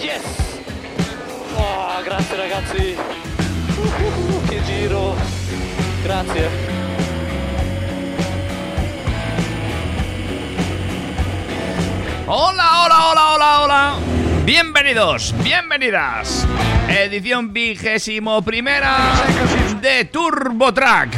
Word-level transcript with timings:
Yes! 0.00 0.24
Oh, 1.54 2.02
grazie 2.02 2.36
ragazzi! 2.36 2.96
Uh, 3.76 4.48
che 4.48 4.62
giro! 4.64 5.14
Grazie! 6.02 6.48
Hola, 12.26 12.82
hola, 12.82 13.10
hola, 13.10 13.32
hola, 13.34 13.60
hola. 13.62 13.96
Bienvenidos, 14.42 15.32
bienvenidas. 15.44 16.48
Edición 16.88 17.52
vigésimo 17.52 18.42
primera 18.42 19.12
de 19.80 20.04
Turbo 20.06 20.74
Track. 20.74 21.16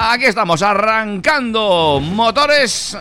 Aquí 0.00 0.24
estamos 0.24 0.62
arrancando 0.62 2.00
motores 2.00 2.96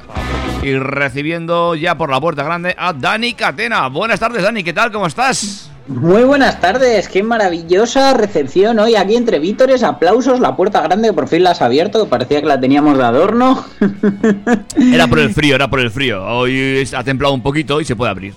y 0.66 0.80
recibiendo 0.80 1.75
ya 1.75 1.95
por 1.95 2.09
la 2.09 2.19
puerta 2.19 2.44
grande 2.44 2.75
a 2.77 2.91
Dani 2.91 3.33
Catena. 3.33 3.88
Buenas 3.88 4.19
tardes, 4.19 4.41
Dani, 4.41 4.63
¿qué 4.63 4.73
tal? 4.73 4.91
¿Cómo 4.91 5.05
estás? 5.05 5.69
Muy 5.88 6.23
buenas 6.23 6.59
tardes, 6.59 7.08
qué 7.08 7.21
maravillosa 7.21 8.16
recepción 8.16 8.80
hoy 8.80 8.95
aquí 8.95 9.16
entre 9.16 9.38
Vítores, 9.38 9.83
aplausos, 9.83 10.39
la 10.39 10.55
puerta 10.55 10.81
grande 10.81 11.13
por 11.13 11.27
fin 11.27 11.43
la 11.43 11.52
has 11.52 11.61
abierto, 11.61 12.03
que 12.03 12.09
parecía 12.09 12.41
que 12.41 12.47
la 12.47 12.59
teníamos 12.59 12.97
de 12.97 13.03
adorno. 13.03 13.63
Era 14.75 15.05
por 15.05 15.19
el 15.19 15.31
frío, 15.31 15.55
era 15.55 15.69
por 15.69 15.80
el 15.80 15.91
frío. 15.91 16.25
Hoy 16.25 16.89
ha 16.91 17.03
templado 17.03 17.36
un 17.36 17.43
poquito 17.43 17.80
y 17.80 17.86
se 17.86 17.95
puede 17.95 18.09
abrir. 18.09 18.33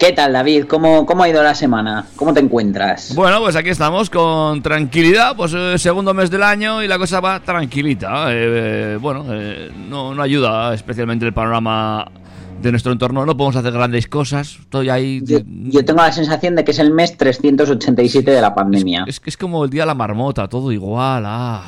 ¿Qué 0.00 0.12
tal 0.12 0.32
David? 0.32 0.64
¿Cómo, 0.64 1.04
¿Cómo 1.04 1.24
ha 1.24 1.28
ido 1.28 1.42
la 1.42 1.54
semana? 1.54 2.06
¿Cómo 2.16 2.32
te 2.32 2.40
encuentras? 2.40 3.14
Bueno, 3.14 3.38
pues 3.40 3.54
aquí 3.54 3.68
estamos 3.68 4.08
con 4.08 4.62
tranquilidad, 4.62 5.36
pues 5.36 5.52
eh, 5.54 5.76
segundo 5.76 6.14
mes 6.14 6.30
del 6.30 6.42
año 6.42 6.82
y 6.82 6.88
la 6.88 6.96
cosa 6.96 7.20
va 7.20 7.38
tranquilita. 7.40 8.32
Eh, 8.32 8.94
eh, 8.94 8.98
bueno, 8.98 9.26
eh, 9.28 9.70
no, 9.90 10.14
no 10.14 10.22
ayuda 10.22 10.72
especialmente 10.72 11.26
el 11.26 11.34
panorama 11.34 12.10
de 12.62 12.70
nuestro 12.70 12.92
entorno, 12.92 13.26
no 13.26 13.36
podemos 13.36 13.56
hacer 13.56 13.74
grandes 13.74 14.08
cosas. 14.08 14.56
Estoy 14.60 14.88
ahí. 14.88 15.20
Yo, 15.22 15.40
yo 15.44 15.84
tengo 15.84 16.00
la 16.00 16.12
sensación 16.12 16.56
de 16.56 16.64
que 16.64 16.70
es 16.70 16.78
el 16.78 16.92
mes 16.92 17.18
387 17.18 18.30
de 18.30 18.40
la 18.40 18.54
pandemia. 18.54 19.04
Es 19.06 19.20
que 19.20 19.28
es 19.28 19.36
como 19.36 19.66
el 19.66 19.70
día 19.70 19.82
de 19.82 19.88
la 19.88 19.94
marmota, 19.94 20.48
todo 20.48 20.72
igual. 20.72 21.24
Ah. 21.26 21.62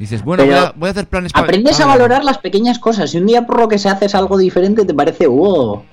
Dices, 0.00 0.24
bueno, 0.24 0.44
voy 0.44 0.54
a, 0.54 0.72
voy 0.74 0.88
a 0.88 0.90
hacer 0.90 1.06
planes 1.06 1.32
para. 1.32 1.44
Aprendes 1.44 1.78
a 1.78 1.86
valorar 1.86 2.24
las 2.24 2.38
pequeñas 2.38 2.80
cosas. 2.80 3.12
Si 3.12 3.18
un 3.18 3.26
día 3.26 3.46
por 3.46 3.60
lo 3.60 3.68
que 3.68 3.78
se 3.78 3.88
haces 3.88 4.16
algo 4.16 4.36
diferente 4.38 4.84
te 4.84 4.92
parece, 4.92 5.28
wow. 5.28 5.84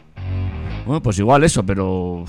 Bueno, 0.86 1.02
pues 1.02 1.18
igual 1.20 1.44
eso, 1.44 1.64
pero. 1.66 2.24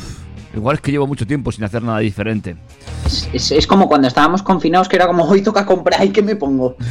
Igual 0.54 0.76
es 0.76 0.80
que 0.80 0.90
llevo 0.90 1.06
mucho 1.06 1.26
tiempo 1.26 1.52
sin 1.52 1.64
hacer 1.64 1.82
nada 1.82 1.98
diferente. 1.98 2.56
Es, 3.04 3.28
es- 3.32 3.52
es 3.52 3.66
como 3.66 3.86
cuando 3.88 4.08
estábamos 4.08 4.42
confinados 4.42 4.88
que 4.88 4.96
era 4.96 5.06
como, 5.06 5.24
hoy 5.24 5.42
toca 5.42 5.66
comprar 5.66 6.02
y 6.04 6.08
qué 6.10 6.22
me 6.22 6.34
pongo. 6.36 6.76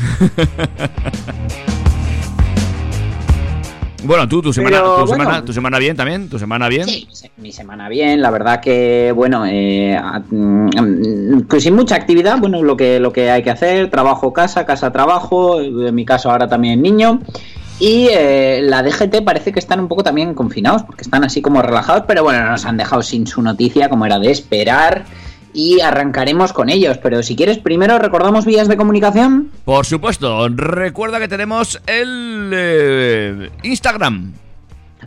Bueno, 4.03 4.27
tú, 4.27 4.39
tu 4.39 4.53
semana, 4.53 4.77
Pero, 4.77 4.89
tu, 4.97 5.05
bueno. 5.07 5.23
semana, 5.23 5.45
tu 5.45 5.51
semana 5.51 5.79
bien 5.79 5.97
también, 5.97 6.29
tu 6.29 6.37
semana 6.37 6.69
bien. 6.69 6.87
Sí, 6.87 7.07
mi 7.09 7.15
se- 7.15 7.31
mi 7.37 7.51
semana 7.51 7.89
bien, 7.89 8.21
la 8.21 8.29
verdad 8.29 8.59
que, 8.61 9.11
bueno, 9.15 9.45
eh, 9.47 9.99
mm, 10.29 11.39
pues 11.49 11.63
sin 11.63 11.73
mucha 11.73 11.95
actividad, 11.95 12.37
bueno, 12.37 12.61
lo 12.61 12.77
que, 12.77 12.99
lo 12.99 13.11
que 13.11 13.31
hay 13.31 13.41
que 13.41 13.49
hacer, 13.49 13.89
trabajo, 13.89 14.31
casa, 14.31 14.63
casa, 14.63 14.91
trabajo, 14.91 15.59
en 15.59 15.95
mi 15.95 16.05
caso 16.05 16.29
ahora 16.29 16.47
también 16.47 16.83
niño. 16.83 17.19
Y 17.79 18.07
eh, 18.11 18.61
la 18.63 18.83
DGT 18.83 19.23
parece 19.25 19.51
que 19.51 19.59
están 19.59 19.79
un 19.79 19.87
poco 19.87 20.03
también 20.03 20.33
confinados, 20.33 20.83
porque 20.83 21.01
están 21.01 21.23
así 21.23 21.41
como 21.41 21.61
relajados, 21.61 22.03
pero 22.07 22.23
bueno, 22.23 22.49
nos 22.49 22.65
han 22.65 22.77
dejado 22.77 23.01
sin 23.01 23.27
su 23.27 23.41
noticia, 23.41 23.89
como 23.89 24.05
era 24.05 24.17
de 24.17 24.31
esperar, 24.31 25.05
y 25.53 25.81
arrancaremos 25.81 26.53
con 26.53 26.69
ellos. 26.69 26.97
Pero 26.99 27.21
si 27.21 27.35
quieres, 27.35 27.57
primero 27.57 27.99
recordamos 27.99 28.45
vías 28.45 28.67
de 28.67 28.77
comunicación. 28.77 29.51
Por 29.65 29.85
supuesto, 29.85 30.47
recuerda 30.49 31.19
que 31.19 31.27
tenemos 31.27 31.81
el 31.85 32.51
eh, 32.53 33.49
Instagram, 33.63 34.33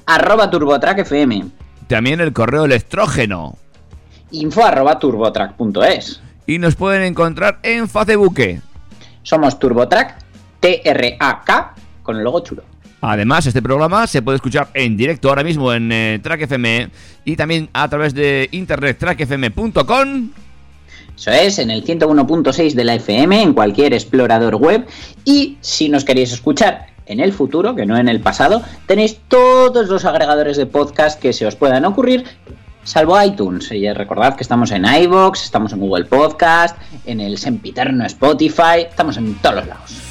Arroba 0.05 0.51
TurboTrack 0.51 0.99
FM, 1.01 1.45
también 1.87 2.21
el 2.21 2.33
correo 2.33 2.65
electrógeno 2.65 3.57
info 4.31 4.65
arroba 4.65 4.99
turbotrack.es. 4.99 6.21
y 6.47 6.59
nos 6.59 6.77
pueden 6.77 7.03
encontrar 7.03 7.59
en 7.63 7.89
Facebook. 7.89 8.61
Somos 9.23 9.59
TurboTrack, 9.59 10.17
T-R-A-K, 10.61 11.75
con 12.09 12.17
el 12.17 12.25
logo 12.25 12.41
chulo. 12.41 12.63
Además, 13.03 13.45
este 13.45 13.61
programa 13.61 14.07
se 14.07 14.23
puede 14.23 14.37
escuchar 14.37 14.71
en 14.73 14.97
directo 14.97 15.29
ahora 15.29 15.45
mismo 15.45 15.75
en 15.75 15.93
eh, 15.93 16.19
Track 16.23 16.41
FM 16.41 16.89
y 17.27 17.37
también 17.37 17.69
a 17.75 17.87
través 17.87 18.15
de 18.15 18.49
internet 18.51 18.97
trackfm.com. 18.99 20.31
Eso 21.15 21.31
es, 21.31 21.59
en 21.59 21.71
el 21.71 21.85
101.6 21.85 22.73
de 22.73 22.85
la 22.85 22.95
FM, 22.95 23.43
en 23.43 23.53
cualquier 23.53 23.93
explorador 23.93 24.55
web. 24.55 24.87
Y 25.27 25.59
si 25.61 25.91
nos 25.91 26.05
queréis 26.05 26.33
escuchar 26.33 26.87
en 27.05 27.21
el 27.21 27.35
futuro, 27.35 27.75
que 27.75 27.85
no 27.85 27.99
en 27.99 28.09
el 28.09 28.21
pasado, 28.21 28.63
tenéis 28.87 29.21
todos 29.29 29.89
los 29.89 30.07
agregadores 30.07 30.57
de 30.57 30.65
podcast 30.65 31.21
que 31.21 31.35
se 31.35 31.45
os 31.45 31.57
puedan 31.57 31.85
ocurrir, 31.85 32.25
salvo 32.85 33.23
iTunes. 33.23 33.71
Y 33.71 33.93
recordad 33.93 34.35
que 34.35 34.45
estamos 34.45 34.71
en 34.71 34.87
iVoox, 34.87 35.45
estamos 35.45 35.75
en 35.75 35.81
Google 35.81 36.07
Podcast, 36.07 36.75
en 37.05 37.21
el 37.21 37.37
sempiterno 37.37 38.07
Spotify, 38.07 38.87
estamos 38.89 39.19
en 39.19 39.35
todos 39.35 39.57
los 39.57 39.67
lados. 39.67 40.08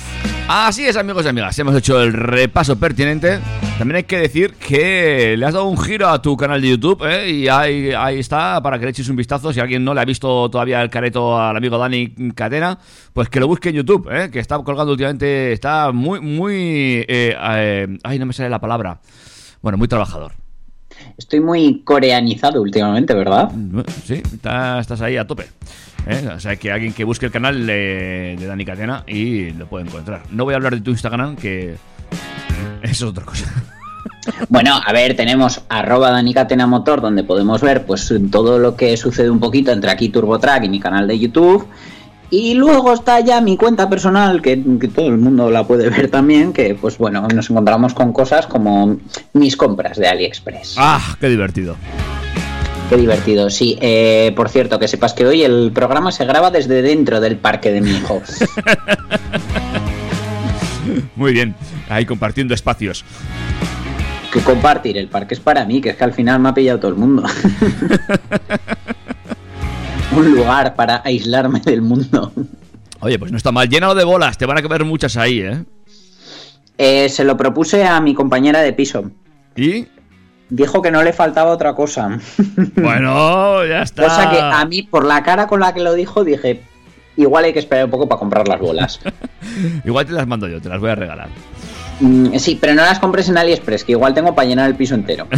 Así 0.49 0.85
es, 0.85 0.95
amigos 0.95 1.25
y 1.25 1.27
amigas, 1.27 1.59
hemos 1.59 1.75
hecho 1.75 2.01
el 2.01 2.13
repaso 2.13 2.77
pertinente. 2.79 3.39
También 3.77 3.97
hay 3.97 4.03
que 4.03 4.17
decir 4.17 4.53
que 4.53 5.35
le 5.37 5.45
has 5.45 5.53
dado 5.53 5.65
un 5.67 5.77
giro 5.77 6.07
a 6.07 6.21
tu 6.21 6.37
canal 6.37 6.61
de 6.61 6.69
YouTube, 6.69 7.03
¿eh? 7.05 7.29
Y 7.29 7.47
ahí, 7.49 7.91
ahí 7.91 8.19
está, 8.19 8.61
para 8.61 8.79
que 8.79 8.85
le 8.85 8.91
eches 8.91 9.09
un 9.09 9.17
vistazo. 9.17 9.51
Si 9.51 9.59
alguien 9.59 9.83
no 9.83 9.93
le 9.93 9.99
ha 10.01 10.05
visto 10.05 10.49
todavía 10.49 10.81
el 10.81 10.89
careto 10.89 11.37
al 11.39 11.57
amigo 11.57 11.77
Dani 11.77 12.13
Catena, 12.33 12.79
pues 13.11 13.27
que 13.27 13.41
lo 13.41 13.47
busque 13.47 13.69
en 13.69 13.75
YouTube, 13.75 14.07
¿eh? 14.09 14.29
Que 14.31 14.39
está 14.39 14.57
colgando 14.59 14.93
últimamente, 14.93 15.51
está 15.51 15.91
muy, 15.91 16.21
muy... 16.21 16.53
eh, 17.07 17.35
eh, 17.37 17.97
ay, 18.03 18.17
no 18.17 18.25
me 18.25 18.31
sale 18.33 18.49
la 18.49 18.59
palabra. 18.59 19.01
Bueno, 19.61 19.77
muy 19.77 19.89
trabajador. 19.89 20.31
Estoy 21.17 21.41
muy 21.41 21.81
coreanizado 21.83 22.61
últimamente, 22.61 23.13
¿verdad? 23.13 23.51
Sí, 24.05 24.23
está- 24.33 24.79
estás 24.79 25.01
ahí 25.01 25.17
a 25.17 25.27
tope. 25.27 25.45
¿Eh? 26.09 26.29
O 26.35 26.39
sea, 26.39 26.55
que 26.55 26.71
alguien 26.71 26.93
que 26.93 27.03
busque 27.03 27.27
el 27.27 27.31
canal 27.31 27.65
de, 27.65 28.35
de 28.39 28.45
Dani 28.45 28.65
Catena 28.65 29.03
y 29.07 29.51
lo 29.51 29.67
puede 29.67 29.85
encontrar. 29.85 30.23
No 30.31 30.45
voy 30.45 30.53
a 30.53 30.57
hablar 30.57 30.75
de 30.75 30.81
tu 30.81 30.91
Instagram, 30.91 31.35
que 31.35 31.75
es 32.81 33.01
otra 33.01 33.25
cosa. 33.25 33.45
Bueno, 34.49 34.79
a 34.85 34.93
ver, 34.93 35.15
tenemos 35.15 35.61
arroba 35.69 36.11
Danicatena 36.11 36.67
Motor, 36.67 37.01
donde 37.01 37.23
podemos 37.23 37.61
ver 37.61 37.85
pues 37.85 38.13
todo 38.31 38.59
lo 38.59 38.75
que 38.75 38.97
sucede 38.97 39.29
un 39.29 39.39
poquito 39.39 39.71
entre 39.71 39.89
aquí 39.91 40.09
TurboTrack 40.09 40.65
y 40.65 40.69
mi 40.69 40.79
canal 40.79 41.07
de 41.07 41.17
YouTube. 41.17 41.67
Y 42.29 42.55
luego 42.55 42.93
está 42.93 43.21
ya 43.21 43.39
mi 43.39 43.55
cuenta 43.55 43.89
personal, 43.89 44.41
que, 44.41 44.61
que 44.81 44.89
todo 44.89 45.07
el 45.07 45.17
mundo 45.17 45.49
la 45.49 45.65
puede 45.65 45.89
ver 45.89 46.11
también, 46.11 46.51
que 46.51 46.75
pues 46.75 46.97
bueno, 46.97 47.25
nos 47.33 47.49
encontramos 47.49 47.93
con 47.93 48.11
cosas 48.11 48.47
como 48.47 48.97
mis 49.31 49.55
compras 49.55 49.97
de 49.97 50.07
AliExpress. 50.07 50.75
¡Ah, 50.77 51.15
qué 51.21 51.29
divertido! 51.29 51.77
Qué 52.89 52.95
divertido, 52.95 53.49
sí. 53.49 53.77
Eh, 53.81 54.31
por 54.35 54.49
cierto, 54.49 54.79
que 54.79 54.87
sepas 54.87 55.13
que 55.13 55.25
hoy 55.25 55.43
el 55.43 55.71
programa 55.73 56.11
se 56.11 56.25
graba 56.25 56.51
desde 56.51 56.81
dentro 56.81 57.19
del 57.19 57.37
parque 57.37 57.71
de 57.71 57.81
mi 57.81 57.91
hijo. 57.91 58.21
Muy 61.17 61.33
bien, 61.33 61.53
ahí 61.89 62.05
compartiendo 62.05 62.53
espacios. 62.53 63.03
que 64.31 64.39
compartir 64.39 64.97
el 64.97 65.09
parque 65.09 65.33
es 65.33 65.41
para 65.41 65.65
mí, 65.65 65.81
que 65.81 65.89
es 65.89 65.97
que 65.97 66.03
al 66.05 66.13
final 66.13 66.39
me 66.39 66.49
ha 66.49 66.53
pillado 66.53 66.79
todo 66.79 66.91
el 66.91 66.97
mundo. 66.97 67.23
Un 70.15 70.33
lugar 70.33 70.75
para 70.75 71.01
aislarme 71.03 71.59
del 71.59 71.81
mundo. 71.81 72.31
Oye, 73.01 73.19
pues 73.19 73.31
no 73.31 73.37
está 73.37 73.51
mal. 73.51 73.67
Llénalo 73.67 73.95
de 73.95 74.05
bolas, 74.05 74.37
te 74.37 74.45
van 74.45 74.57
a 74.57 74.61
caber 74.61 74.85
muchas 74.85 75.17
ahí, 75.17 75.41
¿eh? 75.41 75.65
Eh, 76.77 77.09
se 77.09 77.25
lo 77.25 77.35
propuse 77.35 77.85
a 77.85 77.99
mi 77.99 78.13
compañera 78.13 78.61
de 78.61 78.71
piso. 78.71 79.11
¿Y? 79.55 79.87
Dijo 80.49 80.81
que 80.81 80.91
no 80.91 81.03
le 81.03 81.13
faltaba 81.13 81.51
otra 81.51 81.73
cosa. 81.73 82.19
Bueno, 82.75 83.65
ya 83.65 83.81
está. 83.81 84.03
Cosa 84.03 84.29
que 84.29 84.39
a 84.39 84.65
mí, 84.65 84.83
por 84.83 85.05
la 85.05 85.23
cara 85.23 85.47
con 85.47 85.59
la 85.59 85.73
que 85.73 85.81
lo 85.81 85.93
dijo, 85.93 86.23
dije, 86.23 86.61
igual 87.17 87.45
hay 87.45 87.53
que 87.53 87.59
esperar 87.59 87.85
un 87.85 87.91
poco 87.91 88.07
para 88.07 88.19
comprar 88.19 88.47
las 88.47 88.59
bolas. 88.59 88.99
Igual 89.85 90.05
te 90.05 90.13
las 90.13 90.27
mando 90.27 90.47
yo, 90.47 90.61
te 90.61 90.69
las 90.69 90.79
voy 90.79 90.91
a 90.91 90.95
regalar. 90.95 91.29
Mm, 91.99 92.37
sí, 92.37 92.57
pero 92.59 92.75
no 92.75 92.83
las 92.83 92.99
compres 92.99 93.27
en 93.29 93.37
AliExpress, 93.37 93.83
que 93.83 93.93
igual 93.93 94.13
tengo 94.13 94.35
para 94.35 94.47
llenar 94.47 94.67
el 94.67 94.75
piso 94.75 94.95
entero. 94.95 95.27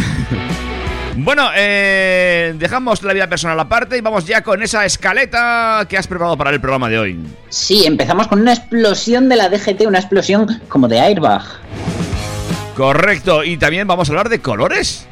Bueno, 1.16 1.50
eh, 1.54 2.54
dejamos 2.56 3.02
la 3.02 3.12
vida 3.12 3.28
personal 3.28 3.58
aparte 3.58 3.98
y 3.98 4.00
vamos 4.00 4.24
ya 4.24 4.42
con 4.42 4.62
esa 4.62 4.86
escaleta 4.86 5.84
que 5.88 5.98
has 5.98 6.06
preparado 6.06 6.36
para 6.36 6.50
el 6.50 6.60
programa 6.60 6.88
de 6.88 6.98
hoy. 6.98 7.18
Sí, 7.48 7.84
empezamos 7.84 8.28
con 8.28 8.40
una 8.40 8.52
explosión 8.52 9.28
de 9.28 9.36
la 9.36 9.48
DGT, 9.48 9.86
una 9.86 9.98
explosión 9.98 10.46
como 10.68 10.88
de 10.88 11.00
airbag. 11.00 11.42
Correcto, 12.76 13.44
y 13.44 13.56
también 13.56 13.86
vamos 13.86 14.08
a 14.08 14.12
hablar 14.12 14.28
de 14.28 14.40
colores. 14.40 15.06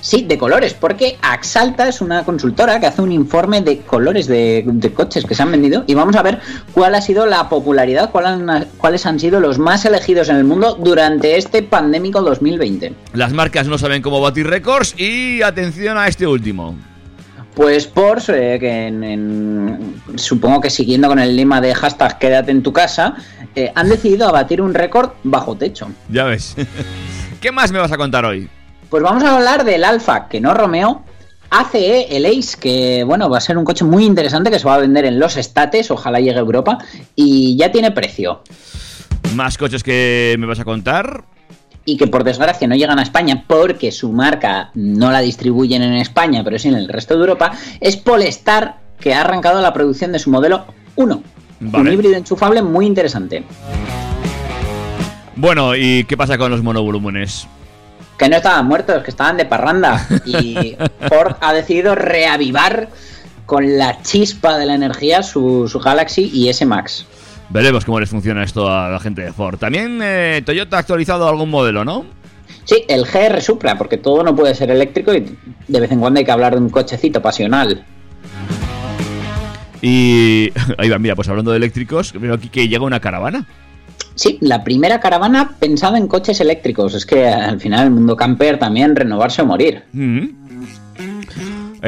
Sí, 0.00 0.22
de 0.28 0.36
colores, 0.36 0.74
porque 0.74 1.16
Axalta 1.22 1.88
es 1.88 2.00
una 2.00 2.24
consultora 2.24 2.80
que 2.80 2.86
hace 2.86 3.00
un 3.00 3.12
informe 3.12 3.62
de 3.62 3.78
colores 3.80 4.26
de, 4.26 4.64
de 4.66 4.92
coches 4.92 5.24
que 5.24 5.34
se 5.34 5.42
han 5.42 5.52
vendido 5.52 5.84
y 5.86 5.94
vamos 5.94 6.16
a 6.16 6.22
ver 6.22 6.40
cuál 6.72 6.94
ha 6.96 7.00
sido 7.00 7.24
la 7.26 7.48
popularidad, 7.48 8.10
cuál 8.10 8.26
han- 8.26 8.66
cuáles 8.76 9.06
han 9.06 9.18
sido 9.20 9.40
los 9.40 9.58
más 9.58 9.84
elegidos 9.84 10.28
en 10.28 10.36
el 10.36 10.44
mundo 10.44 10.74
durante 10.74 11.36
este 11.38 11.62
pandémico 11.62 12.20
2020. 12.22 12.92
Las 13.14 13.32
marcas 13.32 13.68
no 13.68 13.78
saben 13.78 14.02
cómo 14.02 14.20
batir 14.20 14.46
récords 14.48 14.98
y 14.98 15.40
atención 15.42 15.96
a 15.96 16.08
este 16.08 16.26
último. 16.26 16.76
Pues 17.54 17.86
Porsche, 17.86 18.56
eh, 18.56 18.58
que 18.58 18.86
en- 18.88 19.04
en- 19.04 20.02
supongo 20.16 20.60
que 20.60 20.70
siguiendo 20.70 21.06
con 21.08 21.18
el 21.20 21.36
lema 21.36 21.60
de 21.60 21.72
hashtag 21.74 22.18
quédate 22.18 22.50
en 22.50 22.62
tu 22.62 22.72
casa, 22.72 23.14
eh, 23.54 23.70
han 23.74 23.88
decidido 23.88 24.28
abatir 24.28 24.60
un 24.60 24.74
récord 24.74 25.10
bajo 25.22 25.56
techo. 25.56 25.88
Ya 26.08 26.24
ves. 26.24 26.56
¿Qué 27.40 27.52
más 27.52 27.70
me 27.70 27.78
vas 27.78 27.92
a 27.92 27.96
contar 27.96 28.24
hoy? 28.24 28.48
Pues 28.90 29.02
vamos 29.02 29.22
a 29.22 29.36
hablar 29.36 29.64
del 29.64 29.84
Alfa, 29.84 30.28
que 30.28 30.40
no 30.40 30.52
Romeo, 30.54 31.04
ACE, 31.50 32.16
el 32.16 32.26
Ace, 32.26 32.56
que 32.58 33.04
bueno, 33.04 33.30
va 33.30 33.38
a 33.38 33.40
ser 33.40 33.56
un 33.56 33.64
coche 33.64 33.84
muy 33.84 34.04
interesante 34.04 34.50
que 34.50 34.58
se 34.58 34.66
va 34.66 34.74
a 34.74 34.78
vender 34.78 35.04
en 35.04 35.20
los 35.20 35.36
estates, 35.36 35.90
ojalá 35.92 36.18
llegue 36.18 36.36
a 36.36 36.40
Europa, 36.40 36.78
y 37.14 37.56
ya 37.56 37.70
tiene 37.70 37.92
precio. 37.92 38.42
Más 39.34 39.56
coches 39.58 39.82
que 39.84 40.34
me 40.38 40.46
vas 40.46 40.58
a 40.58 40.64
contar. 40.64 41.24
Y 41.84 41.96
que 41.96 42.06
por 42.06 42.24
desgracia 42.24 42.66
no 42.66 42.76
llegan 42.76 42.98
a 42.98 43.02
España 43.02 43.44
porque 43.46 43.92
su 43.92 44.10
marca 44.12 44.70
no 44.74 45.10
la 45.10 45.20
distribuyen 45.20 45.82
en 45.82 45.94
España, 45.94 46.42
pero 46.42 46.58
sí 46.58 46.68
en 46.68 46.74
el 46.74 46.88
resto 46.88 47.14
de 47.14 47.20
Europa, 47.20 47.52
es 47.80 47.96
Polestar, 47.96 48.76
que 48.98 49.14
ha 49.14 49.20
arrancado 49.20 49.60
la 49.60 49.72
producción 49.72 50.12
de 50.12 50.18
su 50.18 50.30
modelo 50.30 50.64
1. 50.96 51.22
Un 51.72 51.92
híbrido 51.92 52.16
enchufable 52.16 52.62
muy 52.62 52.86
interesante. 52.86 53.44
Bueno, 55.36 55.74
¿y 55.74 56.04
qué 56.04 56.16
pasa 56.16 56.38
con 56.38 56.50
los 56.50 56.62
monovolúmenes? 56.62 57.46
Que 58.18 58.28
no 58.28 58.36
estaban 58.36 58.66
muertos, 58.66 59.02
que 59.02 59.10
estaban 59.10 59.36
de 59.36 59.44
parranda. 59.44 60.06
Y 60.24 60.76
Ford 61.08 61.36
ha 61.40 61.52
decidido 61.52 61.94
reavivar 61.94 62.88
con 63.46 63.76
la 63.76 64.00
chispa 64.02 64.56
de 64.56 64.66
la 64.66 64.74
energía 64.74 65.22
su, 65.22 65.68
su 65.68 65.80
Galaxy 65.80 66.30
y 66.32 66.48
S 66.48 66.64
Max. 66.64 67.06
Veremos 67.50 67.84
cómo 67.84 68.00
les 68.00 68.10
funciona 68.10 68.42
esto 68.42 68.70
a 68.70 68.88
la 68.88 69.00
gente 69.00 69.22
de 69.22 69.32
Ford. 69.32 69.58
También 69.58 70.00
eh, 70.02 70.42
Toyota 70.44 70.76
ha 70.76 70.80
actualizado 70.80 71.28
algún 71.28 71.50
modelo, 71.50 71.84
¿no? 71.84 72.04
Sí, 72.64 72.84
el 72.88 73.04
GR 73.04 73.40
Supra, 73.40 73.76
porque 73.76 73.98
todo 73.98 74.22
no 74.22 74.34
puede 74.34 74.54
ser 74.54 74.70
eléctrico 74.70 75.14
y 75.14 75.36
de 75.68 75.80
vez 75.80 75.90
en 75.92 76.00
cuando 76.00 76.18
hay 76.18 76.24
que 76.24 76.32
hablar 76.32 76.54
de 76.54 76.60
un 76.60 76.70
cochecito 76.70 77.20
pasional. 77.20 77.84
Y 79.82 80.50
ahí 80.78 80.88
va, 80.88 80.98
mira, 80.98 81.14
pues 81.14 81.28
hablando 81.28 81.50
de 81.50 81.58
eléctricos, 81.58 82.12
veo 82.18 82.34
aquí 82.34 82.48
que 82.48 82.68
llega 82.68 82.84
una 82.84 83.00
caravana. 83.00 83.46
Sí, 84.14 84.38
la 84.40 84.64
primera 84.64 85.00
caravana 85.00 85.56
pensada 85.58 85.98
en 85.98 86.06
coches 86.06 86.40
eléctricos. 86.40 86.94
Es 86.94 87.04
que 87.04 87.26
al 87.28 87.60
final 87.60 87.84
el 87.84 87.90
mundo 87.90 88.16
camper 88.16 88.58
también 88.58 88.96
renovarse 88.96 89.42
o 89.42 89.46
morir. 89.46 89.82
Mm. 89.92 90.28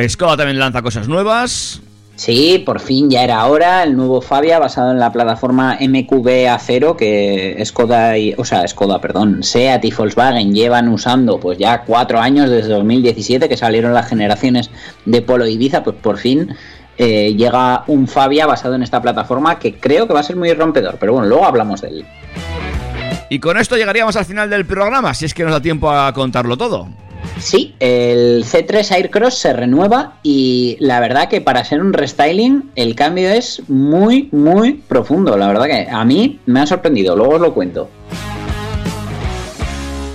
Skoda 0.08 0.36
también 0.36 0.58
lanza 0.58 0.82
cosas 0.82 1.08
nuevas. 1.08 1.80
Sí, 2.16 2.62
por 2.64 2.80
fin 2.80 3.10
ya 3.10 3.22
era 3.22 3.46
hora. 3.46 3.82
El 3.82 3.94
nuevo 3.94 4.22
Fabia 4.22 4.58
basado 4.58 4.90
en 4.90 4.98
la 4.98 5.12
plataforma 5.12 5.76
MQB 5.78 6.48
A0 6.48 6.96
que 6.96 7.62
Skoda 7.64 8.16
y, 8.16 8.34
o 8.36 8.44
sea, 8.44 8.66
Skoda, 8.66 9.00
perdón, 9.00 9.42
Seat 9.42 9.84
y 9.84 9.90
Volkswagen 9.92 10.54
llevan 10.54 10.88
usando 10.88 11.38
pues 11.38 11.58
ya 11.58 11.82
cuatro 11.82 12.18
años 12.18 12.48
desde 12.48 12.70
2017 12.70 13.48
que 13.50 13.56
salieron 13.58 13.92
las 13.92 14.08
generaciones 14.08 14.70
de 15.04 15.20
Polo 15.20 15.46
y 15.46 15.52
Ibiza, 15.52 15.84
pues 15.84 15.96
por 15.96 16.16
fin 16.16 16.56
eh, 16.96 17.34
llega 17.36 17.84
un 17.86 18.08
Fabia 18.08 18.46
basado 18.46 18.74
en 18.74 18.82
esta 18.82 19.02
plataforma 19.02 19.58
que 19.58 19.74
creo 19.74 20.06
que 20.06 20.14
va 20.14 20.20
a 20.20 20.24
ser 20.24 20.36
muy 20.36 20.52
rompedor. 20.54 20.96
Pero 20.98 21.12
bueno, 21.12 21.28
luego 21.28 21.44
hablamos 21.44 21.82
de 21.82 21.88
él. 21.88 22.06
Y 23.28 23.40
con 23.40 23.58
esto 23.58 23.76
llegaríamos 23.76 24.16
al 24.16 24.24
final 24.24 24.48
del 24.48 24.64
programa, 24.64 25.12
si 25.12 25.26
es 25.26 25.34
que 25.34 25.42
nos 25.42 25.52
da 25.52 25.60
tiempo 25.60 25.90
a 25.90 26.12
contarlo 26.14 26.56
todo. 26.56 26.88
Sí, 27.38 27.74
el 27.80 28.44
C3 28.44 28.90
Aircross 28.92 29.34
se 29.38 29.52
renueva 29.52 30.14
y 30.22 30.76
la 30.80 31.00
verdad 31.00 31.28
que 31.28 31.40
para 31.42 31.64
ser 31.64 31.80
un 31.82 31.92
restyling 31.92 32.70
el 32.76 32.94
cambio 32.94 33.28
es 33.28 33.62
muy, 33.68 34.28
muy 34.32 34.72
profundo. 34.74 35.36
La 35.36 35.46
verdad 35.48 35.66
que 35.66 35.86
a 35.90 36.04
mí 36.04 36.40
me 36.46 36.60
ha 36.60 36.66
sorprendido, 36.66 37.14
luego 37.14 37.34
os 37.34 37.40
lo 37.40 37.52
cuento. 37.52 37.90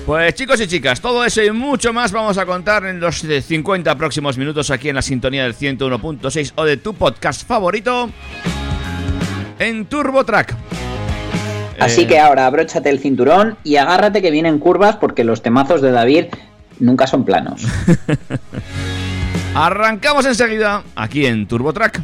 Pues 0.06 0.33
chicos 0.33 0.59
y 0.59 0.68
chicas, 0.68 1.00
todo 1.00 1.23
eso 1.23 1.44
y 1.44 1.51
mucho 1.51 1.94
más 1.94 2.12
vamos 2.12 2.38
a 2.39 2.45
contar 2.45 2.85
en 2.85 3.00
los 3.00 3.23
eh, 3.23 3.41
50 3.41 3.95
próximos 3.95 4.38
minutos 4.38 4.71
aquí 4.71 4.89
en 4.89 4.95
la 4.95 5.01
sintonía 5.03 5.44
del 5.44 5.56
101.6 5.56 6.53
o 6.56 6.65
de 6.65 6.77
tu 6.77 6.95
podcast 6.95 7.47
favorito 7.47 8.09
en 9.59 9.85
TurboTrack. 9.85 10.56
Así 11.79 12.01
Eh, 12.01 12.07
que 12.07 12.19
ahora 12.19 12.47
abróchate 12.47 12.89
el 12.89 13.00
cinturón 13.00 13.57
y 13.63 13.75
agárrate 13.77 14.21
que 14.21 14.31
vienen 14.31 14.59
curvas 14.59 14.97
porque 14.97 15.23
los 15.23 15.41
temazos 15.44 15.81
de 15.81 15.91
David 15.91 16.25
nunca 16.81 17.07
son 17.07 17.24
planos. 17.24 17.63
Arrancamos 19.56 20.25
enseguida 20.25 20.83
aquí 20.95 21.25
en 21.25 21.48
TurboTrack. 21.48 22.01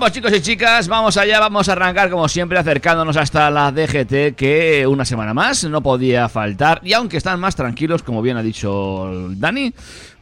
Pues 0.00 0.12
chicos 0.12 0.32
y 0.32 0.40
chicas, 0.40 0.88
vamos 0.88 1.18
allá, 1.18 1.38
vamos 1.40 1.68
a 1.68 1.72
arrancar 1.72 2.08
como 2.08 2.26
siempre 2.26 2.58
acercándonos 2.58 3.18
hasta 3.18 3.50
la 3.50 3.70
DGT 3.70 4.34
que 4.34 4.86
una 4.86 5.04
semana 5.04 5.34
más 5.34 5.64
no 5.64 5.82
podía 5.82 6.26
faltar 6.30 6.80
y 6.82 6.94
aunque 6.94 7.18
están 7.18 7.38
más 7.38 7.54
tranquilos, 7.54 8.02
como 8.02 8.22
bien 8.22 8.38
ha 8.38 8.42
dicho 8.42 9.10
Dani, 9.32 9.74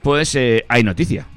pues 0.03 0.35
eh, 0.35 0.65
hay 0.69 0.83
noticia. 0.83 1.29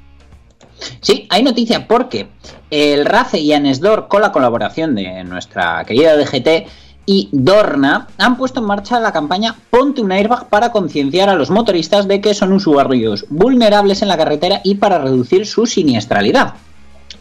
Sí, 1.00 1.28
hay 1.30 1.44
noticia 1.44 1.86
porque 1.86 2.30
el 2.68 3.06
RACE 3.06 3.38
y 3.38 3.52
Anesdor, 3.52 4.08
con 4.08 4.22
la 4.22 4.32
colaboración 4.32 4.96
de 4.96 5.22
nuestra 5.22 5.84
querida 5.84 6.16
DGT 6.16 6.68
y 7.06 7.28
Dorna, 7.30 8.08
han 8.18 8.36
puesto 8.36 8.58
en 8.58 8.66
marcha 8.66 8.98
la 8.98 9.12
campaña 9.12 9.54
Ponte 9.70 10.02
un 10.02 10.10
airbag 10.10 10.48
para 10.48 10.72
concienciar 10.72 11.28
a 11.28 11.36
los 11.36 11.50
motoristas 11.50 12.08
de 12.08 12.20
que 12.20 12.34
son 12.34 12.52
usuarios 12.52 13.24
vulnerables 13.30 14.02
en 14.02 14.08
la 14.08 14.16
carretera 14.16 14.60
y 14.64 14.74
para 14.74 14.98
reducir 14.98 15.46
su 15.46 15.64
siniestralidad. 15.64 16.54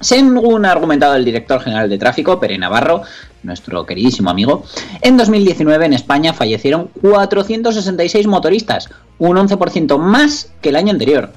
Según 0.01 0.65
ha 0.65 0.71
argumentado 0.71 1.15
el 1.15 1.23
director 1.23 1.61
general 1.61 1.89
de 1.89 1.97
tráfico, 1.97 2.39
Pere 2.39 2.57
Navarro, 2.57 3.03
nuestro 3.43 3.85
queridísimo 3.85 4.29
amigo, 4.29 4.63
en 5.01 5.15
2019 5.15 5.85
en 5.85 5.93
España 5.93 6.33
fallecieron 6.33 6.89
466 7.01 8.27
motoristas, 8.27 8.89
un 9.19 9.37
11% 9.37 9.97
más 9.99 10.51
que 10.61 10.69
el 10.69 10.75
año 10.75 10.91
anterior. 10.91 11.31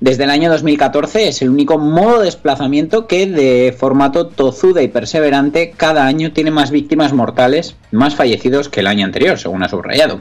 Desde 0.00 0.24
el 0.24 0.30
año 0.30 0.50
2014 0.50 1.28
es 1.28 1.40
el 1.40 1.48
único 1.48 1.78
modo 1.78 2.18
de 2.18 2.26
desplazamiento 2.26 3.06
que 3.06 3.26
de 3.26 3.74
formato 3.78 4.26
tozuda 4.26 4.82
y 4.82 4.88
perseverante 4.88 5.72
cada 5.74 6.04
año 6.04 6.32
tiene 6.32 6.50
más 6.50 6.70
víctimas 6.70 7.14
mortales, 7.14 7.76
más 7.90 8.14
fallecidos 8.14 8.68
que 8.68 8.80
el 8.80 8.86
año 8.86 9.06
anterior, 9.06 9.38
según 9.38 9.62
ha 9.62 9.68
subrayado. 9.68 10.20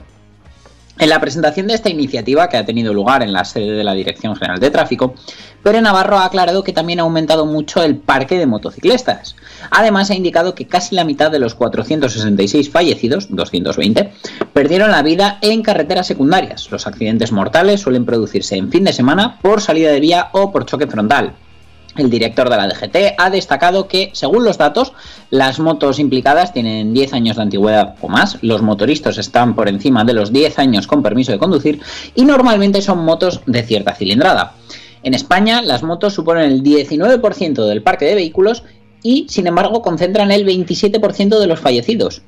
En 1.00 1.10
la 1.10 1.20
presentación 1.20 1.68
de 1.68 1.74
esta 1.74 1.90
iniciativa, 1.90 2.48
que 2.50 2.58
ha 2.58 2.66
tenido 2.66 2.94
lugar 2.94 3.24
en 3.24 3.34
la 3.34 3.46
sede 3.46 3.72
de 3.72 3.84
la 3.84 3.96
Dirección 3.96 4.36
General 4.36 4.60
de 4.60 4.70
Tráfico, 4.70 5.16
Pere 5.64 5.82
Navarro 5.82 6.20
ha 6.20 6.26
aclarado 6.26 6.64
que 6.64 6.72
también 6.72 7.00
ha 7.00 7.04
aumentado 7.04 7.48
mucho 7.48 7.82
el 7.82 7.96
parque 7.96 8.38
de 8.38 8.46
motociclistas. 8.46 9.36
Además, 9.72 10.12
ha 10.12 10.16
indicado 10.16 10.54
que 10.54 10.68
casi 10.68 10.94
la 10.94 11.04
mitad 11.04 11.32
de 11.32 11.40
los 11.40 11.56
466 11.56 12.70
fallecidos, 12.70 13.28
220, 13.30 14.14
perdieron 14.54 14.92
la 14.92 15.02
vida 15.02 15.40
en 15.42 15.64
carreteras 15.64 16.06
secundarias. 16.06 16.70
Los 16.70 16.86
accidentes 16.86 17.32
mortales 17.32 17.82
suelen 17.82 18.06
producirse 18.06 18.56
en 18.56 18.70
fin 18.70 18.84
de 18.84 18.94
semana 18.94 19.40
por 19.42 19.62
salida 19.62 19.92
de 19.92 20.00
vía 20.00 20.30
o 20.32 20.52
por 20.52 20.66
choque 20.66 20.86
frontal. 20.86 21.34
El 21.96 22.10
director 22.10 22.50
de 22.50 22.58
la 22.58 22.68
DGT 22.68 23.16
ha 23.18 23.30
destacado 23.30 23.88
que, 23.88 24.10
según 24.14 24.44
los 24.44 24.58
datos, 24.58 24.94
las 25.30 25.60
motos 25.60 26.00
implicadas 26.00 26.52
tienen 26.52 26.94
10 26.94 27.14
años 27.14 27.36
de 27.36 27.44
antigüedad 27.44 27.96
o 28.02 28.08
más, 28.08 28.40
los 28.42 28.64
motoristas 28.64 29.20
están 29.20 29.56
por 29.56 29.70
encima 29.70 30.04
de 30.04 30.14
los 30.14 30.34
10 30.34 30.58
años 30.58 30.88
con 30.88 31.04
permiso 31.04 31.32
de 31.32 31.38
conducir 31.38 31.82
y 32.16 32.26
normalmente 32.26 32.82
son 32.82 33.06
motos 33.06 33.42
de 33.46 33.62
cierta 33.62 33.94
cilindrada. 33.94 34.56
En 35.04 35.14
España, 35.14 35.62
las 35.62 35.84
motos 35.84 36.14
suponen 36.14 36.52
el 36.52 36.64
19% 36.64 37.68
del 37.68 37.84
parque 37.84 38.06
de 38.06 38.16
vehículos 38.16 38.64
y, 39.04 39.28
sin 39.30 39.46
embargo, 39.46 39.82
concentran 39.82 40.32
el 40.32 40.46
27% 40.48 41.40
de 41.40 41.48
los 41.48 41.60
fallecidos. 41.60 42.24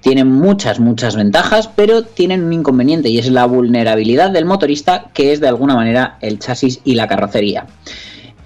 Tienen 0.00 0.30
muchas, 0.30 0.80
muchas 0.80 1.16
ventajas, 1.16 1.68
pero 1.74 2.02
tienen 2.02 2.44
un 2.44 2.52
inconveniente 2.52 3.08
y 3.08 3.18
es 3.18 3.30
la 3.30 3.46
vulnerabilidad 3.46 4.30
del 4.30 4.44
motorista, 4.44 5.10
que 5.12 5.32
es 5.32 5.40
de 5.40 5.48
alguna 5.48 5.74
manera 5.74 6.18
el 6.20 6.38
chasis 6.38 6.80
y 6.84 6.94
la 6.94 7.08
carrocería. 7.08 7.66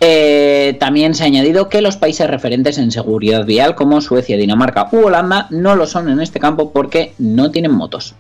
Eh, 0.00 0.76
también 0.78 1.14
se 1.14 1.24
ha 1.24 1.26
añadido 1.26 1.68
que 1.68 1.82
los 1.82 1.96
países 1.96 2.28
referentes 2.28 2.78
en 2.78 2.92
seguridad 2.92 3.44
vial 3.44 3.74
como 3.74 4.00
Suecia, 4.00 4.36
Dinamarca 4.36 4.88
u 4.92 5.06
Holanda 5.06 5.48
no 5.50 5.74
lo 5.74 5.86
son 5.86 6.08
en 6.08 6.20
este 6.20 6.38
campo 6.38 6.72
porque 6.72 7.14
no 7.18 7.50
tienen 7.50 7.72
motos. 7.72 8.14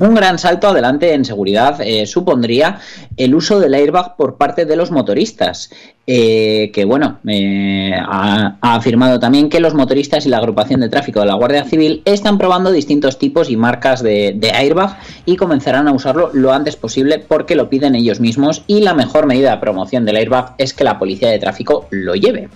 Un 0.00 0.14
gran 0.14 0.38
salto 0.38 0.68
adelante 0.68 1.14
en 1.14 1.24
seguridad 1.24 1.80
eh, 1.80 2.06
supondría 2.06 2.78
el 3.16 3.34
uso 3.34 3.60
del 3.60 3.74
airbag 3.74 4.16
por 4.16 4.36
parte 4.36 4.64
de 4.64 4.76
los 4.76 4.90
motoristas, 4.90 5.70
eh, 6.06 6.70
que 6.74 6.84
bueno, 6.84 7.20
eh, 7.26 7.94
ha, 7.98 8.58
afirmado 8.60 9.18
también 9.18 9.48
que 9.48 9.58
los 9.58 9.72
motoristas 9.72 10.26
y 10.26 10.28
la 10.28 10.36
agrupación 10.36 10.80
de 10.80 10.90
tráfico 10.90 11.20
de 11.20 11.26
la 11.26 11.32
Guardia 11.34 11.64
Civil 11.64 12.02
están 12.04 12.36
probando 12.36 12.72
distintos 12.72 13.18
tipos 13.18 13.48
y 13.48 13.56
marcas 13.56 14.02
de, 14.02 14.38
airbag 14.54 14.98
y 15.24 15.36
comenzarán 15.36 15.88
a 15.88 15.92
usarlo 15.92 16.28
lo 16.34 16.52
antes 16.52 16.76
posible 16.76 17.24
porque 17.26 17.56
lo 17.56 17.70
piden 17.70 17.94
ellos 17.94 18.20
mismos 18.20 18.64
y 18.66 18.82
la 18.82 18.92
mejor 18.92 19.24
medida 19.24 19.52
de 19.52 19.58
promoción 19.58 20.04
del 20.04 20.16
airbag 20.16 20.54
es 20.58 20.74
que 20.74 20.84
la 20.84 20.98
policía 20.98 21.30
de 21.30 21.38
tráfico 21.38 21.86
lo 21.90 22.14
lleve. 22.14 22.50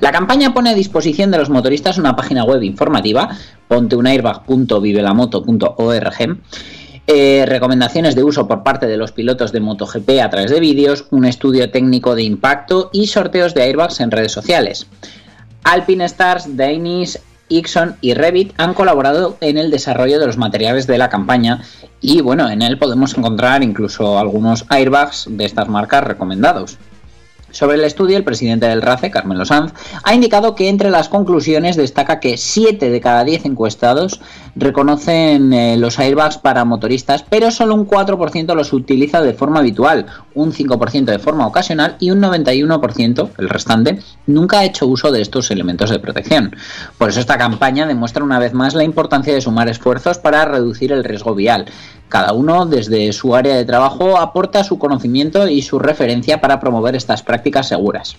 La 0.00 0.12
campaña 0.12 0.54
pone 0.54 0.70
a 0.70 0.74
disposición 0.74 1.32
de 1.32 1.38
los 1.38 1.50
motoristas 1.50 1.98
una 1.98 2.14
página 2.14 2.44
web 2.44 2.62
informativa, 2.62 3.30
ponteunairbag.vivelamoto.org, 3.66 6.36
eh, 7.06 7.44
recomendaciones 7.46 8.14
de 8.14 8.22
uso 8.22 8.46
por 8.46 8.62
parte 8.62 8.86
de 8.86 8.96
los 8.96 9.12
pilotos 9.12 9.50
de 9.50 9.60
MotoGP 9.60 10.20
a 10.22 10.30
través 10.30 10.50
de 10.50 10.60
vídeos, 10.60 11.06
un 11.10 11.24
estudio 11.24 11.70
técnico 11.70 12.14
de 12.14 12.22
impacto 12.22 12.90
y 12.92 13.08
sorteos 13.08 13.54
de 13.54 13.62
airbags 13.62 14.00
en 14.00 14.10
redes 14.10 14.32
sociales. 14.32 14.86
Alpine 15.64 16.04
Stars, 16.04 16.56
Danish, 16.56 17.18
Ixon 17.48 17.96
y 18.00 18.14
Revit 18.14 18.54
han 18.56 18.74
colaborado 18.74 19.36
en 19.40 19.58
el 19.58 19.70
desarrollo 19.70 20.18
de 20.18 20.26
los 20.26 20.38
materiales 20.38 20.86
de 20.86 20.98
la 20.98 21.08
campaña 21.08 21.62
y 22.00 22.20
bueno, 22.20 22.48
en 22.48 22.62
él 22.62 22.78
podemos 22.78 23.16
encontrar 23.16 23.62
incluso 23.62 24.18
algunos 24.18 24.64
airbags 24.68 25.26
de 25.28 25.44
estas 25.44 25.68
marcas 25.68 26.04
recomendados. 26.04 26.78
Sobre 27.52 27.76
el 27.76 27.84
estudio, 27.84 28.16
el 28.16 28.24
presidente 28.24 28.66
del 28.66 28.82
RACE, 28.82 29.10
Carmelo 29.10 29.44
Sanz, 29.44 29.72
ha 30.02 30.14
indicado 30.14 30.54
que 30.54 30.68
entre 30.68 30.90
las 30.90 31.08
conclusiones 31.08 31.76
destaca 31.76 32.18
que 32.18 32.36
7 32.36 32.90
de 32.90 33.00
cada 33.00 33.24
10 33.24 33.44
encuestados 33.44 34.20
reconocen 34.56 35.52
eh, 35.52 35.76
los 35.76 35.98
airbags 35.98 36.38
para 36.38 36.64
motoristas, 36.64 37.24
pero 37.28 37.50
solo 37.50 37.74
un 37.74 37.86
4% 37.86 38.54
los 38.54 38.72
utiliza 38.72 39.22
de 39.22 39.34
forma 39.34 39.60
habitual, 39.60 40.06
un 40.34 40.52
5% 40.52 41.04
de 41.04 41.18
forma 41.18 41.46
ocasional 41.46 41.96
y 41.98 42.10
un 42.10 42.20
91%, 42.20 43.30
el 43.38 43.48
restante, 43.48 44.00
nunca 44.26 44.60
ha 44.60 44.64
hecho 44.64 44.86
uso 44.86 45.10
de 45.10 45.22
estos 45.22 45.50
elementos 45.50 45.90
de 45.90 45.98
protección. 45.98 46.54
Por 46.98 47.10
eso 47.10 47.20
esta 47.20 47.38
campaña 47.38 47.86
demuestra 47.86 48.24
una 48.24 48.38
vez 48.38 48.52
más 48.52 48.74
la 48.74 48.84
importancia 48.84 49.34
de 49.34 49.40
sumar 49.40 49.68
esfuerzos 49.68 50.18
para 50.18 50.44
reducir 50.44 50.92
el 50.92 51.04
riesgo 51.04 51.34
vial. 51.34 51.66
Cada 52.08 52.32
uno, 52.32 52.66
desde 52.66 53.12
su 53.12 53.34
área 53.34 53.56
de 53.56 53.64
trabajo, 53.64 54.18
aporta 54.18 54.64
su 54.64 54.78
conocimiento 54.78 55.48
y 55.48 55.62
su 55.62 55.78
referencia 55.78 56.40
para 56.40 56.60
promover 56.60 56.94
estas 56.94 57.22
prácticas 57.22 57.68
seguras. 57.68 58.16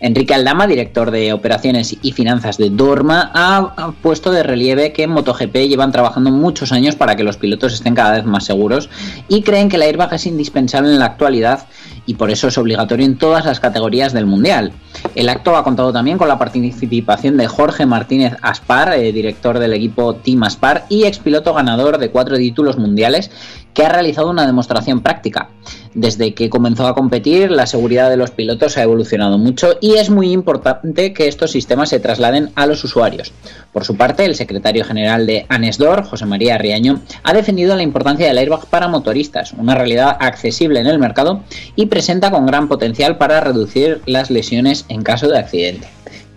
Enrique 0.00 0.34
Aldama, 0.34 0.66
director 0.66 1.10
de 1.10 1.32
operaciones 1.32 1.96
y 2.02 2.12
finanzas 2.12 2.56
de 2.56 2.70
Dorma, 2.70 3.30
ha, 3.34 3.92
puesto 4.00 4.30
de 4.30 4.42
relieve 4.42 4.92
que 4.92 5.04
en 5.04 5.10
MotoGP 5.10 5.54
llevan 5.68 5.90
trabajando 5.90 6.30
muchos 6.30 6.70
años 6.72 6.94
para 6.94 7.16
que 7.16 7.24
los 7.24 7.36
pilotos 7.36 7.74
estén 7.74 7.94
cada 7.94 8.12
vez 8.12 8.24
más 8.24 8.44
seguros 8.44 8.88
y 9.28 9.42
creen 9.42 9.68
que 9.68 9.76
el 9.76 9.82
airbag 9.82 10.12
es 10.14 10.26
indispensable 10.26 10.92
en 10.92 10.98
la 10.98 11.06
actualidad 11.06 11.66
y 12.08 12.14
por 12.14 12.30
eso 12.30 12.48
es 12.48 12.56
obligatorio 12.56 13.04
en 13.04 13.18
todas 13.18 13.44
las 13.44 13.60
categorías 13.60 14.14
del 14.14 14.24
Mundial. 14.24 14.72
El 15.14 15.28
acto 15.28 15.54
ha 15.56 15.62
contado 15.62 15.92
también 15.92 16.16
con 16.16 16.26
la 16.26 16.38
participación 16.38 17.36
de 17.36 17.46
Jorge 17.46 17.84
Martínez 17.84 18.34
Aspar, 18.40 18.94
eh, 18.94 19.12
director 19.12 19.58
del 19.58 19.74
equipo 19.74 20.14
Team 20.14 20.42
Aspar 20.42 20.86
y 20.88 21.04
expiloto 21.04 21.52
ganador 21.52 21.98
de 21.98 22.10
cuatro 22.10 22.38
títulos 22.38 22.78
mundiales, 22.78 23.30
que 23.74 23.84
ha 23.84 23.90
realizado 23.90 24.30
una 24.30 24.46
demostración 24.46 25.02
práctica. 25.02 25.50
Desde 25.94 26.34
que 26.34 26.50
comenzó 26.50 26.86
a 26.86 26.94
competir, 26.94 27.50
la 27.50 27.66
seguridad 27.66 28.10
de 28.10 28.16
los 28.16 28.30
pilotos 28.30 28.76
ha 28.76 28.82
evolucionado 28.82 29.38
mucho 29.38 29.76
y 29.80 29.94
es 29.94 30.10
muy 30.10 30.32
importante 30.32 31.12
que 31.12 31.28
estos 31.28 31.52
sistemas 31.52 31.90
se 31.90 32.00
trasladen 32.00 32.50
a 32.56 32.66
los 32.66 32.82
usuarios. 32.84 33.32
Por 33.72 33.84
su 33.84 33.96
parte, 33.96 34.24
el 34.24 34.34
secretario 34.34 34.84
general 34.84 35.26
de 35.26 35.46
Anesdor, 35.48 36.04
José 36.04 36.26
María 36.26 36.58
Riaño, 36.58 37.02
ha 37.22 37.32
defendido 37.32 37.76
la 37.76 37.82
importancia 37.82 38.26
del 38.26 38.38
airbag 38.38 38.66
para 38.66 38.88
motoristas, 38.88 39.52
una 39.52 39.74
realidad 39.74 40.16
accesible 40.18 40.80
en 40.80 40.86
el 40.86 40.98
mercado 40.98 41.42
y 41.76 41.86
presenta 41.98 42.30
con 42.30 42.46
gran 42.46 42.68
potencial 42.68 43.18
para 43.18 43.40
reducir 43.40 44.02
las 44.06 44.30
lesiones 44.30 44.84
en 44.88 45.02
caso 45.02 45.26
de 45.26 45.36
accidente. 45.36 45.88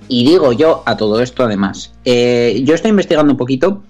Y 0.07 0.25
digo 0.25 0.53
yo 0.53 0.81
a 0.87 0.97
todo 0.97 1.21
esto 1.21 1.43
además, 1.43 1.93
eh, 2.03 2.63
yo 2.65 2.73
estoy 2.73 2.89
investigando 2.89 3.31
un 3.31 3.37
poquito 3.37 3.83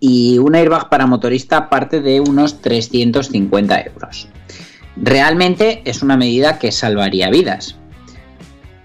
y 0.00 0.38
un 0.38 0.56
airbag 0.56 0.88
para 0.88 1.06
motorista 1.06 1.70
parte 1.70 2.00
de 2.00 2.18
unos 2.18 2.60
350 2.60 3.82
euros. 3.82 4.26
Realmente 4.96 5.82
es 5.84 6.02
una 6.02 6.16
medida 6.16 6.58
que 6.58 6.72
salvaría 6.72 7.30
vidas. 7.30 7.76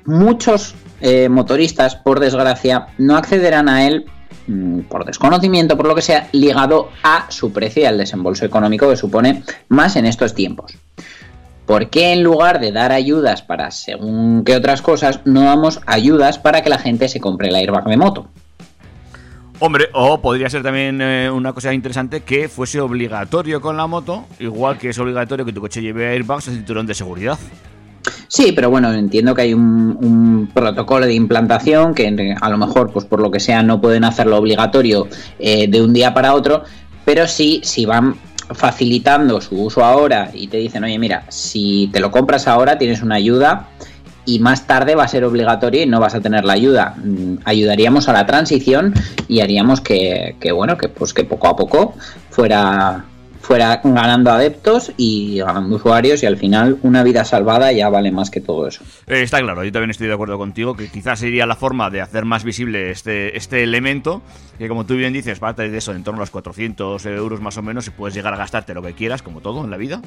Muchos 0.05 0.75
eh, 1.01 1.29
motoristas, 1.29 1.95
por 1.95 2.19
desgracia, 2.19 2.89
no 2.99 3.17
accederán 3.17 3.67
a 3.67 3.87
él 3.87 4.05
mm, 4.45 4.81
por 4.81 5.05
desconocimiento, 5.05 5.75
por 5.75 5.87
lo 5.87 5.95
que 5.95 6.03
sea, 6.03 6.29
ligado 6.33 6.91
a 7.01 7.31
su 7.31 7.51
precio 7.51 7.81
y 7.81 7.85
al 7.87 7.97
desembolso 7.97 8.45
económico 8.45 8.87
que 8.87 8.95
supone 8.95 9.41
más 9.69 9.95
en 9.95 10.05
estos 10.05 10.35
tiempos. 10.35 10.77
¿Por 11.67 11.89
qué 11.89 12.13
en 12.13 12.23
lugar 12.23 12.61
de 12.61 12.71
dar 12.71 12.93
ayudas 12.93 13.41
para 13.41 13.71
según 13.71 14.45
qué 14.45 14.55
otras 14.55 14.81
cosas, 14.81 15.19
no 15.25 15.41
damos 15.41 15.81
ayudas 15.85 16.39
para 16.39 16.63
que 16.63 16.69
la 16.69 16.79
gente 16.79 17.09
se 17.09 17.19
compre 17.19 17.49
el 17.49 17.55
airbag 17.55 17.83
de 17.83 17.97
moto? 17.97 18.27
Hombre, 19.59 19.89
o 19.93 20.21
podría 20.21 20.49
ser 20.49 20.63
también 20.63 21.01
eh, 21.01 21.29
una 21.29 21.51
cosa 21.51 21.73
interesante 21.73 22.21
que 22.21 22.47
fuese 22.47 22.79
obligatorio 22.79 23.59
con 23.59 23.75
la 23.75 23.85
moto, 23.85 24.23
igual 24.39 24.77
que 24.77 24.89
es 24.89 24.97
obligatorio 24.97 25.43
que 25.43 25.51
tu 25.51 25.59
coche 25.59 25.81
lleve 25.81 26.07
airbags 26.07 26.47
y 26.47 26.51
cinturón 26.51 26.87
de 26.87 26.93
seguridad. 26.93 27.37
Sí, 28.29 28.53
pero 28.53 28.69
bueno, 28.69 28.93
entiendo 28.93 29.35
que 29.35 29.41
hay 29.41 29.53
un, 29.53 29.97
un 30.01 30.49
protocolo 30.53 31.05
de 31.05 31.15
implantación 31.15 31.93
que 31.93 32.35
a 32.39 32.49
lo 32.49 32.57
mejor, 32.57 32.93
pues 32.93 33.03
por 33.03 33.19
lo 33.19 33.29
que 33.29 33.41
sea, 33.41 33.61
no 33.61 33.81
pueden 33.81 34.05
hacerlo 34.05 34.37
obligatorio 34.37 35.09
eh, 35.37 35.67
de 35.67 35.81
un 35.81 35.91
día 35.91 36.13
para 36.13 36.33
otro, 36.33 36.63
pero 37.03 37.27
sí, 37.27 37.59
si 37.63 37.85
van 37.85 38.15
facilitando 38.51 39.41
su 39.41 39.61
uso 39.61 39.83
ahora 39.83 40.31
y 40.33 40.47
te 40.47 40.57
dicen, 40.57 40.83
oye, 40.83 40.97
mira, 40.99 41.23
si 41.29 41.89
te 41.91 41.99
lo 41.99 42.11
compras 42.11 42.47
ahora 42.47 42.77
tienes 42.77 43.01
una 43.01 43.15
ayuda 43.15 43.69
y 44.25 44.39
más 44.39 44.67
tarde 44.67 44.95
va 44.95 45.03
a 45.03 45.07
ser 45.07 45.23
obligatorio 45.23 45.83
y 45.83 45.85
no 45.85 45.99
vas 45.99 46.13
a 46.13 46.19
tener 46.19 46.43
la 46.43 46.53
ayuda. 46.53 46.95
Mm, 46.97 47.37
Ayudaríamos 47.45 48.09
a 48.09 48.13
la 48.13 48.25
transición 48.25 48.93
y 49.27 49.39
haríamos 49.39 49.81
que, 49.81 50.35
que, 50.39 50.51
bueno, 50.51 50.77
que 50.77 50.89
pues 50.89 51.13
que 51.13 51.23
poco 51.23 51.47
a 51.47 51.55
poco 51.55 51.95
fuera 52.29 53.05
fuera 53.47 53.79
ganando 53.81 54.29
adeptos 54.29 54.91
y 54.97 55.37
ganando 55.37 55.77
usuarios 55.77 56.21
y 56.21 56.25
al 56.25 56.35
final 56.35 56.79
una 56.83 57.01
vida 57.01 57.23
salvada 57.23 57.71
ya 57.71 57.87
vale 57.87 58.11
más 58.11 58.29
que 58.29 58.41
todo 58.41 58.67
eso. 58.67 58.83
Eh, 59.07 59.21
está 59.21 59.39
claro, 59.39 59.63
yo 59.63 59.71
también 59.71 59.89
estoy 59.89 60.07
de 60.07 60.13
acuerdo 60.13 60.37
contigo 60.37 60.75
que 60.75 60.89
quizás 60.89 61.19
sería 61.19 61.45
la 61.45 61.55
forma 61.55 61.89
de 61.89 62.01
hacer 62.01 62.25
más 62.25 62.43
visible 62.43 62.91
este, 62.91 63.37
este 63.37 63.63
elemento, 63.63 64.21
que 64.57 64.67
como 64.67 64.85
tú 64.85 64.95
bien 64.95 65.13
dices, 65.13 65.39
parte 65.39 65.69
de 65.69 65.77
eso, 65.77 65.93
en 65.93 66.03
torno 66.03 66.19
a 66.19 66.23
los 66.23 66.29
400 66.29 67.05
euros 67.05 67.39
más 67.39 67.55
o 67.57 67.61
menos, 67.61 67.87
y 67.87 67.91
puedes 67.91 68.13
llegar 68.13 68.33
a 68.33 68.37
gastarte 68.37 68.73
lo 68.73 68.81
que 68.81 68.91
quieras, 68.91 69.21
como 69.21 69.39
todo 69.39 69.63
en 69.63 69.71
la 69.71 69.77
vida. 69.77 70.01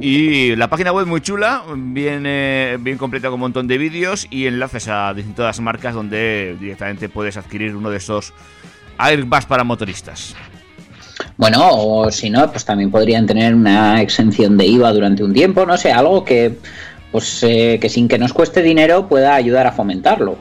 Y 0.00 0.56
la 0.56 0.70
página 0.70 0.92
web 0.92 1.06
muy 1.06 1.20
chula, 1.20 1.62
bien, 1.76 2.22
eh, 2.24 2.78
bien 2.80 2.96
completa 2.96 3.28
con 3.28 3.34
un 3.34 3.40
montón 3.40 3.66
de 3.66 3.76
vídeos 3.76 4.26
y 4.30 4.46
enlaces 4.46 4.88
a 4.88 5.12
distintas 5.12 5.60
marcas 5.60 5.92
donde 5.92 6.56
directamente 6.58 7.10
puedes 7.10 7.36
adquirir 7.36 7.76
uno 7.76 7.90
de 7.90 7.98
esos 7.98 8.32
airbags 8.96 9.44
para 9.44 9.64
motoristas. 9.64 10.34
Bueno, 11.36 11.68
o 11.70 12.10
si 12.10 12.30
no, 12.30 12.50
pues 12.50 12.64
también 12.64 12.90
podrían 12.90 13.26
tener 13.26 13.54
una 13.54 14.00
exención 14.00 14.56
de 14.56 14.66
IVA 14.66 14.92
durante 14.92 15.22
un 15.22 15.34
tiempo, 15.34 15.66
no 15.66 15.76
sé, 15.76 15.92
algo 15.92 16.24
que, 16.24 16.58
pues, 17.12 17.42
eh, 17.42 17.78
que 17.80 17.88
sin 17.90 18.08
que 18.08 18.18
nos 18.18 18.32
cueste 18.32 18.62
dinero 18.62 19.06
pueda 19.08 19.34
ayudar 19.34 19.66
a 19.66 19.72
fomentarlo. 19.72 20.38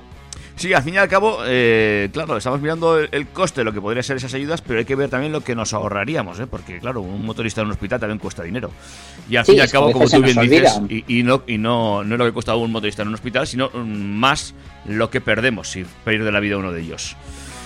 Sí, 0.58 0.74
al 0.74 0.84
fin 0.84 0.94
y 0.94 0.98
al 0.98 1.10
cabo, 1.10 1.40
eh, 1.46 2.08
claro, 2.14 2.38
estamos 2.38 2.62
mirando 2.62 2.98
el, 2.98 3.10
el 3.12 3.28
coste 3.28 3.60
de 3.60 3.66
lo 3.66 3.74
que 3.74 3.82
podrían 3.82 4.06
ser 4.06 4.16
esas 4.16 4.34
ayudas, 4.34 4.62
pero 4.62 4.80
hay 4.80 4.86
que 4.86 4.96
ver 4.96 5.10
también 5.10 5.34
lo 5.34 5.42
que 5.42 5.54
nos 5.54 5.74
ahorraríamos, 5.74 6.40
¿eh? 6.40 6.48
porque 6.48 6.80
claro, 6.80 7.02
un 7.02 7.26
motorista 7.26 7.60
en 7.60 7.68
un 7.68 7.74
hospital 7.74 8.00
también 8.00 8.20
cuesta 8.20 8.42
dinero. 8.42 8.72
Y 9.30 9.36
al 9.36 9.46
Sí, 9.46 9.52
fin 9.52 9.60
y 9.60 9.62
al 9.64 9.70
cabo, 9.70 9.92
como 9.92 10.08
tú 10.08 10.22
bien 10.22 10.40
dices, 10.40 10.80
y 10.88 11.24
no, 11.24 11.44
y 11.46 11.58
no, 11.58 12.06
no 12.06 12.16
es 12.16 12.20
lo 12.20 12.26
que 12.26 12.32
cuesta 12.32 12.56
un 12.56 12.72
motorista 12.72 13.02
en 13.02 13.10
un 13.10 13.16
hospital, 13.16 13.46
sino 13.46 13.70
mm, 13.74 13.84
más 13.86 14.54
lo 14.86 15.10
que 15.10 15.20
perdemos 15.20 15.68
si 15.70 15.86
pierde 16.06 16.32
la 16.32 16.40
vida 16.40 16.56
uno 16.56 16.72
de 16.72 16.80
ellos. 16.80 17.18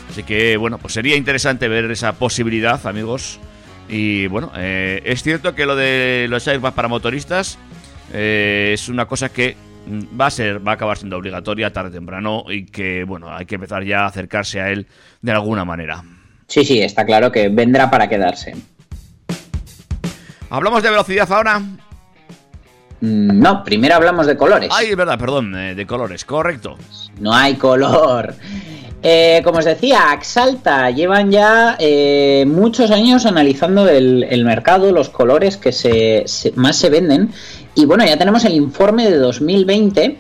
Así 0.10 0.24
que, 0.24 0.58
bueno, 0.58 0.78
pues 0.80 0.93
sería 0.93 1.15
interesante 1.15 1.67
ver 1.67 1.89
esa 1.91 2.13
posibilidad, 2.13 2.86
amigos. 2.88 3.39
Y 3.88 4.28
bueno, 4.28 4.52
eh, 4.56 5.02
es 5.06 5.24
cierto 5.24 5.56
que 5.56 5.65
lo 5.65 5.76
de 5.76 6.28
los 6.30 6.48
airbags 6.48 6.76
para 6.76 6.88
motoristas 6.88 7.58
eh, 8.13 8.72
es 8.74 8.89
una 8.89 9.06
cosa 9.08 9.30
que 9.30 9.56
mm, 9.88 10.19
va 10.19 10.28
a 10.28 10.32
ser, 10.32 10.65
va 10.65 10.72
a 10.72 10.76
acabar 10.76 10.98
siendo 10.98 11.17
obligatoria 11.17 11.72
tarde 11.74 11.89
o 11.89 11.93
temprano 11.93 12.43
y 12.50 12.65
que, 12.65 13.04
bueno, 13.04 13.34
hay 13.36 13.45
que 13.45 13.56
empezar 13.56 13.84
ya 13.84 14.02
a 14.02 14.08
acercarse 14.08 14.62
a 14.62 14.69
él 14.72 14.88
de 15.22 15.32
alguna 15.32 15.65
manera. 15.65 16.04
Sí, 16.48 16.65
sí, 16.65 16.82
está 16.82 17.06
claro 17.06 17.32
que 17.32 17.50
vendrá 17.50 17.89
para 17.89 18.08
quedarse. 18.10 18.56
¿Hablamos 20.50 20.82
de 20.82 20.89
velocidad 20.89 21.32
ahora? 21.32 21.60
Mm, 23.02 23.39
No, 23.39 23.63
primero 23.63 23.95
hablamos 23.95 24.26
de 24.28 24.36
colores. 24.36 24.69
Ay, 24.74 24.88
es 24.88 24.95
verdad, 24.95 25.17
perdón, 25.19 25.56
eh, 25.56 25.76
de 25.76 25.86
colores, 25.86 26.26
correcto. 26.26 26.78
No 27.19 27.34
hay 27.34 27.56
color. 27.56 28.34
Eh, 29.01 29.41
como 29.45 29.59
os 29.59 29.65
decía, 29.65 30.12
Axalta 30.12 30.89
llevan 30.91 31.31
ya 31.31 31.77
eh, 31.79 32.45
muchos 32.47 32.91
años 32.91 33.25
analizando 33.25 33.88
el, 33.88 34.43
mercado, 34.43 34.91
los 34.91 35.09
colores 35.09 35.57
que 35.57 36.25
más 36.55 36.75
se 36.75 36.89
venden. 36.89 37.31
Y 37.75 37.85
bueno, 37.85 38.05
ya 38.05 38.17
tenemos 38.17 38.43
el 38.45 38.53
informe 38.53 39.09
de 39.09 39.17
2020 39.17 40.17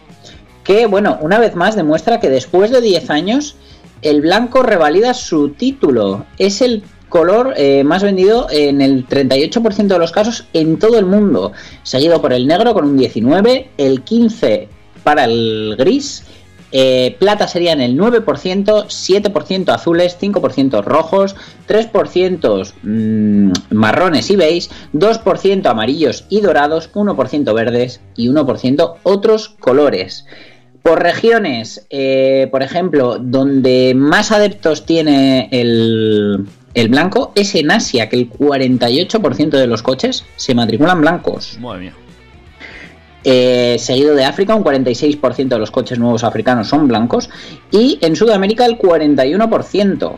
que, 0.63 0.85
bueno, 0.85 1.17
una 1.21 1.39
vez 1.39 1.55
más 1.55 1.75
demuestra 1.75 2.19
que 2.19 2.29
después 2.29 2.71
de 2.71 2.79
10 2.79 3.09
años 3.09 3.55
el 4.01 4.21
blanco 4.21 4.63
revalida 4.63 5.13
su 5.13 5.49
título. 5.49 6.25
Es 6.37 6.61
el 6.61 6.83
color 7.09 7.55
eh, 7.57 7.83
más 7.83 8.03
vendido 8.03 8.47
en 8.49 8.81
el 8.81 9.07
38% 9.07 9.87
de 9.87 9.99
los 9.99 10.11
casos 10.11 10.45
en 10.53 10.79
todo 10.79 10.97
el 10.97 11.05
mundo. 11.05 11.51
Seguido 11.83 12.21
por 12.21 12.31
el 12.31 12.47
negro 12.47 12.73
con 12.73 12.85
un 12.85 12.97
19, 12.97 13.71
el 13.77 14.03
15 14.03 14.69
para 15.03 15.25
el 15.25 15.75
gris, 15.77 16.23
eh, 16.71 17.15
plata 17.19 17.47
serían 17.47 17.81
el 17.81 17.97
9%, 17.97 18.23
7% 18.23 19.69
azules, 19.73 20.17
5% 20.19 20.83
rojos, 20.83 21.35
3% 21.67 22.73
mm, 22.83 23.51
marrones 23.71 24.29
y 24.29 24.35
beige, 24.35 24.69
2% 24.93 25.65
amarillos 25.65 26.25
y 26.29 26.41
dorados, 26.41 26.91
1% 26.93 27.53
verdes 27.53 28.01
y 28.15 28.27
1% 28.27 28.95
otros 29.03 29.49
colores. 29.49 30.25
Por 30.83 31.01
regiones, 31.01 31.85
eh, 31.89 32.47
por 32.51 32.63
ejemplo, 32.63 33.17
donde 33.19 33.93
más 33.95 34.31
adeptos 34.31 34.85
tiene 34.85 35.49
el, 35.51 36.45
el 36.73 36.89
blanco 36.89 37.33
es 37.35 37.53
en 37.55 37.71
Asia, 37.71 38.09
que 38.09 38.15
el 38.15 38.29
48% 38.29 39.49
de 39.49 39.67
los 39.67 39.83
coches 39.83 40.23
se 40.35 40.55
matriculan 40.55 41.01
blancos. 41.01 41.57
Madre 41.59 41.79
mía. 41.79 41.93
Eh, 43.23 43.75
seguido 43.79 44.15
de 44.15 44.23
África, 44.25 44.55
un 44.55 44.63
46% 44.63 45.47
de 45.47 45.59
los 45.59 45.71
coches 45.71 45.99
nuevos 45.99 46.23
africanos 46.23 46.67
son 46.67 46.87
blancos. 46.87 47.29
Y 47.71 47.97
en 48.01 48.15
Sudamérica, 48.15 48.65
el 48.65 48.77
41%. 48.77 50.15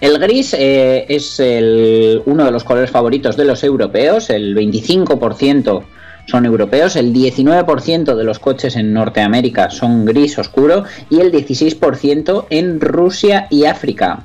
El 0.00 0.18
gris 0.18 0.54
eh, 0.56 1.06
es 1.08 1.40
uno 2.24 2.44
de 2.44 2.50
los 2.52 2.62
colores 2.62 2.90
favoritos 2.90 3.36
de 3.36 3.44
los 3.44 3.64
europeos, 3.64 4.30
el 4.30 4.54
25% 4.54 5.82
son 6.28 6.44
europeos, 6.44 6.94
el 6.96 7.12
19% 7.12 8.14
de 8.14 8.24
los 8.24 8.38
coches 8.38 8.76
en 8.76 8.92
Norteamérica 8.92 9.70
son 9.70 10.04
gris 10.04 10.38
oscuro 10.38 10.84
y 11.08 11.20
el 11.20 11.32
16% 11.32 12.46
en 12.50 12.80
Rusia 12.80 13.46
y 13.50 13.64
África. 13.64 14.24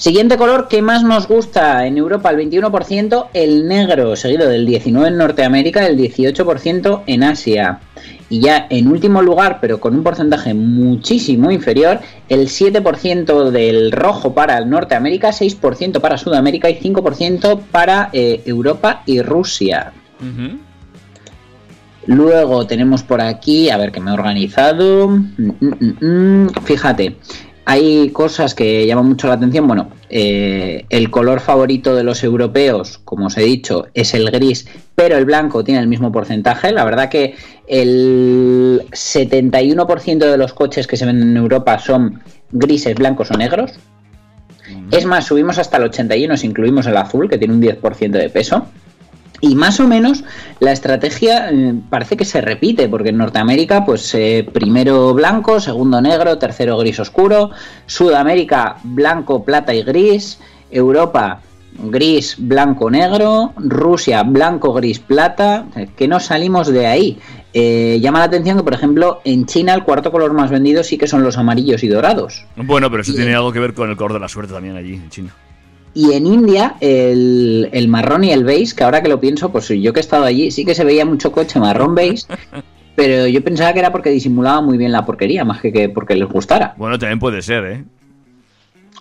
Siguiente 0.00 0.38
color 0.38 0.66
que 0.68 0.80
más 0.80 1.02
nos 1.02 1.28
gusta 1.28 1.84
en 1.84 1.98
Europa, 1.98 2.30
el 2.30 2.50
21%, 2.50 3.26
el 3.34 3.68
negro, 3.68 4.16
seguido 4.16 4.48
del 4.48 4.66
19% 4.66 5.06
en 5.06 5.18
Norteamérica, 5.18 5.86
el 5.86 5.98
18% 5.98 7.02
en 7.06 7.22
Asia. 7.22 7.80
Y 8.30 8.40
ya 8.40 8.66
en 8.70 8.88
último 8.88 9.20
lugar, 9.20 9.58
pero 9.60 9.78
con 9.78 9.94
un 9.94 10.02
porcentaje 10.02 10.54
muchísimo 10.54 11.50
inferior, 11.50 12.00
el 12.30 12.48
7% 12.48 13.50
del 13.50 13.92
rojo 13.92 14.32
para 14.32 14.56
el 14.56 14.70
Norteamérica, 14.70 15.32
6% 15.32 16.00
para 16.00 16.16
Sudamérica 16.16 16.70
y 16.70 16.78
5% 16.78 17.60
para 17.70 18.08
eh, 18.14 18.40
Europa 18.46 19.02
y 19.04 19.20
Rusia. 19.20 19.92
Luego 22.06 22.66
tenemos 22.66 23.02
por 23.02 23.20
aquí, 23.20 23.68
a 23.68 23.76
ver 23.76 23.92
que 23.92 24.00
me 24.00 24.10
he 24.10 24.14
organizado. 24.14 25.08
Mm, 25.08 25.52
mm, 25.60 26.06
mm. 26.06 26.48
Fíjate, 26.64 27.16
hay 27.70 28.10
cosas 28.10 28.56
que 28.56 28.84
llaman 28.84 29.06
mucho 29.06 29.28
la 29.28 29.34
atención. 29.34 29.68
Bueno, 29.68 29.90
eh, 30.08 30.86
el 30.90 31.08
color 31.08 31.38
favorito 31.38 31.94
de 31.94 32.02
los 32.02 32.24
europeos, 32.24 32.98
como 33.04 33.26
os 33.26 33.38
he 33.38 33.42
dicho, 33.42 33.86
es 33.94 34.12
el 34.12 34.28
gris, 34.32 34.66
pero 34.96 35.16
el 35.16 35.24
blanco 35.24 35.62
tiene 35.62 35.78
el 35.78 35.86
mismo 35.86 36.10
porcentaje. 36.10 36.72
La 36.72 36.84
verdad 36.84 37.08
que 37.08 37.36
el 37.68 38.82
71% 38.90 40.18
de 40.18 40.36
los 40.36 40.52
coches 40.52 40.88
que 40.88 40.96
se 40.96 41.06
venden 41.06 41.30
en 41.30 41.36
Europa 41.36 41.78
son 41.78 42.20
grises, 42.50 42.96
blancos 42.96 43.30
o 43.30 43.34
negros. 43.34 43.74
Es 44.90 45.06
más, 45.06 45.26
subimos 45.26 45.58
hasta 45.58 45.76
el 45.76 45.84
81 45.84 46.38
si 46.38 46.48
incluimos 46.48 46.88
el 46.88 46.96
azul, 46.96 47.30
que 47.30 47.38
tiene 47.38 47.54
un 47.54 47.62
10% 47.62 48.10
de 48.10 48.30
peso. 48.30 48.66
Y 49.40 49.54
más 49.54 49.80
o 49.80 49.88
menos 49.88 50.24
la 50.58 50.72
estrategia 50.72 51.50
eh, 51.50 51.74
parece 51.88 52.16
que 52.16 52.24
se 52.24 52.40
repite, 52.40 52.88
porque 52.88 53.08
en 53.08 53.18
Norteamérica, 53.18 53.84
pues 53.84 54.14
eh, 54.14 54.46
primero 54.52 55.14
blanco, 55.14 55.60
segundo 55.60 56.00
negro, 56.00 56.38
tercero 56.38 56.76
gris 56.78 57.00
oscuro, 57.00 57.50
Sudamérica 57.86 58.76
blanco, 58.82 59.44
plata 59.44 59.74
y 59.74 59.82
gris, 59.82 60.38
Europa 60.70 61.40
gris, 61.82 62.36
blanco, 62.38 62.90
negro, 62.90 63.52
Rusia 63.56 64.22
blanco, 64.22 64.72
gris, 64.72 64.98
plata, 64.98 65.66
que 65.96 66.08
no 66.08 66.20
salimos 66.20 66.68
de 66.68 66.86
ahí. 66.86 67.18
Eh, 67.52 67.98
llama 68.00 68.20
la 68.20 68.26
atención 68.26 68.56
que, 68.56 68.62
por 68.62 68.74
ejemplo, 68.74 69.20
en 69.24 69.46
China 69.46 69.74
el 69.74 69.82
cuarto 69.82 70.12
color 70.12 70.32
más 70.32 70.50
vendido 70.50 70.84
sí 70.84 70.98
que 70.98 71.06
son 71.06 71.22
los 71.22 71.36
amarillos 71.36 71.82
y 71.82 71.88
dorados. 71.88 72.44
Bueno, 72.56 72.90
pero 72.90 73.02
eso 73.02 73.12
tiene 73.12 73.34
algo 73.34 73.52
que 73.52 73.60
ver 73.60 73.74
con 73.74 73.90
el 73.90 73.96
color 73.96 74.12
de 74.12 74.20
la 74.20 74.28
suerte 74.28 74.52
también 74.52 74.76
allí 74.76 74.94
en 74.94 75.10
China. 75.10 75.34
Y 75.92 76.12
en 76.12 76.26
India, 76.26 76.76
el, 76.80 77.68
el 77.72 77.88
marrón 77.88 78.24
y 78.24 78.32
el 78.32 78.44
beige, 78.44 78.76
que 78.76 78.84
ahora 78.84 79.02
que 79.02 79.08
lo 79.08 79.20
pienso, 79.20 79.50
pues 79.50 79.68
yo 79.68 79.92
que 79.92 80.00
he 80.00 80.02
estado 80.02 80.24
allí, 80.24 80.50
sí 80.50 80.64
que 80.64 80.74
se 80.74 80.84
veía 80.84 81.04
mucho 81.04 81.32
coche 81.32 81.58
marrón 81.58 81.94
beige, 81.94 82.24
pero 82.96 83.26
yo 83.26 83.42
pensaba 83.42 83.72
que 83.72 83.80
era 83.80 83.90
porque 83.90 84.10
disimulaba 84.10 84.60
muy 84.60 84.78
bien 84.78 84.92
la 84.92 85.04
porquería, 85.04 85.44
más 85.44 85.60
que, 85.60 85.72
que 85.72 85.88
porque 85.88 86.14
les 86.14 86.28
gustara. 86.28 86.74
Bueno, 86.76 86.98
también 86.98 87.18
puede 87.18 87.42
ser, 87.42 87.64
¿eh? 87.64 87.84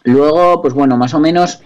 Luego, 0.04 0.62
pues 0.62 0.74
bueno, 0.74 0.98
más 0.98 1.14
o 1.14 1.20
menos 1.20 1.62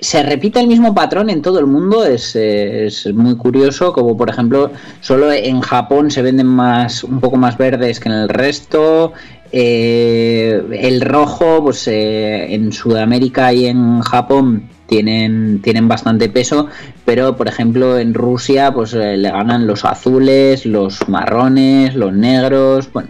se 0.00 0.22
repite 0.22 0.60
el 0.60 0.66
mismo 0.66 0.94
patrón 0.94 1.30
en 1.30 1.42
todo 1.42 1.58
el 1.58 1.66
mundo, 1.66 2.04
es, 2.04 2.34
es 2.34 3.12
muy 3.12 3.36
curioso, 3.36 3.92
como 3.92 4.16
por 4.16 4.30
ejemplo, 4.30 4.70
solo 5.00 5.30
en 5.32 5.60
Japón 5.60 6.10
se 6.10 6.22
venden 6.22 6.46
más, 6.46 7.04
un 7.04 7.20
poco 7.20 7.36
más 7.36 7.58
verdes 7.58 8.00
que 8.00 8.08
en 8.08 8.14
el 8.14 8.28
resto. 8.28 9.12
Eh, 9.52 10.62
el 10.80 11.00
rojo, 11.00 11.62
pues 11.64 11.88
eh, 11.88 12.54
en 12.54 12.72
Sudamérica 12.72 13.52
y 13.52 13.66
en 13.66 14.00
Japón 14.00 14.68
tienen, 14.86 15.60
tienen 15.60 15.88
bastante 15.88 16.28
peso, 16.28 16.68
pero 17.04 17.36
por 17.36 17.48
ejemplo 17.48 17.98
en 17.98 18.14
Rusia, 18.14 18.72
pues 18.72 18.94
eh, 18.94 19.16
le 19.16 19.30
ganan 19.30 19.66
los 19.66 19.84
azules, 19.84 20.66
los 20.66 21.08
marrones, 21.08 21.94
los 21.96 22.12
negros. 22.12 22.92
Bueno, 22.92 23.08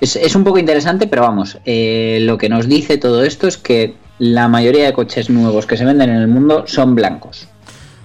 es, 0.00 0.16
es 0.16 0.36
un 0.36 0.44
poco 0.44 0.58
interesante, 0.58 1.06
pero 1.06 1.22
vamos, 1.22 1.54
lo 1.64 2.38
que 2.38 2.48
nos 2.50 2.68
dice 2.68 2.98
todo 2.98 3.24
esto 3.24 3.48
es 3.48 3.56
que 3.56 3.94
la 4.22 4.46
mayoría 4.46 4.84
de 4.84 4.92
coches 4.92 5.28
nuevos 5.30 5.66
que 5.66 5.76
se 5.76 5.84
venden 5.84 6.08
en 6.08 6.16
el 6.22 6.28
mundo 6.28 6.62
son 6.68 6.94
blancos. 6.94 7.48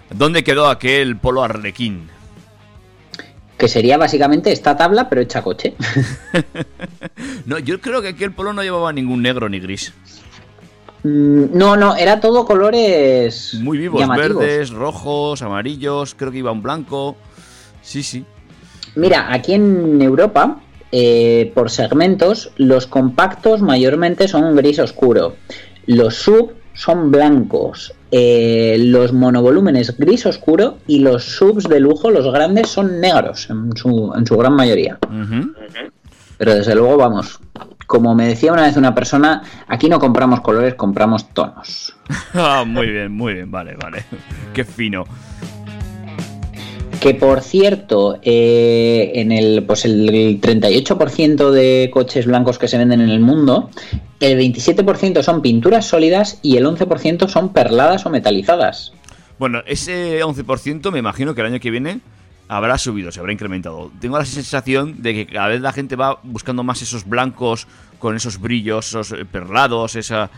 ¿Dónde 0.09 0.43
quedó 0.43 0.67
aquel 0.67 1.15
polo 1.17 1.43
arlequín? 1.43 2.09
Que 3.55 3.67
sería 3.67 3.99
básicamente 3.99 4.51
esta 4.51 4.75
tabla, 4.75 5.09
pero 5.09 5.21
hecha 5.21 5.43
coche. 5.43 5.75
No, 7.45 7.59
yo 7.59 7.79
creo 7.79 8.01
que 8.01 8.09
aquel 8.09 8.33
polo 8.33 8.51
no 8.51 8.61
llevaba 8.61 8.91
ningún 8.91 9.21
negro 9.21 9.47
ni 9.47 9.59
gris. 9.59 9.93
Mm, 11.03 11.45
no, 11.55 11.77
no, 11.77 11.95
era 11.95 12.19
todo 12.19 12.45
colores 12.45 13.53
Muy 13.61 13.77
vivos, 13.77 14.01
llamativos. 14.01 14.39
verdes, 14.39 14.69
rojos, 14.71 15.41
amarillos, 15.43 16.13
creo 16.15 16.31
que 16.31 16.39
iba 16.39 16.51
un 16.51 16.61
blanco. 16.61 17.15
Sí, 17.81 18.03
sí. 18.03 18.25
Mira, 18.95 19.31
aquí 19.31 19.53
en 19.53 20.01
Europa, 20.01 20.59
eh, 20.91 21.51
por 21.55 21.69
segmentos, 21.69 22.51
los 22.57 22.87
compactos 22.87 23.61
mayormente 23.61 24.27
son 24.27 24.55
gris 24.55 24.79
oscuro. 24.79 25.35
Los 25.87 26.15
sub 26.15 26.53
son 26.73 27.11
blancos. 27.11 27.93
eh, 28.11 28.77
los 28.79 29.11
monovolúmenes 29.11 29.97
gris 29.97 30.25
oscuro 30.25 30.77
y 30.87 30.99
los 30.99 31.23
subs 31.25 31.67
de 31.67 31.79
lujo, 31.81 32.09
los 32.09 32.31
grandes, 32.31 32.69
son 32.69 33.01
negros 33.01 33.49
en 33.49 33.75
su, 33.75 34.13
en 34.15 34.25
su 34.25 34.37
gran 34.37 34.53
mayoría. 34.53 34.97
Pero 36.37 36.53
desde 36.53 36.75
luego, 36.75 36.95
vamos, 36.97 37.39
como 37.87 38.13
me 38.15 38.27
decía 38.27 38.53
una 38.53 38.61
vez 38.63 38.77
una 38.77 38.93
persona, 38.95 39.41
aquí 39.67 39.89
no 39.89 39.99
compramos 39.99 40.39
colores, 40.41 40.75
compramos 40.75 41.29
tonos. 41.33 41.95
Ah, 42.33 42.63
muy 42.65 42.87
bien, 42.87 43.11
muy 43.11 43.33
bien, 43.33 43.51
vale, 43.51 43.75
vale. 43.75 44.05
Qué 44.53 44.63
fino. 44.63 45.03
Que 46.99 47.13
por 47.13 47.41
cierto, 47.41 48.17
eh, 48.23 49.11
en 49.15 49.31
el, 49.31 49.63
pues 49.63 49.85
el 49.85 50.41
38% 50.41 51.51
de 51.51 51.89
coches 51.93 52.25
blancos 52.25 52.57
que 52.57 52.67
se 52.67 52.77
venden 52.77 53.01
en 53.01 53.09
el 53.09 53.19
mundo, 53.19 53.69
el 54.19 54.39
27% 54.39 55.21
son 55.21 55.41
pinturas 55.41 55.85
sólidas 55.85 56.39
y 56.41 56.57
el 56.57 56.65
11% 56.65 57.27
son 57.27 57.53
perladas 57.53 58.05
o 58.05 58.09
metalizadas. 58.09 58.93
Bueno, 59.37 59.61
ese 59.67 60.23
11% 60.23 60.91
me 60.91 60.99
imagino 60.99 61.35
que 61.35 61.41
el 61.41 61.47
año 61.47 61.59
que 61.59 61.69
viene 61.69 61.99
habrá 62.47 62.77
subido, 62.77 63.11
se 63.11 63.19
habrá 63.19 63.33
incrementado. 63.33 63.91
Tengo 63.99 64.17
la 64.17 64.25
sensación 64.25 65.01
de 65.01 65.13
que 65.13 65.27
cada 65.27 65.47
vez 65.49 65.61
la 65.61 65.73
gente 65.73 65.95
va 65.95 66.19
buscando 66.23 66.63
más 66.63 66.81
esos 66.81 67.07
blancos 67.07 67.67
con 67.99 68.15
esos 68.15 68.39
brillos, 68.39 68.87
esos 68.87 69.11
eh, 69.11 69.25
perlados, 69.25 69.95
esa... 69.95 70.29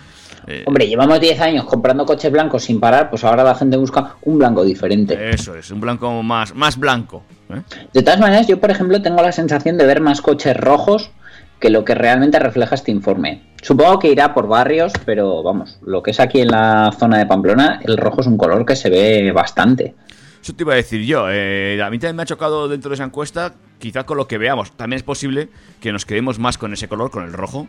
eh, 0.48 0.64
Hombre, 0.66 0.88
llevamos 0.88 1.20
10 1.20 1.40
años 1.42 1.66
comprando 1.66 2.06
coches 2.06 2.32
blancos 2.32 2.64
sin 2.64 2.80
parar, 2.80 3.10
pues 3.10 3.24
ahora 3.24 3.44
la 3.44 3.56
gente 3.56 3.78
busca 3.78 4.16
un 4.24 4.38
blanco 4.38 4.64
diferente. 4.64 5.30
Eso 5.30 5.56
es, 5.56 5.72
un 5.72 5.82
blanco 5.82 6.24
más, 6.24 6.54
más 6.56 6.78
blanco. 6.78 7.24
¿eh? 7.50 7.62
De 7.94 8.04
todas 8.04 8.20
maneras, 8.20 8.48
yo 8.48 8.60
por 8.60 8.72
ejemplo 8.72 9.02
tengo 9.02 9.22
la 9.22 9.32
sensación 9.32 9.78
de 9.78 9.86
ver 9.86 10.02
más 10.02 10.22
coches 10.22 10.56
rojos 10.56 11.12
que 11.60 11.70
lo 11.70 11.84
que 11.84 11.94
realmente 11.94 12.40
refleja 12.40 12.76
este 12.76 12.92
informe. 12.92 13.42
Supongo 13.62 14.00
que 14.00 14.12
irá 14.12 14.34
por 14.34 14.48
barrios, 14.48 14.94
pero 15.06 15.44
vamos, 15.44 15.78
lo 15.82 16.02
que 16.02 16.12
es 16.12 16.20
aquí 16.20 16.40
en 16.42 16.50
la 16.50 16.92
zona 16.98 17.18
de 17.18 17.26
Pamplona, 17.26 17.82
el 17.84 17.98
rojo 17.98 18.22
es 18.22 18.28
un 18.28 18.38
color 18.38 18.66
que 18.66 18.76
se 18.76 18.90
ve 18.90 19.32
bastante. 19.32 19.96
Eso 20.42 20.54
te 20.54 20.64
iba 20.64 20.74
a 20.74 20.78
decir 20.78 21.02
yo. 21.06 21.26
eh, 21.30 21.82
a 21.84 21.90
mí 21.90 22.00
también 22.00 22.16
me 22.16 22.24
ha 22.24 22.26
chocado 22.26 22.70
dentro 22.70 22.90
de 22.90 22.96
esa 22.96 23.04
encuesta, 23.04 23.56
quizá 23.78 24.06
con 24.06 24.16
lo 24.16 24.28
que 24.28 24.38
veamos. 24.38 24.72
También 24.72 24.98
es 24.98 25.04
posible 25.04 25.50
que 25.82 25.92
nos 25.92 26.06
quedemos 26.06 26.40
más 26.40 26.58
con 26.58 26.72
ese 26.72 26.88
color, 26.88 27.12
con 27.12 27.26
el 27.26 27.34
rojo, 27.34 27.68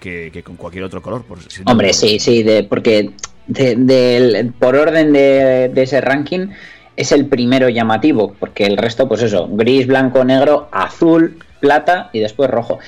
que, 0.00 0.30
que 0.32 0.42
con 0.42 0.56
cualquier 0.56 0.84
otro 0.84 1.02
color. 1.02 1.24
por 1.24 1.40
si 1.50 1.62
no- 1.64 1.72
Hombre, 1.72 1.92
sí, 1.92 2.18
sí, 2.18 2.42
de, 2.42 2.64
porque 2.64 3.10
de- 3.46 4.52
por 4.58 4.76
orden 4.76 5.12
de, 5.12 5.70
de 5.72 5.82
ese 5.82 6.00
ranking 6.00 6.48
es 6.96 7.12
el 7.12 7.26
primero 7.26 7.68
llamativo, 7.68 8.34
porque 8.38 8.64
el 8.64 8.76
resto, 8.76 9.06
pues 9.08 9.22
eso, 9.22 9.48
gris, 9.50 9.86
blanco, 9.86 10.24
negro, 10.24 10.68
azul, 10.72 11.38
plata 11.60 12.10
y 12.12 12.20
después 12.20 12.48
rojo. 12.50 12.78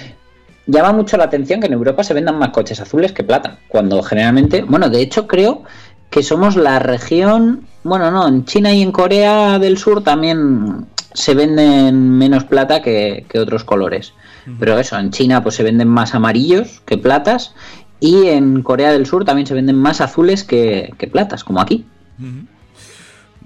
Llama 0.67 0.93
mucho 0.93 1.17
la 1.17 1.25
atención 1.25 1.61
que 1.61 1.67
en 1.67 1.73
Europa 1.73 2.05
se 2.05 2.15
vendan 2.15 2.39
más 2.39 2.51
coches 2.51 2.81
azules 2.81 3.13
que 3.13 3.25
plata, 3.25 3.59
cuando 3.69 4.03
generalmente, 4.03 4.63
bueno, 4.63 4.89
de 4.91 5.01
hecho 5.01 5.27
creo 5.27 5.63
que 6.11 6.23
somos 6.23 6.57
la 6.57 6.79
región, 6.79 7.67
bueno, 7.85 8.11
no, 8.11 8.27
en 8.29 8.45
China 8.45 8.73
y 8.73 8.83
en 8.83 8.93
Corea 8.93 9.59
del 9.59 9.77
Sur 9.79 10.03
también 10.03 10.87
se 11.13 11.35
venden 11.35 12.17
menos 12.19 12.45
plata 12.45 12.81
que, 12.83 13.25
que 13.29 13.39
otros 13.39 13.65
colores. 13.65 14.13
Pero 14.59 14.79
eso, 14.79 14.99
en 14.99 15.11
China 15.11 15.43
pues 15.43 15.57
se 15.57 15.63
venden 15.63 15.89
más 15.89 16.15
amarillos 16.15 16.81
que 16.87 16.97
platas 16.97 17.55
y 18.01 18.29
en 18.29 18.63
Corea 18.63 18.93
del 18.93 19.07
Sur 19.07 19.25
también 19.25 19.47
se 19.47 19.55
venden 19.55 19.77
más 19.77 20.01
azules 20.01 20.45
que, 20.45 20.93
que 20.99 21.07
platas, 21.07 21.45
como 21.45 21.61
aquí. 21.61 21.85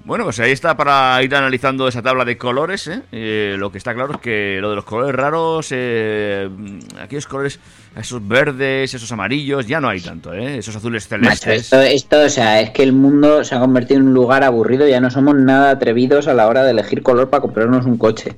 Bueno, 0.05 0.25
pues 0.25 0.39
ahí 0.41 0.51
está 0.51 0.75
para 0.75 1.23
ir 1.23 1.33
analizando 1.33 1.87
esa 1.87 2.01
tabla 2.01 2.25
de 2.25 2.37
colores. 2.37 2.87
¿eh? 2.87 3.01
Eh, 3.13 3.55
lo 3.57 3.71
que 3.71 3.77
está 3.77 3.93
claro 3.93 4.15
es 4.15 4.19
que 4.19 4.57
lo 4.59 4.69
de 4.71 4.75
los 4.75 4.83
colores 4.83 5.15
raros, 5.15 5.67
eh, 5.71 6.49
aquellos 7.01 7.25
colores, 7.25 7.59
esos 7.95 8.27
verdes, 8.27 8.93
esos 8.93 9.11
amarillos, 9.13 9.65
ya 9.65 9.79
no 9.79 9.87
hay 9.87 10.01
tanto, 10.01 10.33
¿eh? 10.33 10.57
esos 10.57 10.75
azules 10.75 11.09
Macho, 11.09 11.23
celestes. 11.23 11.61
esto, 11.63 11.81
esto, 11.81 12.21
o 12.25 12.29
sea, 12.29 12.59
es 12.59 12.71
que 12.71 12.83
el 12.83 12.91
mundo 12.91 13.45
se 13.45 13.55
ha 13.55 13.59
convertido 13.59 14.01
en 14.01 14.07
un 14.07 14.13
lugar 14.13 14.43
aburrido, 14.43 14.85
ya 14.87 14.99
no 14.99 15.09
somos 15.09 15.35
nada 15.35 15.71
atrevidos 15.71 16.27
a 16.27 16.33
la 16.33 16.47
hora 16.47 16.63
de 16.63 16.71
elegir 16.71 17.01
color 17.01 17.29
para 17.29 17.41
comprarnos 17.41 17.85
un 17.85 17.97
coche. 17.97 18.35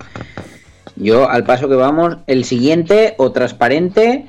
Yo, 0.95 1.29
al 1.29 1.43
paso 1.43 1.67
que 1.67 1.75
vamos, 1.75 2.17
el 2.27 2.45
siguiente, 2.45 3.15
o 3.17 3.31
transparente, 3.31 4.27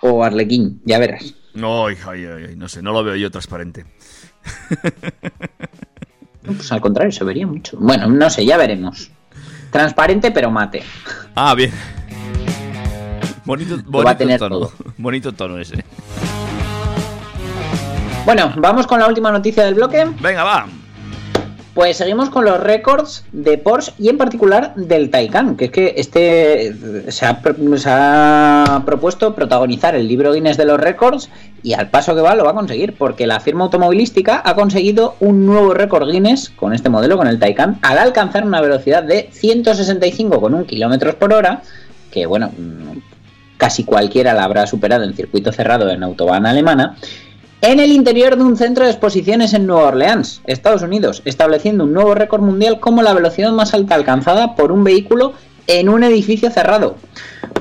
o 0.00 0.22
arlequín, 0.24 0.80
ya 0.84 0.98
verás. 0.98 1.34
No, 1.54 1.86
no 1.88 2.68
sé, 2.68 2.82
no 2.82 2.92
lo 2.92 3.02
veo 3.02 3.16
yo 3.16 3.30
transparente. 3.30 3.86
Pues 6.46 6.70
al 6.70 6.80
contrario, 6.80 7.10
se 7.10 7.24
vería 7.24 7.46
mucho. 7.46 7.76
Bueno, 7.80 8.06
no 8.06 8.30
sé, 8.30 8.46
ya 8.46 8.56
veremos. 8.56 9.10
Transparente, 9.70 10.30
pero 10.30 10.50
mate. 10.50 10.82
Ah, 11.34 11.54
bien. 11.54 11.72
Bonito, 13.44 13.78
va 13.90 14.12
a 14.12 14.16
tener 14.16 14.38
tono. 14.38 14.58
todo. 14.60 14.72
Bonito 14.96 15.32
tono 15.32 15.58
ese. 15.58 15.84
Bueno, 18.24 18.52
vamos 18.56 18.86
con 18.86 18.98
la 19.00 19.08
última 19.08 19.30
noticia 19.30 19.64
del 19.64 19.74
bloque. 19.74 20.04
Venga, 20.20 20.44
va. 20.44 20.66
Pues 21.76 21.98
seguimos 21.98 22.30
con 22.30 22.46
los 22.46 22.58
récords 22.58 23.26
de 23.32 23.58
Porsche 23.58 23.92
y 23.98 24.08
en 24.08 24.16
particular 24.16 24.74
del 24.76 25.10
Taycan, 25.10 25.58
que 25.58 25.66
es 25.66 25.70
que 25.70 25.92
este 25.98 26.68
eh, 26.68 27.12
se 27.12 27.26
ha, 27.26 28.64
ha 28.64 28.84
propuesto 28.86 29.34
protagonizar 29.34 29.94
el 29.94 30.08
libro 30.08 30.32
Guinness 30.32 30.56
de 30.56 30.64
los 30.64 30.80
récords 30.80 31.28
y 31.62 31.74
al 31.74 31.90
paso 31.90 32.14
que 32.14 32.22
va 32.22 32.34
lo 32.34 32.44
va 32.44 32.52
a 32.52 32.54
conseguir, 32.54 32.94
porque 32.94 33.26
la 33.26 33.40
firma 33.40 33.64
automovilística 33.64 34.40
ha 34.42 34.54
conseguido 34.54 35.16
un 35.20 35.44
nuevo 35.44 35.74
récord 35.74 36.10
Guinness 36.10 36.48
con 36.48 36.72
este 36.72 36.88
modelo, 36.88 37.18
con 37.18 37.28
el 37.28 37.38
Taycan, 37.38 37.78
al 37.82 37.98
alcanzar 37.98 38.46
una 38.46 38.62
velocidad 38.62 39.02
de 39.02 39.28
165,1 39.28 40.64
kilómetros 40.64 41.16
por 41.16 41.34
hora, 41.34 41.60
que 42.10 42.24
bueno, 42.24 42.52
mm, 42.56 43.00
casi 43.58 43.84
cualquiera 43.84 44.32
la 44.32 44.44
habrá 44.44 44.66
superado 44.66 45.04
en 45.04 45.14
circuito 45.14 45.52
cerrado 45.52 45.90
en 45.90 46.02
autobahn 46.02 46.46
alemana, 46.46 46.96
en 47.62 47.80
el 47.80 47.90
interior 47.90 48.36
de 48.36 48.44
un 48.44 48.56
centro 48.56 48.84
de 48.84 48.90
exposiciones 48.90 49.54
en 49.54 49.66
Nueva 49.66 49.88
Orleans, 49.88 50.42
Estados 50.46 50.82
Unidos, 50.82 51.22
estableciendo 51.24 51.84
un 51.84 51.92
nuevo 51.92 52.14
récord 52.14 52.42
mundial 52.42 52.80
como 52.80 53.02
la 53.02 53.14
velocidad 53.14 53.52
más 53.52 53.74
alta 53.74 53.94
alcanzada 53.94 54.54
por 54.54 54.72
un 54.72 54.84
vehículo 54.84 55.32
en 55.66 55.88
un 55.88 56.04
edificio 56.04 56.50
cerrado. 56.50 56.96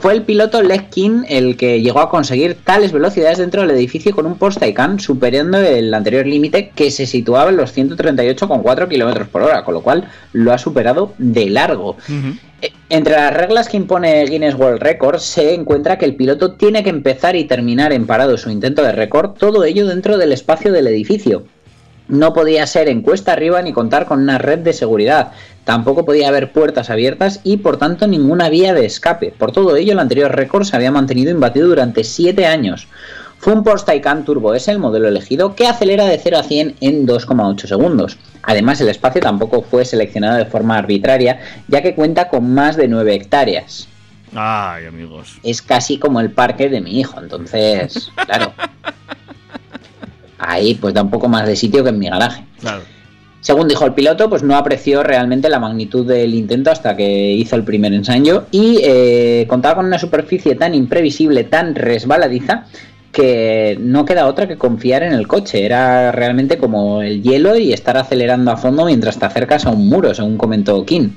Fue 0.01 0.13
el 0.13 0.23
piloto 0.23 0.61
Les 0.61 0.83
King 0.83 1.23
el 1.27 1.57
que 1.57 1.81
llegó 1.81 1.99
a 1.99 2.09
conseguir 2.09 2.57
tales 2.63 2.91
velocidades 2.91 3.37
dentro 3.37 3.61
del 3.61 3.71
edificio 3.71 4.13
con 4.13 4.25
un 4.25 4.37
Porsche 4.37 4.59
Taycan, 4.59 4.99
superando 4.99 5.57
el 5.57 5.93
anterior 5.93 6.27
límite 6.27 6.71
que 6.75 6.91
se 6.91 7.05
situaba 7.05 7.49
en 7.49 7.57
los 7.57 7.75
138,4 7.75 8.87
km 8.87 9.27
por 9.27 9.41
hora, 9.43 9.63
con 9.63 9.73
lo 9.73 9.81
cual 9.81 10.07
lo 10.33 10.51
ha 10.53 10.57
superado 10.57 11.13
de 11.17 11.49
largo. 11.49 11.97
Entre 12.89 13.15
las 13.15 13.33
reglas 13.33 13.67
que 13.67 13.77
impone 13.77 14.25
Guinness 14.25 14.55
World 14.55 14.81
Records 14.81 15.23
se 15.23 15.53
encuentra 15.53 15.97
que 15.97 16.05
el 16.05 16.15
piloto 16.15 16.53
tiene 16.53 16.83
que 16.83 16.89
empezar 16.89 17.35
y 17.35 17.45
terminar 17.45 17.91
en 17.91 18.05
parado 18.05 18.37
su 18.37 18.49
intento 18.49 18.83
de 18.83 18.91
récord, 18.91 19.31
todo 19.31 19.63
ello 19.63 19.87
dentro 19.87 20.17
del 20.17 20.31
espacio 20.31 20.71
del 20.71 20.87
edificio. 20.87 21.43
No 22.07 22.33
podía 22.33 22.67
ser 22.67 22.87
en 22.87 23.01
cuesta 23.01 23.33
arriba 23.33 23.61
ni 23.61 23.73
contar 23.73 24.05
con 24.05 24.21
una 24.21 24.37
red 24.37 24.59
de 24.59 24.73
seguridad. 24.73 25.31
Tampoco 25.63 26.05
podía 26.05 26.27
haber 26.27 26.51
puertas 26.51 26.91
abiertas 26.91 27.39
y 27.43 27.57
por 27.57 27.77
tanto 27.77 28.05
ninguna 28.05 28.49
vía 28.49 28.75
de 28.75 28.85
escape. 28.85 29.33
Por 29.35 29.51
todo 29.51 29.75
ello, 29.75 29.93
el 29.93 29.99
anterior 29.99 30.35
récord 30.35 30.65
se 30.65 30.75
había 30.75 30.91
mantenido 30.91 31.31
imbatido 31.31 31.67
durante 31.67 32.03
7 32.03 32.45
años. 32.45 32.87
Fue 33.45 33.53
un 33.53 33.63
Porsche 33.63 33.85
Taycan 33.85 34.25
Turbo 34.25 34.55
S 34.55 34.71
el 34.71 34.79
modelo 34.79 35.07
elegido 35.07 35.53
que 35.53 35.67
acelera 35.67 36.05
de 36.05 36.17
0 36.17 36.39
a 36.39 36.41
100 36.41 36.77
en 36.81 37.05
2,8 37.05 37.67
segundos. 37.67 38.17
Además, 38.41 38.81
el 38.81 38.89
espacio 38.89 39.21
tampoco 39.21 39.61
fue 39.61 39.85
seleccionado 39.85 40.37
de 40.37 40.45
forma 40.45 40.79
arbitraria, 40.79 41.39
ya 41.67 41.83
que 41.83 41.93
cuenta 41.93 42.27
con 42.27 42.51
más 42.51 42.75
de 42.75 42.87
9 42.87 43.13
hectáreas. 43.13 43.87
Ay, 44.33 44.87
amigos. 44.87 45.37
Es 45.43 45.61
casi 45.61 45.99
como 45.99 46.21
el 46.21 46.31
parque 46.31 46.69
de 46.69 46.81
mi 46.81 46.99
hijo, 46.99 47.21
entonces, 47.21 48.11
claro. 48.25 48.51
Ahí 50.39 50.73
pues 50.73 50.95
da 50.95 51.03
un 51.03 51.11
poco 51.11 51.27
más 51.27 51.45
de 51.45 51.55
sitio 51.55 51.83
que 51.83 51.91
en 51.91 51.99
mi 51.99 52.09
garaje. 52.09 52.43
Claro. 52.59 52.81
Según 53.41 53.67
dijo 53.67 53.85
el 53.85 53.93
piloto, 53.93 54.27
pues 54.27 54.41
no 54.41 54.55
apreció 54.55 55.03
realmente 55.03 55.49
la 55.49 55.59
magnitud 55.59 56.03
del 56.07 56.33
intento 56.33 56.71
hasta 56.71 56.97
que 56.97 57.33
hizo 57.33 57.55
el 57.55 57.63
primer 57.63 57.93
ensayo 57.93 58.47
y 58.49 58.79
eh, 58.81 59.45
contaba 59.47 59.75
con 59.75 59.85
una 59.85 59.99
superficie 59.99 60.55
tan 60.55 60.73
imprevisible, 60.73 61.43
tan 61.43 61.75
resbaladiza, 61.75 62.65
que 63.15 63.77
no 63.79 64.03
queda 64.03 64.27
otra 64.27 64.45
que 64.45 64.57
confiar 64.57 65.01
en 65.01 65.13
el 65.13 65.25
coche. 65.25 65.65
Era 65.65 66.11
realmente 66.11 66.57
como 66.57 67.01
el 67.01 67.23
hielo 67.23 67.55
y 67.55 67.71
estar 67.71 67.95
acelerando 67.95 68.51
a 68.51 68.57
fondo 68.57 68.85
mientras 68.85 69.17
te 69.17 69.25
acercas 69.25 69.65
a 69.65 69.69
un 69.69 69.87
muro, 69.87 70.13
según 70.13 70.37
comentó 70.37 70.85
King. 70.85 71.11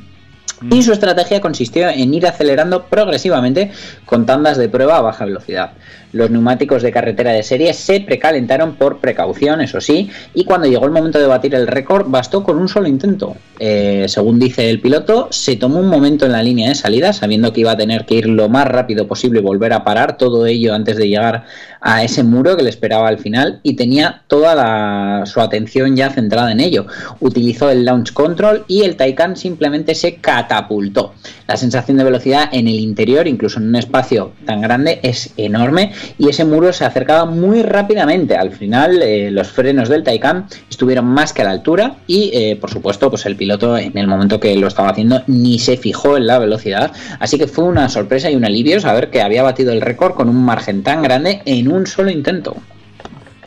Y 0.70 0.82
su 0.82 0.92
estrategia 0.92 1.40
consistió 1.40 1.88
en 1.88 2.14
ir 2.14 2.26
acelerando 2.26 2.84
progresivamente 2.84 3.70
con 4.04 4.26
tandas 4.26 4.58
de 4.58 4.68
prueba 4.68 4.98
a 4.98 5.02
baja 5.02 5.24
velocidad. 5.24 5.72
Los 6.12 6.30
neumáticos 6.30 6.82
de 6.82 6.90
carretera 6.90 7.32
de 7.32 7.42
serie 7.42 7.74
se 7.74 8.00
precalentaron 8.00 8.74
por 8.74 8.98
precaución, 8.98 9.61
eso 9.61 9.80
sí, 9.80 10.11
y 10.34 10.44
cuando 10.44 10.66
llegó 10.66 10.87
el 10.87 10.90
momento 10.90 11.18
de 11.18 11.26
batir 11.26 11.54
el 11.54 11.66
récord 11.66 12.06
bastó 12.08 12.42
con 12.42 12.56
un 12.56 12.68
solo 12.68 12.88
intento. 12.88 13.37
Eh, 13.61 14.06
según 14.08 14.38
dice 14.38 14.70
el 14.70 14.80
piloto, 14.80 15.28
se 15.30 15.56
tomó 15.56 15.80
un 15.80 15.88
momento 15.88 16.24
en 16.26 16.32
la 16.32 16.42
línea 16.42 16.70
de 16.70 16.74
salida, 16.74 17.12
sabiendo 17.12 17.52
que 17.52 17.61
iba 17.61 17.72
a 17.72 17.76
tener 17.76 18.06
que 18.06 18.14
ir 18.14 18.26
lo 18.26 18.48
más 18.48 18.66
rápido 18.66 19.06
posible 19.06 19.40
y 19.40 19.42
volver 19.42 19.74
a 19.74 19.84
parar 19.84 20.16
todo 20.16 20.46
ello 20.46 20.74
antes 20.74 20.96
de 20.96 21.08
llegar 21.08 21.44
a 21.81 22.03
ese 22.03 22.23
muro 22.23 22.57
que 22.57 22.62
le 22.62 22.71
esperaba 22.71 23.09
al 23.09 23.19
final 23.19 23.61
y 23.62 23.75
tenía 23.75 24.23
toda 24.27 25.25
su 25.27 25.41
atención 25.41 25.97
ya 25.97 26.11
centrada 26.11 26.53
en 26.53 26.61
ello. 26.61 26.87
Utilizó 27.21 27.71
el 27.71 27.85
launch 27.85 28.12
control 28.12 28.64
y 28.69 28.83
el 28.83 28.97
Taycan 28.97 29.37
simplemente 29.37 29.95
se 29.95 30.17
catapultó. 30.17 31.14
La 31.47 31.57
sensación 31.57 31.97
de 31.97 32.05
velocidad 32.05 32.49
en 32.53 32.69
el 32.69 32.79
interior, 32.81 33.27
incluso 33.27 33.59
en 33.59 33.69
un 33.69 33.77
espacio 33.77 34.33
tan 34.45 34.61
grande, 34.61 35.01
es 35.03 35.33
enorme 35.37 35.93
y 36.19 36.29
ese 36.29 36.45
muro 36.45 36.73
se 36.73 36.85
acercaba 36.85 37.25
muy 37.25 37.62
rápidamente. 37.62 38.37
Al 38.37 38.53
final, 38.53 39.03
eh, 39.03 39.31
los 39.31 39.49
frenos 39.49 39.88
del 39.88 40.03
Taycan 40.03 40.47
estuvieron 40.69 41.07
más 41.07 41.33
que 41.33 41.43
a 41.43 41.47
la 41.47 41.53
altura 41.53 41.97
y, 42.07 42.31
eh, 42.35 42.57
por 42.57 42.71
supuesto, 42.71 43.11
pues 43.11 43.25
el 43.27 43.37
piloto 43.37 43.77
en 43.77 43.97
el 43.97 44.07
momento 44.07 44.41
que 44.41 44.55
lo 44.57 44.67
estaba 44.67 44.91
haciendo 44.91 45.23
ni 45.27 45.59
se 45.59 45.77
fijó 45.77 46.17
en 46.17 46.27
la 46.27 46.38
velocidad. 46.38 46.93
Así 47.19 47.38
que 47.38 47.47
fue 47.47 47.64
una 47.64 47.88
sorpresa 47.88 48.31
y 48.31 48.37
un 48.37 48.45
alivio 48.45 48.81
saber 48.81 49.11
que 49.11 49.23
había 49.23 49.43
batido 49.43 49.73
el 49.73 49.81
récord 49.81 50.14
con 50.14 50.29
un 50.29 50.45
margen 50.45 50.83
tan 50.83 51.03
grande 51.03 51.43
un 51.70 51.87
solo 51.87 52.11
intento. 52.11 52.57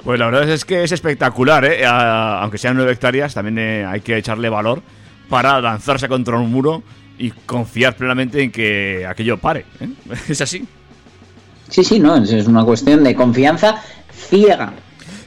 Pues 0.04 0.20
la 0.20 0.26
verdad 0.26 0.50
es 0.50 0.66
que 0.66 0.84
es 0.84 0.92
espectacular, 0.92 1.64
¿eh? 1.66 1.86
Aunque 1.86 2.58
sean 2.58 2.76
nueve 2.76 2.92
hectáreas, 2.92 3.34
también 3.34 3.60
eh, 3.60 3.86
hay 3.86 4.02
que 4.02 4.18
echarle 4.18 4.50
valor 4.50 4.82
para 5.30 5.62
lanzarse 5.62 6.08
contra 6.08 6.38
un 6.38 6.52
muro 6.52 6.82
y 7.18 7.32
confiar 7.32 7.96
plenamente 7.96 8.42
en 8.42 8.52
que 8.52 9.06
aquello 9.08 9.38
pare. 9.38 9.66
¿eh? 9.80 9.90
Es 10.30 10.42
así. 10.42 10.66
Sí, 11.70 11.84
sí, 11.84 12.00
no, 12.00 12.18
es 12.18 12.32
es 12.32 12.48
una 12.48 12.66
cuestión 12.66 13.04
de 13.04 13.16
confianza 13.16 13.82
ciega. 14.12 14.74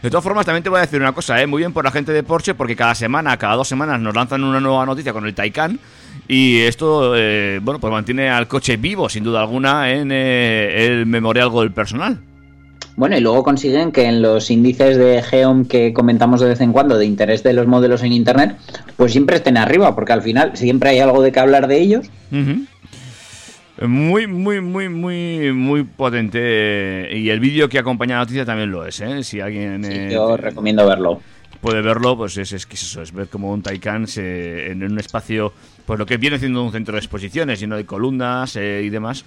De 0.02 0.10
todas 0.10 0.22
formas, 0.22 0.44
también 0.44 0.62
te 0.62 0.68
voy 0.68 0.78
a 0.78 0.82
decir 0.82 1.00
una 1.00 1.12
cosa, 1.12 1.40
¿eh? 1.40 1.46
muy 1.46 1.60
bien 1.60 1.72
por 1.72 1.82
la 1.82 1.90
gente 1.90 2.12
de 2.12 2.22
Porsche, 2.22 2.54
porque 2.54 2.76
cada 2.76 2.94
semana, 2.94 3.38
cada 3.38 3.54
dos 3.56 3.66
semanas 3.66 3.98
nos 4.00 4.14
lanzan 4.14 4.44
una 4.44 4.60
nueva 4.60 4.84
noticia 4.84 5.14
con 5.14 5.24
el 5.24 5.34
Taycan. 5.34 5.80
Y 6.28 6.60
esto, 6.60 7.14
eh, 7.16 7.58
bueno, 7.62 7.80
pues 7.80 7.90
mantiene 7.90 8.28
al 8.28 8.46
coche 8.46 8.76
vivo, 8.76 9.08
sin 9.08 9.24
duda 9.24 9.40
alguna, 9.40 9.90
en 9.90 10.10
eh, 10.12 10.84
el 10.86 11.06
memorial 11.06 11.50
del 11.52 11.72
personal. 11.72 12.20
Bueno, 12.96 13.16
y 13.16 13.20
luego 13.20 13.42
consiguen 13.42 13.90
que 13.90 14.04
en 14.04 14.22
los 14.22 14.50
índices 14.50 14.96
de 14.96 15.20
Geom 15.22 15.64
que 15.64 15.92
comentamos 15.92 16.40
de 16.40 16.48
vez 16.48 16.60
en 16.60 16.72
cuando 16.72 16.96
de 16.96 17.06
interés 17.06 17.42
de 17.42 17.52
los 17.52 17.66
modelos 17.66 18.02
en 18.02 18.12
Internet, 18.12 18.56
pues 18.96 19.12
siempre 19.12 19.36
estén 19.36 19.56
arriba, 19.56 19.94
porque 19.94 20.12
al 20.12 20.22
final 20.22 20.56
siempre 20.56 20.90
hay 20.90 21.00
algo 21.00 21.20
de 21.20 21.32
que 21.32 21.40
hablar 21.40 21.66
de 21.66 21.80
ellos. 21.80 22.06
Muy, 23.80 24.28
muy, 24.28 24.60
muy, 24.60 24.88
muy, 24.88 25.52
muy 25.52 25.82
potente. 25.82 27.08
Y 27.12 27.28
el 27.30 27.40
vídeo 27.40 27.68
que 27.68 27.80
acompaña 27.80 28.14
la 28.14 28.20
noticia 28.20 28.44
también 28.44 28.70
lo 28.70 28.86
es, 28.86 29.00
¿eh? 29.00 29.24
Si 29.24 29.40
alguien 29.40 29.84
eh, 29.84 30.10
Yo 30.12 30.36
recomiendo 30.36 30.86
verlo. 30.86 31.20
puede 31.60 31.82
verlo, 31.82 32.16
pues 32.16 32.36
es, 32.36 32.52
es 32.52 32.66
que 32.66 32.76
es 32.76 32.82
eso, 32.82 33.02
es 33.02 33.12
ver 33.12 33.26
como 33.26 33.52
un 33.52 33.62
Taycan 33.62 34.06
se, 34.06 34.70
en 34.70 34.84
un 34.84 34.98
espacio, 35.00 35.52
pues 35.86 35.98
lo 35.98 36.06
que 36.06 36.18
viene 36.18 36.38
siendo 36.38 36.62
un 36.62 36.70
centro 36.70 36.92
de 36.92 37.00
exposiciones, 37.00 37.58
lleno 37.58 37.76
de 37.76 37.84
columnas 37.84 38.54
eh, 38.54 38.82
y 38.84 38.90
demás, 38.90 39.24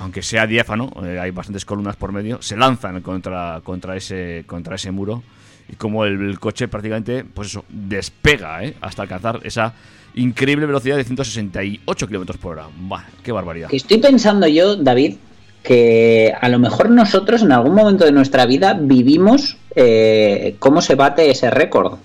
aunque 0.00 0.22
sea 0.22 0.46
diáfano, 0.46 0.90
eh, 1.04 1.18
hay 1.20 1.30
bastantes 1.30 1.64
columnas 1.64 1.96
por 1.96 2.10
medio, 2.12 2.40
se 2.40 2.56
lanzan 2.56 3.02
contra, 3.02 3.60
contra, 3.62 3.96
ese, 3.96 4.44
contra 4.46 4.76
ese 4.76 4.90
muro 4.90 5.22
y 5.68 5.76
como 5.76 6.04
el, 6.04 6.40
coche 6.40 6.68
prácticamente, 6.68 7.24
pues 7.24 7.48
eso, 7.48 7.64
despega 7.68 8.64
¿eh? 8.64 8.74
hasta 8.80 9.02
alcanzar 9.02 9.40
esa 9.44 9.74
increíble 10.14 10.66
velocidad 10.66 10.96
de 10.96 11.04
168 11.04 12.06
kilómetros 12.06 12.38
por 12.38 12.52
hora. 12.58 12.68
Buah, 12.76 13.04
¡Qué 13.22 13.30
barbaridad! 13.30 13.68
Estoy 13.70 13.98
pensando 13.98 14.46
yo, 14.48 14.74
David, 14.76 15.16
que 15.62 16.32
a 16.40 16.48
lo 16.48 16.58
mejor 16.58 16.90
nosotros 16.90 17.42
en 17.42 17.52
algún 17.52 17.74
momento 17.74 18.04
de 18.04 18.12
nuestra 18.12 18.46
vida 18.46 18.72
vivimos 18.72 19.58
eh, 19.76 20.56
cómo 20.58 20.80
se 20.80 20.94
bate 20.94 21.30
ese 21.30 21.50
récord. 21.50 21.98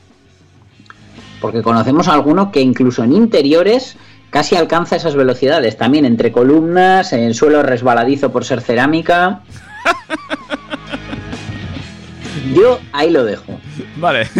Porque 1.39 1.61
conocemos 1.61 2.07
a 2.07 2.13
alguno 2.13 2.51
que 2.51 2.61
incluso 2.61 3.03
en 3.03 3.13
interiores 3.13 3.97
casi 4.35 4.57
alcanza 4.57 4.97
esas 4.97 5.15
velocidades. 5.15 5.77
También 5.77 6.03
entre 6.03 6.33
columnas, 6.33 7.13
en 7.13 7.33
suelo 7.33 7.63
resbaladizo 7.63 8.33
por 8.33 8.43
ser 8.43 8.59
cerámica. 8.59 9.43
Yo 12.53 12.81
ahí 12.91 13.11
lo 13.11 13.23
dejo. 13.23 13.57
Vale. 13.95 14.27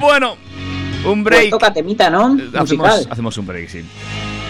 Bueno, 0.00 0.36
un 1.04 1.24
Pues 1.24 1.36
break. 1.36 1.50
toca 1.50 1.72
temita, 1.72 2.08
¿no? 2.08 2.26
hacemos, 2.26 2.52
Musical. 2.70 3.06
hacemos 3.10 3.36
un 3.38 3.46
break, 3.46 3.68
sí. 3.68 3.84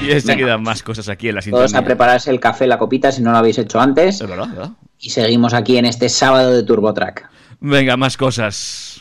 Y 0.07 0.13
enseguida 0.13 0.59
más 0.59 0.83
cosas 0.83 1.09
aquí 1.09 1.29
en 1.31 1.37
la 1.37 1.41
Todos 1.41 1.65
a 1.65 1.69
sintonía. 1.69 1.87
prepararse 1.87 2.31
el 2.31 2.39
café, 2.39 2.67
la 2.67 2.79
copita, 2.79 3.11
si 3.11 3.23
no 3.23 3.33
lo 3.33 3.39
habéis 3.39 3.59
hecho 3.59 3.81
antes. 3.81 4.21
Es 4.21 4.29
verdad, 4.29 4.47
es 4.47 4.53
verdad. 4.55 4.71
Y 5.01 5.11
seguimos 5.11 5.55
aquí 5.55 5.77
en 5.79 5.87
este 5.87 6.09
sábado 6.09 6.53
de 6.53 6.63
TurboTrack. 6.63 7.29
Venga, 7.61 7.97
más 7.97 8.17
cosas. 8.17 9.01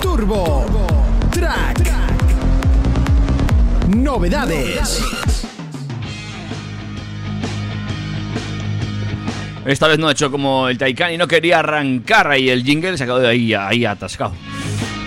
Turbo 0.00 0.64
Track. 1.30 1.90
Novedades. 3.88 5.02
Esta 9.64 9.88
vez 9.88 9.98
no 9.98 10.08
ha 10.08 10.12
hecho 10.12 10.30
como 10.30 10.68
el 10.68 10.78
Taycan 10.78 11.12
y 11.12 11.18
no 11.18 11.28
quería 11.28 11.58
arrancar 11.58 12.30
ahí 12.30 12.48
el 12.48 12.64
jingle, 12.64 12.96
se 12.96 13.04
ha 13.04 13.06
quedado 13.06 13.28
ahí, 13.28 13.52
ahí 13.54 13.84
atascado. 13.84 14.32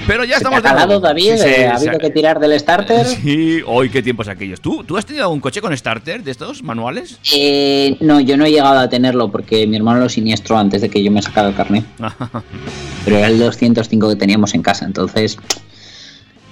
Pero 0.07 0.23
ya 0.23 0.37
¿Se 0.37 0.39
te 0.41 0.43
estamos 0.45 0.59
ha 0.59 0.61
calado. 0.63 0.99
David? 0.99 1.33
Sí, 1.33 1.37
sí, 1.37 1.47
Eh, 1.47 1.67
¿Ha 1.67 1.75
habido 1.75 1.99
que 1.99 2.09
tirar 2.09 2.39
del 2.39 2.59
starter? 2.59 3.05
Sí, 3.05 3.61
hoy 3.65 3.89
qué 3.89 4.01
tiempos 4.01 4.27
aquellos. 4.27 4.59
¿Tú, 4.59 4.83
¿Tú 4.83 4.97
has 4.97 5.05
tenido 5.05 5.29
un 5.29 5.39
coche 5.39 5.61
con 5.61 5.75
starter 5.77 6.23
de 6.23 6.31
estos 6.31 6.63
manuales? 6.63 7.17
Eh, 7.33 7.97
no, 7.99 8.19
yo 8.19 8.35
no 8.37 8.45
he 8.45 8.51
llegado 8.51 8.79
a 8.79 8.89
tenerlo 8.89 9.31
porque 9.31 9.67
mi 9.67 9.77
hermano 9.77 9.99
lo 10.01 10.09
siniestro 10.09 10.57
antes 10.57 10.81
de 10.81 10.89
que 10.89 11.03
yo 11.03 11.11
me 11.11 11.21
sacara 11.21 11.49
el 11.49 11.55
carnet. 11.55 11.85
Pero 13.05 13.17
era 13.17 13.27
el 13.27 13.39
205 13.39 14.09
que 14.09 14.15
teníamos 14.15 14.53
en 14.53 14.61
casa, 14.63 14.85
entonces 14.85 15.37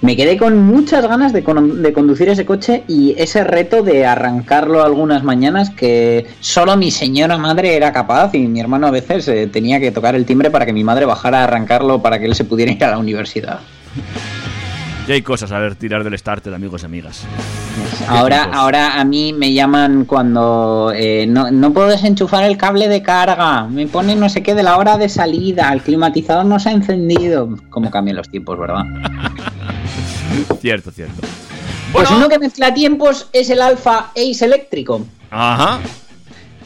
me 0.02 0.16
quedé 0.16 0.36
con 0.38 0.56
muchas 0.58 1.06
ganas 1.06 1.32
de, 1.32 1.42
con- 1.44 1.82
de 1.82 1.92
conducir 1.92 2.28
ese 2.30 2.46
coche 2.46 2.84
y 2.88 3.14
ese 3.18 3.44
reto 3.44 3.82
de 3.82 4.06
arrancarlo 4.06 4.82
algunas 4.82 5.22
mañanas 5.24 5.70
que 5.70 6.26
solo 6.40 6.76
mi 6.76 6.90
señora 6.90 7.36
madre 7.36 7.76
era 7.76 7.92
capaz 7.92 8.34
y 8.34 8.46
mi 8.48 8.60
hermano 8.60 8.86
a 8.86 8.90
veces 8.90 9.28
eh, 9.28 9.46
tenía 9.46 9.78
que 9.78 9.90
tocar 9.92 10.14
el 10.14 10.24
timbre 10.24 10.50
para 10.50 10.64
que 10.64 10.72
mi 10.72 10.84
madre 10.84 11.04
bajara 11.04 11.40
a 11.40 11.44
arrancarlo 11.44 12.00
para 12.00 12.18
que 12.18 12.24
él 12.26 12.34
se 12.34 12.44
pudiera 12.44 12.72
ir 12.72 12.82
a 12.84 12.90
la 12.90 12.98
universidad. 12.98 13.60
Ya 15.08 15.14
hay 15.14 15.22
cosas 15.22 15.50
a 15.50 15.58
ver 15.58 15.74
tirar 15.74 16.04
del 16.04 16.16
starter, 16.16 16.54
amigos 16.54 16.82
y 16.82 16.86
amigas. 16.86 17.24
Ahora, 18.08 18.36
tiempos. 18.42 18.56
ahora 18.58 19.00
a 19.00 19.04
mí 19.04 19.32
me 19.32 19.52
llaman 19.52 20.04
cuando 20.04 20.92
eh, 20.94 21.26
no, 21.28 21.50
no 21.50 21.72
puedo 21.72 21.88
desenchufar 21.88 22.44
el 22.44 22.56
cable 22.56 22.86
de 22.88 23.02
carga, 23.02 23.64
me 23.66 23.86
pone 23.88 24.14
no 24.14 24.28
sé 24.28 24.42
qué 24.42 24.54
de 24.54 24.62
la 24.62 24.76
hora 24.78 24.98
de 24.98 25.08
salida, 25.08 25.72
el 25.72 25.82
climatizador 25.82 26.44
no 26.46 26.60
se 26.60 26.68
ha 26.68 26.72
encendido. 26.72 27.48
¿Cómo 27.70 27.90
cambian 27.90 28.16
los 28.18 28.28
tiempos, 28.30 28.58
verdad? 28.58 28.84
Cierto, 30.60 30.90
cierto. 30.90 31.22
Pues 31.92 32.10
uno 32.10 32.28
que 32.28 32.38
mezcla 32.38 32.72
tiempos 32.72 33.28
es 33.32 33.50
el 33.50 33.60
Alfa 33.60 34.10
Ace 34.12 34.44
eléctrico. 34.44 35.04
Ajá. 35.30 35.80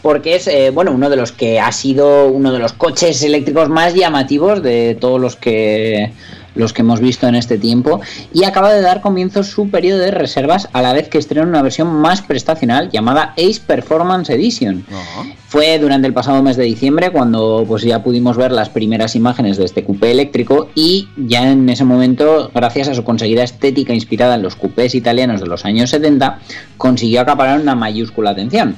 Porque 0.02 0.36
es, 0.36 0.46
eh, 0.48 0.70
bueno, 0.70 0.92
uno 0.92 1.08
de 1.08 1.16
los 1.16 1.32
que 1.32 1.58
ha 1.58 1.72
sido 1.72 2.28
uno 2.28 2.52
de 2.52 2.58
los 2.58 2.74
coches 2.74 3.22
eléctricos 3.22 3.70
más 3.70 3.94
llamativos 3.94 4.62
de 4.62 4.98
todos 5.00 5.18
los 5.18 5.36
que 5.36 6.12
los 6.54 6.72
que 6.72 6.82
hemos 6.82 7.00
visto 7.00 7.26
en 7.26 7.34
este 7.34 7.58
tiempo 7.58 8.00
y 8.32 8.44
acaba 8.44 8.72
de 8.72 8.80
dar 8.80 9.00
comienzo 9.00 9.42
su 9.42 9.70
periodo 9.70 10.00
de 10.00 10.10
reservas 10.10 10.68
a 10.72 10.82
la 10.82 10.92
vez 10.92 11.08
que 11.08 11.18
estrena 11.18 11.46
una 11.46 11.62
versión 11.62 11.88
más 11.88 12.22
prestacional 12.22 12.90
llamada 12.90 13.34
Ace 13.36 13.60
Performance 13.66 14.30
Edition. 14.30 14.84
Ajá. 14.88 15.24
Fue 15.54 15.78
durante 15.78 16.08
el 16.08 16.12
pasado 16.12 16.42
mes 16.42 16.56
de 16.56 16.64
diciembre 16.64 17.10
cuando 17.10 17.64
pues 17.68 17.84
ya 17.84 18.02
pudimos 18.02 18.36
ver 18.36 18.50
las 18.50 18.70
primeras 18.70 19.14
imágenes 19.14 19.56
de 19.56 19.64
este 19.64 19.84
coupé 19.84 20.10
eléctrico 20.10 20.68
y 20.74 21.08
ya 21.16 21.48
en 21.48 21.68
ese 21.68 21.84
momento, 21.84 22.50
gracias 22.52 22.88
a 22.88 22.94
su 22.94 23.04
conseguida 23.04 23.44
estética 23.44 23.94
inspirada 23.94 24.34
en 24.34 24.42
los 24.42 24.56
coupés 24.56 24.96
italianos 24.96 25.40
de 25.40 25.46
los 25.46 25.64
años 25.64 25.90
70, 25.90 26.40
consiguió 26.76 27.20
acaparar 27.20 27.60
una 27.60 27.76
mayúscula 27.76 28.30
atención. 28.30 28.74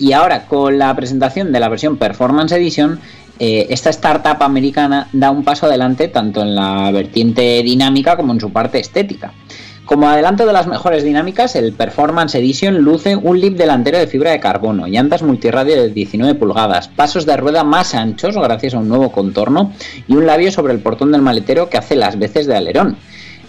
Y 0.00 0.12
ahora 0.14 0.46
con 0.46 0.78
la 0.78 0.94
presentación 0.96 1.52
de 1.52 1.60
la 1.60 1.68
versión 1.68 1.96
Performance 1.96 2.52
Edition, 2.52 2.98
eh, 3.38 3.66
esta 3.70 3.90
startup 3.90 4.42
americana 4.42 5.08
da 5.12 5.30
un 5.30 5.44
paso 5.44 5.66
adelante 5.66 6.08
tanto 6.08 6.42
en 6.42 6.54
la 6.54 6.90
vertiente 6.90 7.62
dinámica 7.62 8.16
como 8.16 8.32
en 8.32 8.40
su 8.40 8.52
parte 8.52 8.78
estética. 8.78 9.32
Como 9.86 10.08
adelanto 10.08 10.44
de 10.44 10.52
las 10.52 10.66
mejores 10.66 11.04
dinámicas, 11.04 11.54
el 11.54 11.72
Performance 11.72 12.34
Edition 12.34 12.78
luce 12.78 13.14
un 13.14 13.40
lip 13.40 13.56
delantero 13.56 13.98
de 13.98 14.08
fibra 14.08 14.32
de 14.32 14.40
carbono, 14.40 14.88
llantas 14.88 15.22
multirradio 15.22 15.76
de 15.76 15.90
19 15.90 16.34
pulgadas, 16.34 16.88
pasos 16.88 17.24
de 17.24 17.36
rueda 17.36 17.62
más 17.62 17.94
anchos 17.94 18.36
gracias 18.36 18.74
a 18.74 18.78
un 18.78 18.88
nuevo 18.88 19.12
contorno 19.12 19.72
y 20.08 20.16
un 20.16 20.26
labio 20.26 20.50
sobre 20.50 20.72
el 20.72 20.80
portón 20.80 21.12
del 21.12 21.22
maletero 21.22 21.70
que 21.70 21.78
hace 21.78 21.94
las 21.94 22.18
veces 22.18 22.48
de 22.48 22.56
alerón. 22.56 22.96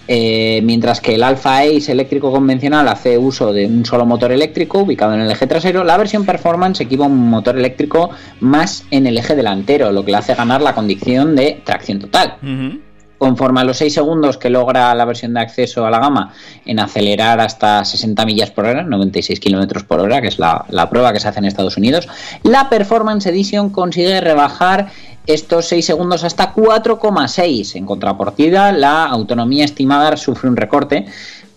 Eh, 0.07 0.61
mientras 0.63 1.01
que 1.01 1.15
el 1.15 1.23
Alpha 1.23 1.59
Ace 1.59 1.91
eléctrico 1.91 2.31
convencional 2.31 2.87
hace 2.87 3.17
uso 3.17 3.51
de 3.51 3.65
un 3.65 3.85
solo 3.85 4.05
motor 4.05 4.31
eléctrico 4.31 4.79
ubicado 4.79 5.13
en 5.13 5.21
el 5.21 5.31
eje 5.31 5.47
trasero, 5.47 5.83
la 5.83 5.97
versión 5.97 6.25
Performance 6.25 6.81
equipa 6.81 7.05
un 7.05 7.29
motor 7.29 7.57
eléctrico 7.57 8.09
más 8.39 8.85
en 8.89 9.05
el 9.05 9.17
eje 9.17 9.35
delantero, 9.35 9.91
lo 9.91 10.05
que 10.05 10.11
le 10.11 10.17
hace 10.17 10.33
ganar 10.33 10.61
la 10.61 10.73
condición 10.73 11.35
de 11.35 11.61
tracción 11.63 11.99
total. 11.99 12.37
Conforme 13.17 13.61
a 13.61 13.63
los 13.63 13.77
6 13.77 13.95
segundos 13.95 14.37
que 14.37 14.49
logra 14.51 14.93
la 14.93 15.03
versión 15.03 15.33
de 15.33 15.41
acceso 15.41 15.85
a 15.85 15.89
la 15.89 15.99
gama 15.99 16.31
en 16.65 16.79
acelerar 16.79 17.39
hasta 17.39 17.83
60 17.83 18.25
millas 18.25 18.51
por 18.51 18.65
hora, 18.65 18.83
96 18.83 19.39
kilómetros 19.39 19.83
por 19.83 19.99
hora, 19.99 20.21
que 20.21 20.27
es 20.27 20.37
la, 20.37 20.65
la 20.69 20.87
prueba 20.89 21.11
que 21.11 21.19
se 21.19 21.27
hace 21.27 21.39
en 21.39 21.45
Estados 21.45 21.77
Unidos, 21.77 22.07
la 22.43 22.69
Performance 22.69 23.25
Edition 23.25 23.71
consigue 23.71 24.21
rebajar 24.21 24.89
estos 25.27 25.67
6 25.67 25.85
segundos 25.85 26.23
hasta 26.23 26.53
4,6. 26.53 27.75
En 27.75 27.85
contrapartida, 27.85 28.71
la 28.71 29.05
autonomía 29.05 29.65
estimada 29.65 30.15
sufre 30.17 30.49
un 30.49 30.55
recorte, 30.55 31.05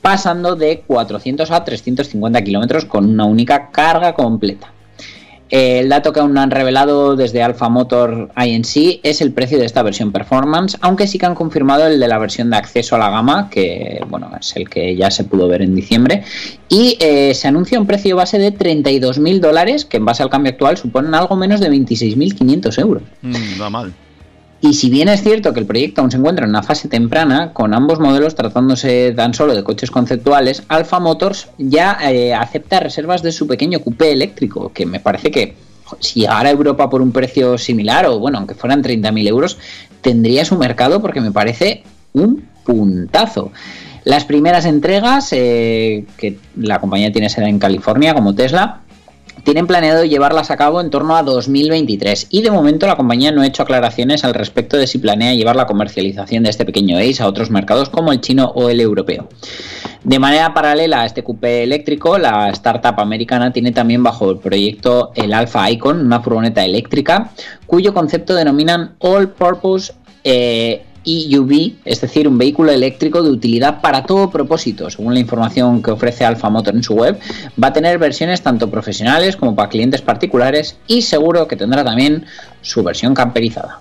pasando 0.02 0.56
de 0.56 0.82
400 0.86 1.50
a 1.50 1.64
350 1.64 2.42
kilómetros 2.42 2.84
con 2.84 3.08
una 3.08 3.24
única 3.24 3.70
carga 3.70 4.14
completa. 4.14 4.72
El 5.50 5.88
dato 5.88 6.12
que 6.12 6.20
aún 6.20 6.32
no 6.32 6.40
han 6.40 6.50
revelado 6.50 7.16
desde 7.16 7.42
Alpha 7.42 7.68
Motor 7.68 8.30
INC 8.36 9.00
es 9.02 9.20
el 9.20 9.32
precio 9.32 9.58
de 9.58 9.66
esta 9.66 9.82
versión 9.82 10.12
Performance, 10.12 10.78
aunque 10.80 11.08
sí 11.08 11.18
que 11.18 11.26
han 11.26 11.34
confirmado 11.34 11.86
el 11.88 11.98
de 11.98 12.06
la 12.06 12.18
versión 12.18 12.50
de 12.50 12.56
acceso 12.56 12.94
a 12.94 12.98
la 12.98 13.10
gama, 13.10 13.50
que 13.50 14.00
bueno, 14.08 14.30
es 14.40 14.54
el 14.56 14.68
que 14.68 14.94
ya 14.94 15.10
se 15.10 15.24
pudo 15.24 15.48
ver 15.48 15.62
en 15.62 15.74
diciembre, 15.74 16.22
y 16.68 16.96
eh, 17.00 17.34
se 17.34 17.48
anuncia 17.48 17.80
un 17.80 17.86
precio 17.86 18.14
base 18.14 18.38
de 18.38 18.54
32.000 18.54 19.40
dólares, 19.40 19.84
que 19.84 19.96
en 19.96 20.04
base 20.04 20.22
al 20.22 20.30
cambio 20.30 20.52
actual 20.52 20.76
suponen 20.76 21.14
algo 21.14 21.34
menos 21.34 21.58
de 21.58 21.68
26.500 21.68 22.78
euros. 22.80 23.02
Mm, 23.22 23.60
va 23.60 23.70
mal. 23.70 23.92
Y 24.62 24.74
si 24.74 24.90
bien 24.90 25.08
es 25.08 25.22
cierto 25.22 25.54
que 25.54 25.60
el 25.60 25.66
proyecto 25.66 26.02
aún 26.02 26.10
se 26.10 26.18
encuentra 26.18 26.44
en 26.44 26.50
una 26.50 26.62
fase 26.62 26.88
temprana, 26.88 27.52
con 27.54 27.72
ambos 27.72 27.98
modelos 27.98 28.34
tratándose 28.34 29.12
tan 29.16 29.32
solo 29.32 29.54
de 29.54 29.64
coches 29.64 29.90
conceptuales, 29.90 30.64
Alfa 30.68 31.00
Motors 31.00 31.48
ya 31.56 31.96
eh, 32.10 32.34
acepta 32.34 32.80
reservas 32.80 33.22
de 33.22 33.32
su 33.32 33.46
pequeño 33.46 33.80
coupé 33.80 34.12
eléctrico, 34.12 34.70
que 34.72 34.84
me 34.84 35.00
parece 35.00 35.30
que 35.30 35.54
si 35.98 36.20
llegara 36.20 36.50
a 36.50 36.52
Europa 36.52 36.90
por 36.90 37.00
un 37.00 37.10
precio 37.10 37.56
similar, 37.56 38.04
o 38.06 38.18
bueno, 38.18 38.38
aunque 38.38 38.54
fueran 38.54 38.82
30.000 38.82 39.28
euros, 39.28 39.58
tendría 40.02 40.44
su 40.44 40.56
mercado 40.56 41.00
porque 41.00 41.22
me 41.22 41.32
parece 41.32 41.82
un 42.12 42.44
puntazo. 42.64 43.52
Las 44.04 44.24
primeras 44.24 44.66
entregas, 44.66 45.32
eh, 45.32 46.04
que 46.18 46.38
la 46.56 46.80
compañía 46.80 47.12
tiene 47.12 47.30
sede 47.30 47.48
en 47.48 47.58
California, 47.58 48.14
como 48.14 48.34
Tesla, 48.34 48.80
tienen 49.44 49.66
planeado 49.66 50.04
llevarlas 50.04 50.50
a 50.50 50.56
cabo 50.56 50.80
en 50.80 50.90
torno 50.90 51.16
a 51.16 51.22
2023 51.22 52.28
y 52.30 52.42
de 52.42 52.50
momento 52.50 52.86
la 52.86 52.96
compañía 52.96 53.32
no 53.32 53.42
ha 53.42 53.46
hecho 53.46 53.62
aclaraciones 53.62 54.24
al 54.24 54.34
respecto 54.34 54.76
de 54.76 54.86
si 54.86 54.98
planea 54.98 55.34
llevar 55.34 55.56
la 55.56 55.66
comercialización 55.66 56.44
de 56.44 56.50
este 56.50 56.64
pequeño 56.64 56.98
Ace 56.98 57.22
a 57.22 57.28
otros 57.28 57.50
mercados 57.50 57.88
como 57.88 58.12
el 58.12 58.20
chino 58.20 58.52
o 58.54 58.68
el 58.68 58.80
europeo. 58.80 59.28
De 60.04 60.18
manera 60.18 60.54
paralela 60.54 61.02
a 61.02 61.06
este 61.06 61.22
coupé 61.22 61.62
eléctrico, 61.62 62.18
la 62.18 62.48
startup 62.50 62.98
americana 63.00 63.52
tiene 63.52 63.72
también 63.72 64.02
bajo 64.02 64.30
el 64.30 64.38
proyecto 64.38 65.12
el 65.14 65.32
Alpha 65.32 65.70
Icon, 65.70 66.00
una 66.00 66.20
furgoneta 66.20 66.64
eléctrica, 66.64 67.32
cuyo 67.66 67.92
concepto 67.92 68.34
denominan 68.34 68.94
All 68.98 69.30
Purpose 69.30 69.92
eh, 70.24 70.84
EUV, 71.10 71.72
es 71.84 72.00
decir, 72.00 72.28
un 72.28 72.38
vehículo 72.38 72.70
eléctrico 72.72 73.22
de 73.22 73.30
utilidad 73.30 73.80
para 73.80 74.04
todo 74.04 74.30
propósito. 74.30 74.90
Según 74.90 75.14
la 75.14 75.20
información 75.20 75.82
que 75.82 75.90
ofrece 75.90 76.24
Alfa 76.24 76.50
Motor 76.50 76.74
en 76.74 76.82
su 76.82 76.94
web, 76.94 77.18
va 77.62 77.68
a 77.68 77.72
tener 77.72 77.98
versiones 77.98 78.42
tanto 78.42 78.70
profesionales 78.70 79.36
como 79.36 79.54
para 79.54 79.68
clientes 79.68 80.02
particulares 80.02 80.76
y 80.86 81.02
seguro 81.02 81.48
que 81.48 81.56
tendrá 81.56 81.84
también 81.84 82.26
su 82.62 82.82
versión 82.82 83.14
camperizada. 83.14 83.80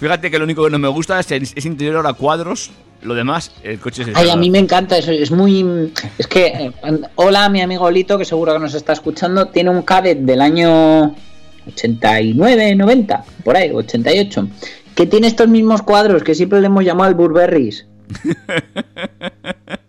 Fíjate 0.00 0.30
que 0.30 0.38
lo 0.38 0.44
único 0.44 0.64
que 0.64 0.70
no 0.70 0.78
me 0.78 0.88
gusta 0.88 1.18
es 1.20 1.30
ese 1.30 1.68
interior 1.68 2.06
a 2.06 2.12
cuadros. 2.12 2.70
Lo 3.02 3.14
demás, 3.14 3.52
el 3.62 3.78
coche 3.78 4.02
es 4.02 4.08
Ay, 4.14 4.30
a 4.30 4.36
mí 4.36 4.50
me 4.50 4.58
encanta 4.58 4.98
eso, 4.98 5.12
es 5.12 5.30
muy... 5.30 5.92
Es 6.18 6.26
que, 6.26 6.46
eh, 6.46 6.72
hola, 7.14 7.48
mi 7.48 7.60
amigo 7.60 7.90
Lito, 7.90 8.18
que 8.18 8.24
seguro 8.24 8.52
que 8.54 8.58
nos 8.58 8.74
está 8.74 8.94
escuchando, 8.94 9.46
tiene 9.46 9.70
un 9.70 9.82
Cadet 9.82 10.18
del 10.18 10.40
año 10.40 11.14
89, 11.66 12.74
90, 12.74 13.24
por 13.44 13.56
ahí, 13.56 13.70
88, 13.70 14.48
que 14.96 15.06
tiene 15.06 15.28
estos 15.28 15.46
mismos 15.46 15.82
cuadros 15.82 16.24
que 16.24 16.34
siempre 16.34 16.60
le 16.60 16.66
hemos 16.66 16.84
llamado 16.84 17.10
el 17.10 17.14
Burberrys. 17.14 17.86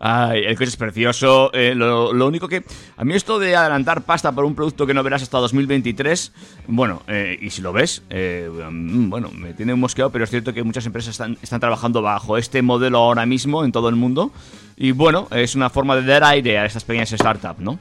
Ay, 0.00 0.42
el 0.46 0.56
coche 0.56 0.70
es 0.70 0.76
precioso. 0.76 1.52
eh, 1.54 1.74
lo, 1.76 2.10
único 2.26 2.48
que. 2.48 2.64
A 2.96 3.04
mí, 3.04 3.14
esto 3.14 3.38
de 3.38 3.54
adelantar 3.54 4.02
pasta 4.02 4.32
por 4.32 4.44
un 4.44 4.56
producto 4.56 4.84
que 4.84 4.94
no 4.94 5.04
verás 5.04 5.22
hasta 5.22 5.38
2023. 5.38 6.32
Bueno, 6.66 7.02
eh, 7.06 7.38
y 7.40 7.50
si 7.50 7.62
lo 7.62 7.72
ves, 7.72 8.02
eh, 8.10 8.50
mm, 8.50 9.08
bueno, 9.08 9.30
me 9.30 9.54
tiene 9.54 9.74
un 9.74 9.80
mosqueado, 9.80 10.10
pero 10.10 10.24
es 10.24 10.30
cierto 10.30 10.52
que 10.52 10.64
muchas 10.64 10.84
empresas 10.84 11.12
están, 11.12 11.38
están 11.40 11.60
trabajando 11.60 12.02
bajo 12.02 12.36
este 12.36 12.62
modelo 12.62 12.98
ahora 12.98 13.26
mismo 13.26 13.64
en 13.64 13.70
todo 13.70 13.88
el 13.88 13.94
mundo. 13.94 14.32
Y 14.76 14.90
bueno, 14.90 15.28
es 15.30 15.54
una 15.54 15.70
forma 15.70 15.94
de 15.94 16.02
dar 16.02 16.24
aire 16.24 16.58
a 16.58 16.66
estas 16.66 16.82
pequeñas 16.82 17.10
startups, 17.10 17.60
¿no? 17.60 17.78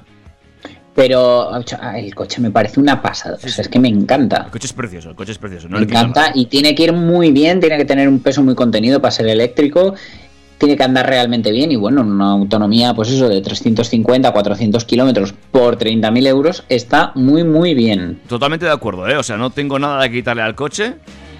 Pero 0.98 1.52
sea, 1.64 2.00
el 2.00 2.16
coche 2.16 2.41
me 2.41 2.50
parece 2.50 2.80
una 2.80 3.00
pasada, 3.00 3.36
o 3.36 3.48
sea, 3.48 3.62
es 3.62 3.70
que 3.70 3.78
me 3.78 3.88
encanta. 3.88 4.45
El 4.45 4.52
coche 4.52 4.66
es 4.66 4.74
precioso, 4.74 5.12
el 5.12 5.16
coche 5.16 5.32
es 5.32 5.38
precioso. 5.38 5.70
No 5.70 5.78
Me 5.78 5.84
encanta 5.84 6.32
y 6.34 6.48
tiene 6.48 6.74
que 6.74 6.86
ir 6.86 6.93
muy 6.93 7.32
bien, 7.32 7.60
tiene 7.60 7.78
que 7.78 7.86
tener 7.86 8.10
un 8.10 8.20
peso 8.20 8.41
muy 8.41 8.56
contenido 8.56 9.00
para 9.00 9.12
ser 9.12 9.28
eléctrico, 9.28 9.93
tiene 10.58 10.76
que 10.76 10.82
andar 10.82 11.06
realmente 11.06 11.52
bien 11.52 11.72
y 11.72 11.76
bueno, 11.76 12.02
una 12.02 12.32
autonomía 12.32 12.95
pues 12.95 13.12
eso 13.12 13.30
de 13.30 13.39
350, 13.41 14.32
400 14.32 14.86
kilómetros 14.86 15.36
por 15.52 15.78
30.000 15.78 16.28
euros 16.28 16.64
está 16.68 17.12
muy 17.14 17.43
muy 17.43 17.76
bien. 17.76 18.20
Totalmente 18.28 18.66
de 18.66 18.72
acuerdo, 18.72 19.08
¿eh? 19.08 19.18
O 19.18 19.24
sea, 19.24 19.38
no 19.38 19.52
tengo 19.52 19.78
nada 19.78 20.02
que 20.10 20.16
quitarle 20.16 20.41
al 20.41 20.56
coche, 20.56 20.95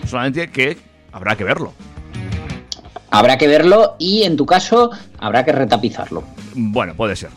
solamente 0.05 0.51
que 0.51 0.78
habrá 1.12 1.36
que 1.36 1.43
verlo. 1.43 1.74
Habrá 3.10 3.39
que 3.39 3.47
verlo 3.47 3.95
y 3.97 4.22
en 4.22 4.38
tu 4.38 4.45
caso 4.45 4.91
habrá 5.18 5.43
que 5.43 5.51
retapizarlo. 5.51 6.24
Bueno, 6.53 6.93
puede 6.93 7.16
ser. 7.16 7.32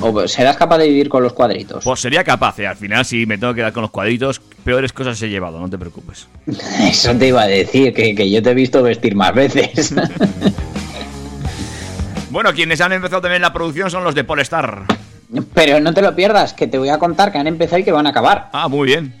O 0.00 0.28
serás 0.28 0.56
capaz 0.56 0.78
de 0.78 0.88
vivir 0.88 1.08
con 1.08 1.22
los 1.22 1.32
cuadritos. 1.32 1.84
Pues 1.84 2.00
sería 2.00 2.24
capaz, 2.24 2.58
¿eh? 2.58 2.66
Al 2.66 2.76
final, 2.76 3.04
si 3.04 3.26
me 3.26 3.38
tengo 3.38 3.54
que 3.54 3.60
quedar 3.60 3.72
con 3.72 3.82
los 3.82 3.90
cuadritos, 3.90 4.40
peores 4.64 4.92
cosas 4.92 5.20
he 5.22 5.28
llevado, 5.28 5.60
no 5.60 5.70
te 5.70 5.78
preocupes. 5.78 6.28
Eso 6.80 7.14
te 7.14 7.28
iba 7.28 7.42
a 7.42 7.46
decir, 7.46 7.94
que, 7.94 8.14
que 8.14 8.30
yo 8.30 8.42
te 8.42 8.50
he 8.50 8.54
visto 8.54 8.82
vestir 8.82 9.14
más 9.14 9.34
veces. 9.34 9.94
Bueno, 12.34 12.52
quienes 12.52 12.80
han 12.80 12.92
empezado 12.92 13.22
también 13.22 13.42
la 13.42 13.52
producción 13.52 13.92
son 13.92 14.02
los 14.02 14.12
de 14.12 14.24
Polestar. 14.24 14.86
Pero 15.54 15.78
no 15.78 15.94
te 15.94 16.02
lo 16.02 16.16
pierdas, 16.16 16.52
que 16.52 16.66
te 16.66 16.78
voy 16.78 16.88
a 16.88 16.98
contar 16.98 17.30
que 17.30 17.38
han 17.38 17.46
empezado 17.46 17.78
y 17.78 17.84
que 17.84 17.92
van 17.92 18.08
a 18.08 18.10
acabar. 18.10 18.48
Ah, 18.52 18.66
muy 18.66 18.88
bien. 18.88 19.14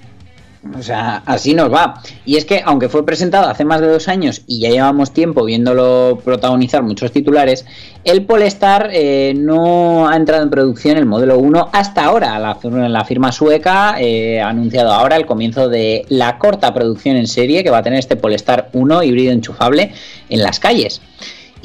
O 0.78 0.82
sea, 0.82 1.22
así 1.26 1.54
nos 1.54 1.72
va. 1.72 2.00
Y 2.24 2.36
es 2.36 2.44
que, 2.44 2.62
aunque 2.64 2.88
fue 2.88 3.04
presentado 3.04 3.48
hace 3.48 3.64
más 3.64 3.80
de 3.80 3.88
dos 3.88 4.08
años 4.08 4.42
y 4.46 4.60
ya 4.60 4.70
llevamos 4.70 5.12
tiempo 5.12 5.44
viéndolo 5.44 6.18
protagonizar 6.24 6.82
muchos 6.82 7.12
titulares, 7.12 7.66
el 8.02 8.24
Polestar 8.24 8.88
eh, 8.92 9.34
no 9.36 10.08
ha 10.08 10.16
entrado 10.16 10.42
en 10.42 10.50
producción 10.50 10.96
el 10.96 11.06
modelo 11.06 11.38
1 11.38 11.68
hasta 11.72 12.04
ahora. 12.04 12.38
La, 12.38 12.56
fir- 12.58 12.88
la 12.88 13.04
firma 13.04 13.30
sueca 13.30 13.96
eh, 14.00 14.40
ha 14.40 14.48
anunciado 14.48 14.92
ahora 14.92 15.16
el 15.16 15.26
comienzo 15.26 15.68
de 15.68 16.06
la 16.08 16.38
corta 16.38 16.72
producción 16.72 17.16
en 17.16 17.26
serie 17.26 17.62
que 17.62 17.70
va 17.70 17.78
a 17.78 17.82
tener 17.82 17.98
este 17.98 18.16
Polestar 18.16 18.70
1 18.72 19.02
híbrido 19.02 19.32
enchufable 19.32 19.92
en 20.28 20.42
las 20.42 20.60
calles. 20.60 21.00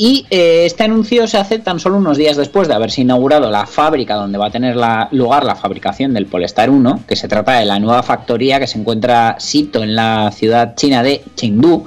Y 0.02 0.26
eh, 0.30 0.64
este 0.66 0.84
anuncio 0.86 1.28
se 1.28 1.38
hace 1.38 1.60
tan 1.60 1.78
solo 1.78 1.98
unos 1.98 2.16
días 2.18 2.38
después 2.38 2.70
de 2.70 2.74
haberse 2.74 3.02
inaugurado 3.02 3.52
la 3.52 3.66
fábrica 3.66 4.16
donde 4.16 4.38
va 4.38 4.48
a 4.48 4.50
tener 4.50 4.78
la- 4.78 5.10
lugar 5.12 5.44
la 5.44 5.58
fabricación 5.58 6.14
del 6.14 6.26
Polestar 6.26 6.70
1, 6.70 7.02
que 7.06 7.18
se 7.18 7.28
trata 7.28 7.60
de 7.60 7.66
la 7.66 7.80
nueva 7.80 8.02
factoría 8.02 8.62
que 8.62 8.68
se 8.68 8.80
encuentra 8.80 9.36
sito 9.40 9.84
en 9.84 9.96
la 9.98 10.32
ciudad 10.32 10.74
china 10.78 11.04
de 11.04 11.22
Chengdu. 11.36 11.86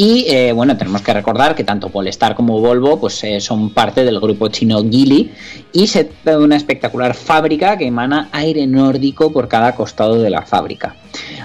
Y 0.00 0.26
eh, 0.28 0.52
bueno, 0.52 0.76
tenemos 0.76 1.02
que 1.02 1.12
recordar 1.12 1.56
que 1.56 1.64
tanto 1.64 1.88
Polestar 1.88 2.36
como 2.36 2.60
Volvo 2.60 3.00
pues, 3.00 3.24
eh, 3.24 3.40
son 3.40 3.70
parte 3.70 4.04
del 4.04 4.20
grupo 4.20 4.46
chino 4.46 4.80
Geely 4.80 5.32
y 5.72 5.88
se 5.88 6.04
trata 6.04 6.38
de 6.38 6.44
una 6.44 6.54
espectacular 6.54 7.14
fábrica 7.14 7.76
que 7.76 7.88
emana 7.88 8.28
aire 8.30 8.64
nórdico 8.68 9.32
por 9.32 9.48
cada 9.48 9.74
costado 9.74 10.22
de 10.22 10.30
la 10.30 10.42
fábrica. 10.42 10.94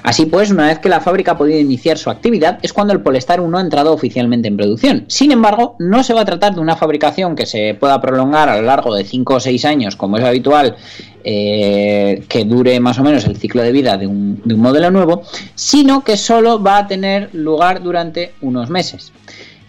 Así 0.04 0.28
pues, 0.28 0.52
una 0.52 0.68
vez 0.68 0.78
que 0.78 0.88
la 0.88 1.02
fábrica 1.02 1.32
ha 1.32 1.38
podido 1.38 1.60
iniciar 1.60 1.98
su 1.98 2.12
actividad, 2.12 2.60
es 2.62 2.74
cuando 2.74 2.94
el 2.94 3.02
Polestar 3.02 3.42
1 3.42 3.58
ha 3.58 3.62
entrado 3.62 3.92
oficialmente 3.92 4.50
en 4.50 4.58
producción. 4.58 5.06
Sin 5.08 5.32
embargo, 5.32 5.76
no 5.80 6.04
se 6.04 6.14
va 6.14 6.22
a 6.22 6.26
tratar 6.26 6.54
de 6.54 6.62
una 6.62 6.76
fabricación 6.76 7.36
que 7.36 7.48
se 7.48 7.74
pueda 7.74 8.00
prolongar 8.02 8.50
a 8.50 8.58
lo 8.58 8.68
largo 8.68 8.94
de 8.94 9.04
5 9.04 9.34
o 9.34 9.40
6 9.40 9.66
años, 9.66 9.96
como 9.96 10.18
es 10.18 10.24
habitual, 10.24 10.76
eh, 11.24 12.24
que 12.28 12.46
dure 12.46 12.80
más 12.80 13.00
o 13.00 13.04
menos 13.04 13.26
el 13.26 13.38
ciclo 13.38 13.62
de 13.62 13.72
vida 13.72 13.98
de 13.98 14.08
un, 14.08 14.42
de 14.44 14.54
un 14.54 14.60
modelo 14.60 14.92
nuevo, 14.92 15.24
sino 15.56 16.04
que 16.04 16.18
solo 16.18 16.62
va 16.62 16.80
a 16.80 16.88
tener 16.88 17.30
lugar 17.34 17.82
durante 17.82 18.34
unos 18.42 18.70
meses. 18.70 19.14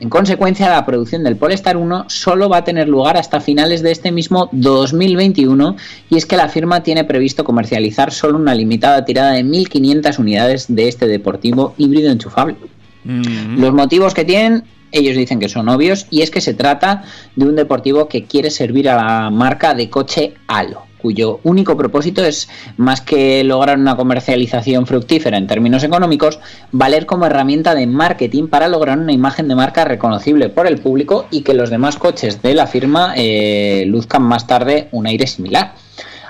En 0.00 0.10
consecuencia, 0.10 0.68
la 0.68 0.84
producción 0.84 1.22
del 1.22 1.36
Polestar 1.36 1.76
1 1.76 2.06
solo 2.08 2.48
va 2.48 2.58
a 2.58 2.64
tener 2.64 2.88
lugar 2.88 3.16
hasta 3.16 3.40
finales 3.40 3.82
de 3.82 3.92
este 3.92 4.10
mismo 4.10 4.48
2021 4.52 5.76
y 6.10 6.16
es 6.16 6.26
que 6.26 6.36
la 6.36 6.48
firma 6.48 6.82
tiene 6.82 7.04
previsto 7.04 7.44
comercializar 7.44 8.12
solo 8.12 8.36
una 8.36 8.54
limitada 8.54 9.04
tirada 9.04 9.32
de 9.32 9.44
1.500 9.44 10.18
unidades 10.18 10.66
de 10.68 10.88
este 10.88 11.06
deportivo 11.06 11.74
híbrido 11.78 12.10
enchufable. 12.10 12.56
Mm. 13.04 13.60
Los 13.60 13.72
motivos 13.72 14.14
que 14.14 14.24
tienen 14.24 14.64
ellos 14.90 15.16
dicen 15.16 15.40
que 15.40 15.48
son 15.48 15.68
obvios 15.68 16.06
y 16.10 16.22
es 16.22 16.30
que 16.30 16.40
se 16.40 16.54
trata 16.54 17.04
de 17.34 17.46
un 17.46 17.56
deportivo 17.56 18.08
que 18.08 18.24
quiere 18.24 18.50
servir 18.50 18.88
a 18.88 18.96
la 18.96 19.30
marca 19.30 19.74
de 19.74 19.90
coche 19.90 20.34
Halo 20.48 20.83
cuyo 21.04 21.38
único 21.42 21.76
propósito 21.76 22.24
es, 22.24 22.48
más 22.78 23.02
que 23.02 23.44
lograr 23.44 23.78
una 23.78 23.94
comercialización 23.94 24.86
fructífera 24.86 25.36
en 25.36 25.46
términos 25.46 25.84
económicos, 25.84 26.38
valer 26.72 27.04
como 27.04 27.26
herramienta 27.26 27.74
de 27.74 27.86
marketing 27.86 28.48
para 28.48 28.68
lograr 28.68 28.98
una 28.98 29.12
imagen 29.12 29.46
de 29.46 29.54
marca 29.54 29.84
reconocible 29.84 30.48
por 30.48 30.66
el 30.66 30.78
público 30.78 31.26
y 31.30 31.42
que 31.42 31.52
los 31.52 31.68
demás 31.68 31.96
coches 31.96 32.40
de 32.40 32.54
la 32.54 32.66
firma 32.66 33.12
eh, 33.18 33.84
luzcan 33.86 34.22
más 34.22 34.46
tarde 34.46 34.88
un 34.92 35.06
aire 35.06 35.26
similar. 35.26 35.74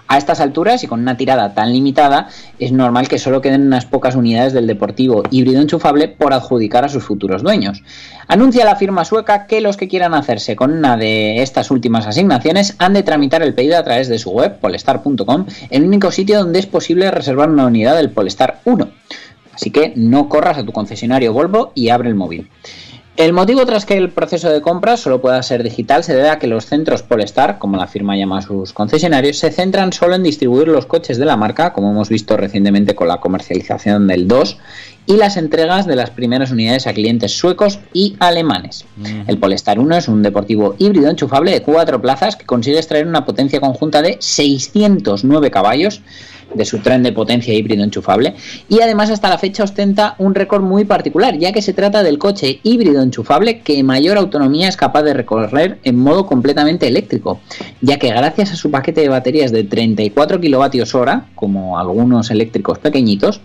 A 0.06 0.18
estas 0.18 0.40
alturas 0.40 0.84
y 0.84 0.86
con 0.86 1.00
una 1.00 1.16
tirada 1.16 1.54
tan 1.54 1.72
limitada, 1.72 2.28
es 2.58 2.72
normal 2.72 3.08
que 3.08 3.18
solo 3.18 3.40
queden 3.40 3.62
unas 3.62 3.86
pocas 3.86 4.16
unidades 4.16 4.52
del 4.52 4.66
deportivo 4.66 5.22
híbrido 5.30 5.62
enchufable 5.62 6.08
por 6.08 6.34
adjudicar 6.34 6.84
a 6.84 6.88
sus 6.90 7.02
futuros 7.02 7.42
dueños. 7.42 7.82
Anuncia 8.28 8.64
la 8.64 8.76
firma 8.76 9.04
sueca 9.04 9.46
que 9.46 9.62
los 9.62 9.76
que 9.76 9.88
quieran 9.88 10.14
hacerse 10.14 10.56
con 10.56 10.72
una 10.72 10.96
de 10.96 11.42
estas 11.42 11.70
últimas 11.70 12.06
asignaciones 12.06 12.76
han 12.78 12.92
de 12.92 13.02
tramitar 13.02 13.42
el 13.42 13.54
pedido 13.54 13.78
a 13.78 13.84
través 13.84 14.08
de 14.08 14.18
su 14.18 14.30
web, 14.30 14.58
polestar.com, 14.60 15.46
el 15.70 15.84
único 15.84 16.10
sitio 16.10 16.38
donde 16.38 16.58
es 16.58 16.66
posible 16.66 17.10
reservar 17.10 17.48
una 17.48 17.66
unidad 17.66 17.96
del 17.96 18.10
Polestar 18.10 18.60
1. 18.64 18.88
Así 19.54 19.70
que 19.70 19.92
no 19.96 20.28
corras 20.28 20.58
a 20.58 20.64
tu 20.64 20.72
concesionario 20.72 21.32
Volvo 21.32 21.72
y 21.74 21.88
abre 21.88 22.08
el 22.08 22.14
móvil. 22.14 22.50
El 23.16 23.32
motivo 23.32 23.64
tras 23.64 23.86
que 23.86 23.96
el 23.96 24.10
proceso 24.10 24.50
de 24.50 24.60
compra 24.60 24.96
solo 24.96 25.20
pueda 25.20 25.40
ser 25.44 25.62
digital 25.62 26.02
se 26.02 26.16
debe 26.16 26.30
a 26.30 26.40
que 26.40 26.48
los 26.48 26.66
centros 26.66 27.04
Polestar, 27.04 27.60
como 27.60 27.76
la 27.76 27.86
firma 27.86 28.16
llama 28.16 28.38
a 28.38 28.42
sus 28.42 28.72
concesionarios, 28.72 29.38
se 29.38 29.52
centran 29.52 29.92
solo 29.92 30.16
en 30.16 30.24
distribuir 30.24 30.66
los 30.66 30.86
coches 30.86 31.16
de 31.16 31.24
la 31.24 31.36
marca, 31.36 31.72
como 31.72 31.92
hemos 31.92 32.08
visto 32.08 32.36
recientemente 32.36 32.96
con 32.96 33.06
la 33.06 33.20
comercialización 33.20 34.08
del 34.08 34.26
2, 34.26 34.58
y 35.06 35.16
las 35.16 35.36
entregas 35.36 35.86
de 35.86 35.94
las 35.94 36.10
primeras 36.10 36.50
unidades 36.50 36.88
a 36.88 36.92
clientes 36.92 37.30
suecos 37.30 37.78
y 37.92 38.16
alemanes. 38.18 38.84
El 39.28 39.38
Polestar 39.38 39.78
1 39.78 39.96
es 39.96 40.08
un 40.08 40.24
deportivo 40.24 40.74
híbrido 40.78 41.08
enchufable 41.08 41.52
de 41.52 41.62
cuatro 41.62 42.02
plazas 42.02 42.34
que 42.34 42.46
consigue 42.46 42.78
extraer 42.78 43.06
una 43.06 43.24
potencia 43.24 43.60
conjunta 43.60 44.02
de 44.02 44.16
609 44.18 45.52
caballos 45.52 46.02
de 46.52 46.64
su 46.64 46.78
tren 46.78 47.02
de 47.02 47.12
potencia 47.12 47.54
híbrido 47.54 47.84
enchufable 47.84 48.34
y 48.68 48.80
además 48.80 49.10
hasta 49.10 49.28
la 49.28 49.38
fecha 49.38 49.64
ostenta 49.64 50.14
un 50.18 50.34
récord 50.34 50.62
muy 50.62 50.84
particular 50.84 51.38
ya 51.38 51.52
que 51.52 51.62
se 51.62 51.72
trata 51.72 52.02
del 52.02 52.18
coche 52.18 52.60
híbrido 52.62 53.02
enchufable 53.02 53.60
que 53.60 53.82
mayor 53.82 54.18
autonomía 54.18 54.68
es 54.68 54.76
capaz 54.76 55.02
de 55.02 55.14
recorrer 55.14 55.78
en 55.84 55.96
modo 55.96 56.26
completamente 56.26 56.86
eléctrico 56.86 57.40
ya 57.80 57.98
que 57.98 58.08
gracias 58.08 58.52
a 58.52 58.56
su 58.56 58.70
paquete 58.70 59.00
de 59.00 59.08
baterías 59.08 59.52
de 59.52 59.64
34 59.64 60.40
kilovatios 60.40 60.94
hora 60.94 61.26
como 61.34 61.78
algunos 61.78 62.30
eléctricos 62.30 62.78
pequeñitos 62.78 63.40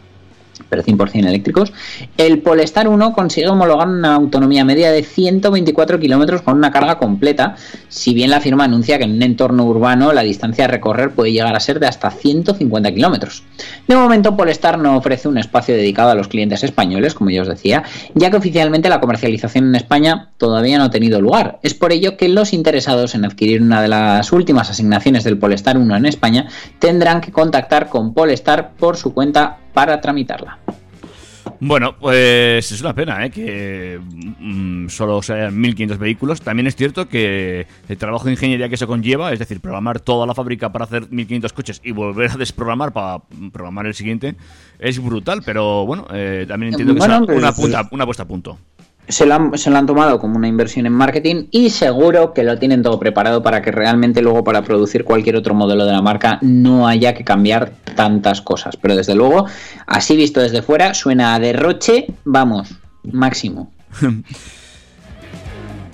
pero 0.69 0.83
100% 0.83 1.27
eléctricos, 1.27 1.73
el 2.17 2.41
Polestar 2.41 2.87
1 2.87 3.13
consigue 3.13 3.47
homologar 3.47 3.87
una 3.87 4.15
autonomía 4.15 4.63
media 4.63 4.91
de 4.91 5.03
124 5.03 5.99
kilómetros 5.99 6.41
con 6.41 6.57
una 6.57 6.71
carga 6.71 6.97
completa, 6.97 7.55
si 7.87 8.13
bien 8.13 8.29
la 8.29 8.41
firma 8.41 8.65
anuncia 8.65 8.97
que 8.97 9.05
en 9.05 9.13
un 9.13 9.23
entorno 9.23 9.65
urbano 9.65 10.13
la 10.13 10.21
distancia 10.21 10.65
a 10.65 10.67
recorrer 10.67 11.11
puede 11.11 11.31
llegar 11.31 11.55
a 11.55 11.59
ser 11.59 11.79
de 11.79 11.87
hasta 11.87 12.11
150 12.11 12.91
kilómetros. 12.93 13.43
De 13.87 13.95
momento, 13.95 14.37
Polestar 14.37 14.79
no 14.79 14.97
ofrece 14.97 15.27
un 15.27 15.37
espacio 15.37 15.75
dedicado 15.75 16.11
a 16.11 16.15
los 16.15 16.27
clientes 16.27 16.63
españoles, 16.63 17.13
como 17.13 17.29
ya 17.29 17.41
os 17.41 17.47
decía, 17.47 17.83
ya 18.13 18.29
que 18.29 18.37
oficialmente 18.37 18.89
la 18.89 18.99
comercialización 18.99 19.67
en 19.69 19.75
España 19.75 20.29
todavía 20.37 20.77
no 20.77 20.85
ha 20.85 20.89
tenido 20.91 21.21
lugar. 21.21 21.59
Es 21.63 21.73
por 21.73 21.91
ello 21.91 22.17
que 22.17 22.29
los 22.29 22.53
interesados 22.53 23.15
en 23.15 23.25
adquirir 23.25 23.61
una 23.61 23.81
de 23.81 23.87
las 23.87 24.31
últimas 24.31 24.69
asignaciones 24.69 25.23
del 25.23 25.37
Polestar 25.37 25.77
1 25.77 25.95
en 25.95 26.05
España 26.05 26.47
tendrán 26.79 27.21
que 27.21 27.31
contactar 27.31 27.89
con 27.89 28.13
Polestar 28.13 28.71
por 28.77 28.97
su 28.97 29.13
cuenta 29.13 29.57
para 29.79 30.01
tramitarla. 30.01 30.57
Bueno, 31.61 31.95
pues 31.97 32.71
es 32.71 32.81
una 32.81 32.93
pena 32.93 33.25
¿eh? 33.25 33.31
que 33.31 33.99
mm, 34.39 34.87
solo 34.89 35.21
sean 35.21 35.55
1.500 35.61 35.97
vehículos. 35.97 36.41
También 36.41 36.67
es 36.67 36.75
cierto 36.75 37.07
que 37.07 37.65
el 37.87 37.97
trabajo 37.97 38.25
de 38.25 38.31
ingeniería 38.31 38.67
que 38.69 38.75
se 38.77 38.85
conlleva, 38.87 39.31
es 39.33 39.39
decir, 39.39 39.59
programar 39.61 39.99
toda 40.01 40.25
la 40.27 40.33
fábrica 40.35 40.71
para 40.71 40.85
hacer 40.85 41.09
1.500 41.09 41.53
coches 41.53 41.81
y 41.83 41.91
volver 41.91 42.31
a 42.31 42.35
desprogramar 42.35 42.91
para 42.93 43.19
programar 43.51 43.85
el 43.87 43.93
siguiente, 43.93 44.35
es 44.79 45.01
brutal. 45.03 45.41
Pero 45.45 45.85
bueno, 45.85 46.07
eh, 46.13 46.45
también 46.47 46.73
entiendo 46.73 46.93
que 46.93 46.99
Bueno, 46.99 47.15
es 47.15 47.19
una, 47.21 47.25
pues- 47.27 47.37
una 47.39 47.53
punta- 47.53 47.89
una 47.95 48.05
puesta 48.05 48.23
a 48.23 48.27
punto. 48.27 48.57
se 49.07 49.25
lo, 49.25 49.33
han, 49.33 49.57
se 49.57 49.69
lo 49.69 49.77
han 49.77 49.85
tomado 49.87 50.19
como 50.19 50.37
una 50.37 50.47
inversión 50.47 50.85
en 50.85 50.93
marketing 50.93 51.45
y 51.51 51.71
seguro 51.71 52.33
que 52.33 52.43
lo 52.43 52.57
tienen 52.59 52.83
todo 52.83 52.99
preparado 52.99 53.41
para 53.43 53.61
que 53.61 53.71
realmente 53.71 54.21
luego 54.21 54.43
para 54.43 54.61
producir 54.61 55.03
cualquier 55.03 55.35
otro 55.35 55.55
modelo 55.55 55.85
de 55.85 55.91
la 55.93 56.01
marca 56.01 56.37
no 56.41 56.87
haya 56.87 57.13
que 57.15 57.23
cambiar 57.23 57.71
tantas 57.99 58.41
cosas. 58.41 58.77
Pero 58.77 58.95
desde 58.95 59.13
luego, 59.13 59.45
así 59.85 60.15
visto 60.15 60.39
desde 60.39 60.61
fuera, 60.61 60.93
suena 60.93 61.35
a 61.35 61.39
derroche, 61.39 62.07
vamos, 62.23 62.69
máximo. 63.03 63.73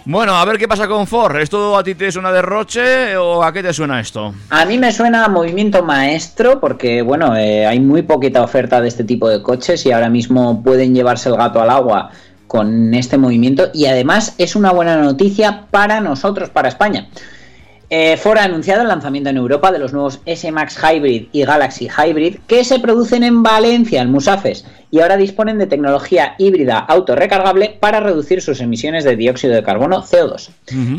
Bueno, 0.07 0.35
a 0.35 0.45
ver 0.45 0.59
qué 0.59 0.67
pasa 0.67 0.87
con 0.87 1.07
Ford. 1.07 1.35
¿Esto 1.37 1.75
a 1.75 1.83
ti 1.83 1.95
te 1.95 2.11
suena 2.11 2.31
derroche 2.31 3.17
o 3.17 3.43
a 3.43 3.51
qué 3.51 3.63
te 3.63 3.73
suena 3.73 3.99
esto? 3.99 4.35
A 4.51 4.63
mí 4.65 4.77
me 4.77 4.91
suena 4.91 5.25
a 5.25 5.29
movimiento 5.29 5.81
maestro 5.81 6.59
porque, 6.59 7.01
bueno, 7.01 7.35
eh, 7.35 7.65
hay 7.65 7.79
muy 7.79 8.03
poquita 8.03 8.43
oferta 8.43 8.81
de 8.81 8.87
este 8.87 9.03
tipo 9.03 9.27
de 9.27 9.41
coches 9.41 9.83
y 9.87 9.91
ahora 9.91 10.11
mismo 10.11 10.61
pueden 10.61 10.93
llevarse 10.93 11.29
el 11.29 11.37
gato 11.37 11.59
al 11.59 11.71
agua 11.71 12.11
con 12.45 12.93
este 12.93 13.17
movimiento 13.17 13.71
y 13.73 13.87
además 13.87 14.35
es 14.37 14.55
una 14.55 14.71
buena 14.71 14.95
noticia 14.97 15.65
para 15.71 16.01
nosotros, 16.01 16.51
para 16.51 16.69
España. 16.69 17.09
Eh, 17.89 18.17
Ford 18.17 18.39
ha 18.39 18.43
anunciado 18.43 18.81
el 18.81 18.87
lanzamiento 18.87 19.29
en 19.29 19.37
Europa 19.37 19.71
de 19.71 19.77
los 19.77 19.93
nuevos 19.93 20.19
S-Max 20.25 20.77
Hybrid 20.81 21.27
y 21.31 21.43
Galaxy 21.43 21.87
Hybrid 21.87 22.37
que 22.47 22.63
se 22.63 22.79
producen 22.79 23.23
en 23.23 23.43
Valencia, 23.43 24.01
en 24.01 24.11
Musafes, 24.11 24.65
y 24.91 24.99
ahora 24.99 25.17
disponen 25.17 25.57
de 25.57 25.67
tecnología 25.67 26.35
híbrida 26.37 26.79
autorrecargable 26.79 27.77
para 27.79 27.99
reducir 27.99 28.41
sus 28.41 28.61
emisiones 28.61 29.03
de 29.03 29.15
dióxido 29.15 29.53
de 29.53 29.63
carbono 29.63 30.03
CO2. 30.03 30.49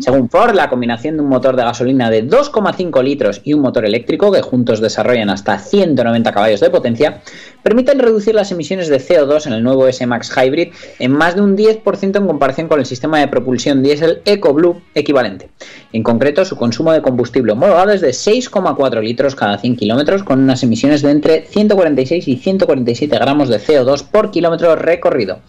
Según 0.00 0.28
Ford, 0.28 0.54
la 0.54 0.68
combinación 0.68 1.16
de 1.16 1.22
un 1.22 1.28
motor 1.28 1.56
de 1.56 1.62
gasolina 1.62 2.10
de 2.10 2.26
2,5 2.28 3.02
litros 3.02 3.40
y 3.44 3.54
un 3.54 3.60
motor 3.60 3.84
eléctrico, 3.84 4.32
que 4.32 4.42
juntos 4.42 4.80
desarrollan 4.80 5.30
hasta 5.30 5.58
190 5.58 6.32
caballos 6.32 6.60
de 6.60 6.70
potencia, 6.70 7.22
permiten 7.62 7.98
reducir 7.98 8.34
las 8.34 8.52
emisiones 8.52 8.88
de 8.88 8.98
CO2 8.98 9.46
en 9.46 9.52
el 9.52 9.62
nuevo 9.62 9.86
S-Max 9.86 10.32
Hybrid 10.36 10.72
en 10.98 11.12
más 11.12 11.34
de 11.34 11.42
un 11.42 11.56
10% 11.56 12.16
en 12.16 12.26
comparación 12.26 12.68
con 12.68 12.80
el 12.80 12.86
sistema 12.86 13.18
de 13.20 13.28
propulsión 13.28 13.82
diésel 13.82 14.20
EcoBlue 14.24 14.82
equivalente. 14.94 15.48
En 15.92 16.02
concreto, 16.02 16.44
su 16.44 16.56
consumo 16.56 16.92
de 16.92 17.02
combustible 17.02 17.52
homologado 17.52 17.92
es 17.92 18.00
de 18.00 18.10
6,4 18.10 19.02
litros 19.02 19.34
cada 19.34 19.58
100 19.58 19.76
kilómetros, 19.76 20.22
con 20.22 20.40
unas 20.40 20.62
emisiones 20.62 21.02
de 21.02 21.10
entre 21.10 21.46
146 21.46 22.28
y 22.28 22.36
147 22.36 23.18
gramos 23.18 23.48
de 23.48 23.58
CO2 23.58 23.75
por 24.10 24.30
kilómetro 24.30 24.76
recorrido. 24.76 25.40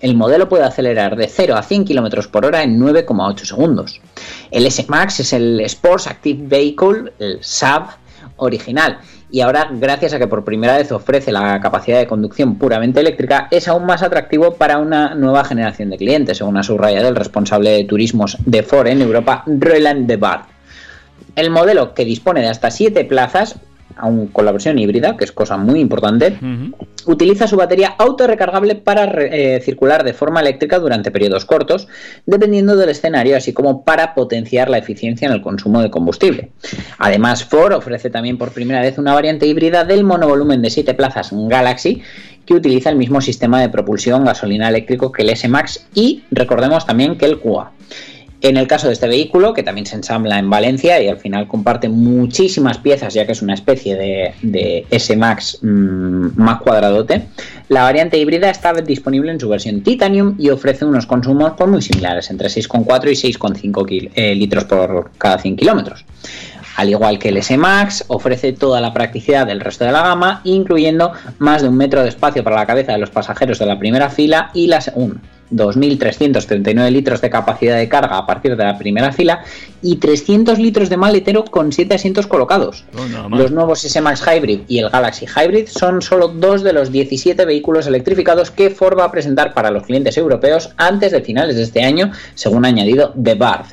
El 0.00 0.16
modelo 0.16 0.48
puede 0.48 0.64
acelerar 0.64 1.16
de 1.16 1.28
0 1.28 1.56
a 1.56 1.62
100 1.62 1.84
km 1.84 2.28
por 2.28 2.44
hora 2.44 2.62
en 2.62 2.78
9,8 2.78 3.44
segundos. 3.44 4.00
El 4.50 4.66
S-Max 4.66 5.20
es 5.20 5.32
el 5.32 5.60
Sports 5.60 6.06
Active 6.06 6.46
Vehicle, 6.46 7.12
el 7.18 7.38
SAV 7.42 7.88
original, 8.36 8.98
y 9.34 9.40
ahora, 9.40 9.68
gracias 9.72 10.12
a 10.12 10.18
que 10.20 10.28
por 10.28 10.44
primera 10.44 10.76
vez 10.76 10.92
ofrece 10.92 11.32
la 11.32 11.58
capacidad 11.60 11.98
de 11.98 12.06
conducción 12.06 12.56
puramente 12.56 13.00
eléctrica, 13.00 13.48
es 13.50 13.66
aún 13.66 13.84
más 13.84 14.02
atractivo 14.04 14.54
para 14.54 14.78
una 14.78 15.16
nueva 15.16 15.44
generación 15.44 15.90
de 15.90 15.96
clientes, 15.96 16.38
según 16.38 16.56
ha 16.56 16.62
subrayado 16.62 17.08
el 17.08 17.16
responsable 17.16 17.70
de 17.70 17.82
turismos 17.82 18.36
de 18.46 18.62
Ford 18.62 18.86
en 18.86 19.02
Europa, 19.02 19.42
Roland 19.46 20.06
de 20.06 20.16
Bart. 20.18 20.48
El 21.34 21.50
modelo 21.50 21.94
que 21.94 22.04
dispone 22.04 22.42
de 22.42 22.48
hasta 22.48 22.70
7 22.70 23.04
plazas, 23.06 23.56
aún 23.96 24.28
con 24.28 24.44
la 24.44 24.52
versión 24.52 24.78
híbrida, 24.78 25.16
que 25.16 25.24
es 25.24 25.32
cosa 25.32 25.56
muy 25.56 25.80
importante, 25.80 26.36
utiliza 27.06 27.46
su 27.46 27.56
batería 27.56 27.94
autorrecargable 27.98 28.74
para 28.76 29.04
eh, 29.04 29.60
circular 29.60 30.04
de 30.04 30.12
forma 30.12 30.40
eléctrica 30.40 30.78
durante 30.78 31.10
periodos 31.10 31.44
cortos, 31.44 31.88
dependiendo 32.26 32.76
del 32.76 32.88
escenario, 32.88 33.36
así 33.36 33.52
como 33.52 33.84
para 33.84 34.14
potenciar 34.14 34.68
la 34.68 34.78
eficiencia 34.78 35.26
en 35.26 35.32
el 35.34 35.42
consumo 35.42 35.82
de 35.82 35.90
combustible. 35.90 36.50
Además, 36.98 37.44
Ford 37.44 37.72
ofrece 37.72 38.10
también 38.10 38.38
por 38.38 38.52
primera 38.52 38.80
vez 38.80 38.98
una 38.98 39.14
variante 39.14 39.46
híbrida 39.46 39.84
del 39.84 40.04
monovolumen 40.04 40.62
de 40.62 40.70
7 40.70 40.94
plazas 40.94 41.30
Galaxy, 41.32 42.02
que 42.46 42.54
utiliza 42.54 42.90
el 42.90 42.96
mismo 42.96 43.20
sistema 43.20 43.60
de 43.60 43.68
propulsión 43.68 44.24
gasolina 44.24 44.68
eléctrico 44.68 45.12
que 45.12 45.22
el 45.22 45.30
S-Max 45.30 45.86
y 45.94 46.24
recordemos 46.30 46.84
también 46.84 47.16
que 47.16 47.26
el 47.26 47.38
QA. 47.38 47.72
En 48.44 48.58
el 48.58 48.66
caso 48.66 48.88
de 48.88 48.92
este 48.92 49.08
vehículo, 49.08 49.54
que 49.54 49.62
también 49.62 49.86
se 49.86 49.96
ensambla 49.96 50.38
en 50.38 50.50
Valencia 50.50 51.00
y 51.00 51.08
al 51.08 51.16
final 51.16 51.48
comparte 51.48 51.88
muchísimas 51.88 52.76
piezas, 52.76 53.14
ya 53.14 53.24
que 53.24 53.32
es 53.32 53.40
una 53.40 53.54
especie 53.54 53.96
de, 53.96 54.86
S-Max 54.90 55.60
mm, 55.62 56.26
más 56.36 56.60
cuadradote, 56.60 57.22
la 57.70 57.84
variante 57.84 58.18
híbrida 58.18 58.50
está 58.50 58.74
disponible 58.74 59.32
en 59.32 59.40
su 59.40 59.48
versión 59.48 59.82
Titanium 59.82 60.34
y 60.38 60.50
ofrece 60.50 60.84
unos 60.84 61.06
consumos 61.06 61.54
pues, 61.56 61.70
muy 61.70 61.80
similares, 61.80 62.28
entre 62.28 62.48
6,4 62.48 63.10
y 63.10 63.32
6,5 63.32 63.86
kil- 63.86 64.10
eh, 64.14 64.34
litros 64.34 64.64
por 64.64 65.12
cada 65.16 65.38
100 65.38 65.56
kilómetros. 65.56 66.04
Al 66.76 66.90
igual 66.90 67.18
que 67.18 67.30
el 67.30 67.38
S-Max, 67.38 68.04
ofrece 68.08 68.52
toda 68.52 68.82
la 68.82 68.92
practicidad 68.92 69.46
del 69.46 69.60
resto 69.60 69.86
de 69.86 69.92
la 69.92 70.02
gama, 70.02 70.42
incluyendo 70.44 71.12
más 71.38 71.62
de 71.62 71.68
un 71.68 71.78
metro 71.78 72.02
de 72.02 72.10
espacio 72.10 72.44
para 72.44 72.56
la 72.56 72.66
cabeza 72.66 72.92
de 72.92 72.98
los 72.98 73.08
pasajeros 73.08 73.58
de 73.58 73.64
la 73.64 73.78
primera 73.78 74.10
fila 74.10 74.50
y 74.52 74.66
la 74.66 74.82
segunda. 74.82 75.18
2.339 75.52 76.90
litros 76.90 77.20
de 77.20 77.30
capacidad 77.30 77.76
de 77.76 77.88
carga 77.88 78.18
a 78.18 78.26
partir 78.26 78.56
de 78.56 78.64
la 78.64 78.78
primera 78.78 79.12
fila 79.12 79.44
y 79.82 79.96
300 79.96 80.58
litros 80.58 80.88
de 80.88 80.96
maletero 80.96 81.44
con 81.44 81.72
7 81.72 81.94
asientos 81.94 82.26
colocados. 82.26 82.84
Mal. 82.94 83.30
Los 83.30 83.50
nuevos 83.52 83.84
S-Max 83.84 84.22
Hybrid 84.26 84.60
y 84.68 84.78
el 84.78 84.90
Galaxy 84.90 85.26
Hybrid 85.26 85.68
son 85.68 86.00
solo 86.02 86.28
dos 86.28 86.62
de 86.62 86.72
los 86.72 86.90
17 86.90 87.44
vehículos 87.44 87.86
electrificados 87.86 88.50
que 88.50 88.70
Ford 88.70 88.98
va 88.98 89.04
a 89.04 89.12
presentar 89.12 89.52
para 89.52 89.70
los 89.70 89.84
clientes 89.84 90.16
europeos 90.16 90.70
antes 90.76 91.12
de 91.12 91.20
finales 91.20 91.56
de 91.56 91.62
este 91.62 91.82
año, 91.82 92.12
según 92.34 92.64
ha 92.64 92.68
añadido 92.68 93.12
The 93.22 93.34
Bard. 93.34 93.66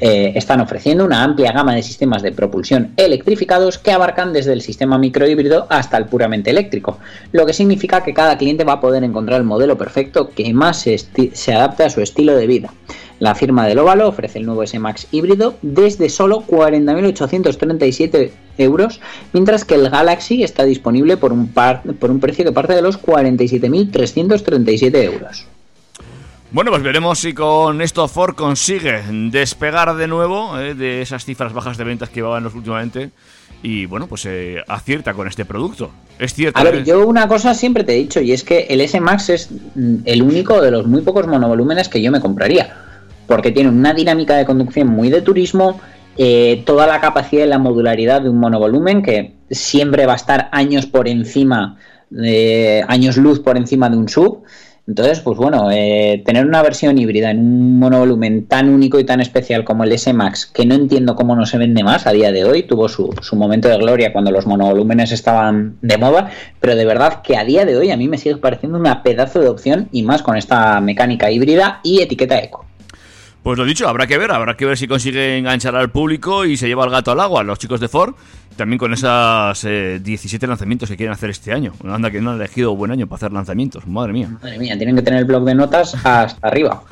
Eh, 0.00 0.32
están 0.34 0.60
ofreciendo 0.60 1.04
una 1.04 1.22
amplia 1.22 1.52
gama 1.52 1.74
de 1.74 1.82
sistemas 1.82 2.22
de 2.22 2.32
propulsión 2.32 2.92
electrificados 2.96 3.78
que 3.78 3.92
abarcan 3.92 4.32
desde 4.32 4.52
el 4.52 4.62
sistema 4.62 4.98
microhíbrido 4.98 5.66
hasta 5.70 5.96
el 5.96 6.06
puramente 6.06 6.50
eléctrico, 6.50 6.98
lo 7.30 7.46
que 7.46 7.52
significa 7.52 8.02
que 8.02 8.14
cada 8.14 8.36
cliente 8.36 8.64
va 8.64 8.74
a 8.74 8.80
poder 8.80 9.04
encontrar 9.04 9.40
el 9.40 9.46
modelo 9.46 9.78
perfecto 9.78 10.30
que 10.30 10.52
más 10.52 10.80
se, 10.80 10.94
se 11.32 11.54
adapte 11.54 11.84
a 11.84 11.90
su 11.90 12.00
estilo 12.00 12.34
de 12.36 12.46
vida. 12.46 12.72
La 13.18 13.34
firma 13.36 13.66
del 13.66 13.78
Óvalo 13.78 14.08
ofrece 14.08 14.38
el 14.40 14.46
nuevo 14.46 14.62
S-Max 14.64 15.06
híbrido 15.12 15.54
desde 15.62 16.08
solo 16.08 16.42
40.837 16.46 18.30
euros, 18.58 19.00
mientras 19.32 19.64
que 19.64 19.74
el 19.76 19.88
Galaxy 19.90 20.42
está 20.42 20.64
disponible 20.64 21.16
por 21.16 21.32
un, 21.32 21.48
par- 21.48 21.82
por 22.00 22.10
un 22.10 22.18
precio 22.20 22.44
que 22.44 22.52
parte 22.52 22.74
de 22.74 22.82
los 22.82 23.00
47.337 23.00 24.94
euros. 25.04 25.46
Bueno, 26.50 26.70
pues 26.70 26.82
veremos 26.82 27.18
si 27.20 27.32
con 27.32 27.80
esto 27.80 28.06
Ford 28.08 28.34
consigue 28.34 29.02
despegar 29.30 29.94
de 29.96 30.06
nuevo 30.06 30.58
eh, 30.58 30.74
de 30.74 31.00
esas 31.00 31.24
cifras 31.24 31.52
bajas 31.54 31.78
de 31.78 31.84
ventas 31.84 32.10
que 32.10 32.16
llevaban 32.16 32.42
los 32.44 32.54
últimamente 32.54 33.10
y 33.62 33.86
bueno, 33.86 34.06
pues 34.06 34.26
eh, 34.26 34.62
acierta 34.66 35.14
con 35.14 35.28
este 35.28 35.44
producto. 35.44 35.90
Es 36.18 36.34
cierto. 36.34 36.58
A 36.58 36.62
eh, 36.62 36.70
ver, 36.70 36.84
yo 36.84 37.06
una 37.06 37.28
cosa 37.28 37.54
siempre 37.54 37.84
te 37.84 37.92
he 37.92 37.96
dicho, 37.96 38.20
y 38.20 38.32
es 38.32 38.42
que 38.42 38.66
el 38.68 38.80
S-Max 38.80 39.30
es 39.30 39.50
mm, 39.74 39.96
el 40.04 40.22
único 40.22 40.60
de 40.60 40.70
los 40.70 40.86
muy 40.86 41.02
pocos 41.02 41.26
monovolúmenes 41.26 41.88
que 41.88 42.02
yo 42.02 42.10
me 42.10 42.20
compraría, 42.20 42.76
porque 43.26 43.52
tiene 43.52 43.70
una 43.70 43.94
dinámica 43.94 44.36
de 44.36 44.44
conducción 44.44 44.88
muy 44.88 45.10
de 45.10 45.22
turismo, 45.22 45.80
eh, 46.16 46.62
toda 46.66 46.86
la 46.86 47.00
capacidad 47.00 47.44
y 47.44 47.48
la 47.48 47.58
modularidad 47.58 48.22
de 48.22 48.28
un 48.28 48.38
monovolumen 48.38 49.02
que 49.02 49.34
siempre 49.50 50.06
va 50.06 50.14
a 50.14 50.16
estar 50.16 50.48
años 50.52 50.86
por 50.86 51.08
encima, 51.08 51.78
de, 52.10 52.84
años 52.88 53.16
luz 53.16 53.40
por 53.40 53.56
encima 53.56 53.88
de 53.88 53.96
un 53.96 54.08
sub. 54.08 54.42
Entonces, 54.88 55.20
pues 55.20 55.38
bueno, 55.38 55.70
eh, 55.70 56.22
tener 56.24 56.44
una 56.44 56.60
versión 56.60 56.98
híbrida 56.98 57.30
en 57.30 57.38
un 57.38 57.78
monovolumen 57.78 58.46
tan 58.46 58.68
único 58.68 58.98
y 58.98 59.04
tan 59.04 59.20
especial 59.20 59.64
como 59.64 59.84
el 59.84 59.92
S-Max, 59.92 60.46
que 60.46 60.66
no 60.66 60.74
entiendo 60.74 61.14
cómo 61.14 61.36
no 61.36 61.46
se 61.46 61.56
vende 61.56 61.84
más 61.84 62.06
a 62.06 62.12
día 62.12 62.32
de 62.32 62.44
hoy, 62.44 62.64
tuvo 62.64 62.88
su, 62.88 63.14
su 63.20 63.36
momento 63.36 63.68
de 63.68 63.78
gloria 63.78 64.12
cuando 64.12 64.32
los 64.32 64.46
monovolúmenes 64.46 65.12
estaban 65.12 65.76
de 65.82 65.98
moda, 65.98 66.30
pero 66.58 66.74
de 66.74 66.84
verdad 66.84 67.22
que 67.22 67.36
a 67.36 67.44
día 67.44 67.64
de 67.64 67.76
hoy 67.76 67.92
a 67.92 67.96
mí 67.96 68.08
me 68.08 68.18
sigue 68.18 68.38
pareciendo 68.38 68.76
una 68.76 69.04
pedazo 69.04 69.40
de 69.40 69.48
opción 69.48 69.88
y 69.92 70.02
más 70.02 70.22
con 70.22 70.36
esta 70.36 70.80
mecánica 70.80 71.30
híbrida 71.30 71.78
y 71.84 72.02
etiqueta 72.02 72.40
eco. 72.40 72.66
Pues 73.42 73.58
lo 73.58 73.64
dicho, 73.64 73.88
habrá 73.88 74.06
que 74.06 74.18
ver, 74.18 74.30
habrá 74.30 74.56
que 74.56 74.64
ver 74.64 74.78
si 74.78 74.86
consigue 74.86 75.36
enganchar 75.36 75.74
al 75.74 75.90
público 75.90 76.44
y 76.44 76.56
se 76.56 76.68
lleva 76.68 76.84
el 76.84 76.90
gato 76.90 77.10
al 77.10 77.18
agua, 77.18 77.42
los 77.42 77.58
chicos 77.58 77.80
de 77.80 77.88
Ford, 77.88 78.14
también 78.56 78.78
con 78.78 78.92
esas 78.92 79.64
eh, 79.64 79.98
17 80.00 80.46
lanzamientos 80.46 80.88
que 80.88 80.96
quieren 80.96 81.12
hacer 81.12 81.30
este 81.30 81.52
año. 81.52 81.72
Anda 81.84 82.12
que 82.12 82.20
no 82.20 82.30
han 82.30 82.36
elegido 82.36 82.76
buen 82.76 82.92
año 82.92 83.08
para 83.08 83.16
hacer 83.16 83.32
lanzamientos, 83.32 83.84
madre 83.88 84.12
mía. 84.12 84.28
Madre 84.40 84.58
mía, 84.58 84.76
tienen 84.76 84.94
que 84.94 85.02
tener 85.02 85.20
el 85.20 85.24
blog 85.24 85.44
de 85.44 85.56
notas 85.56 85.94
hasta 86.04 86.46
arriba. 86.46 86.84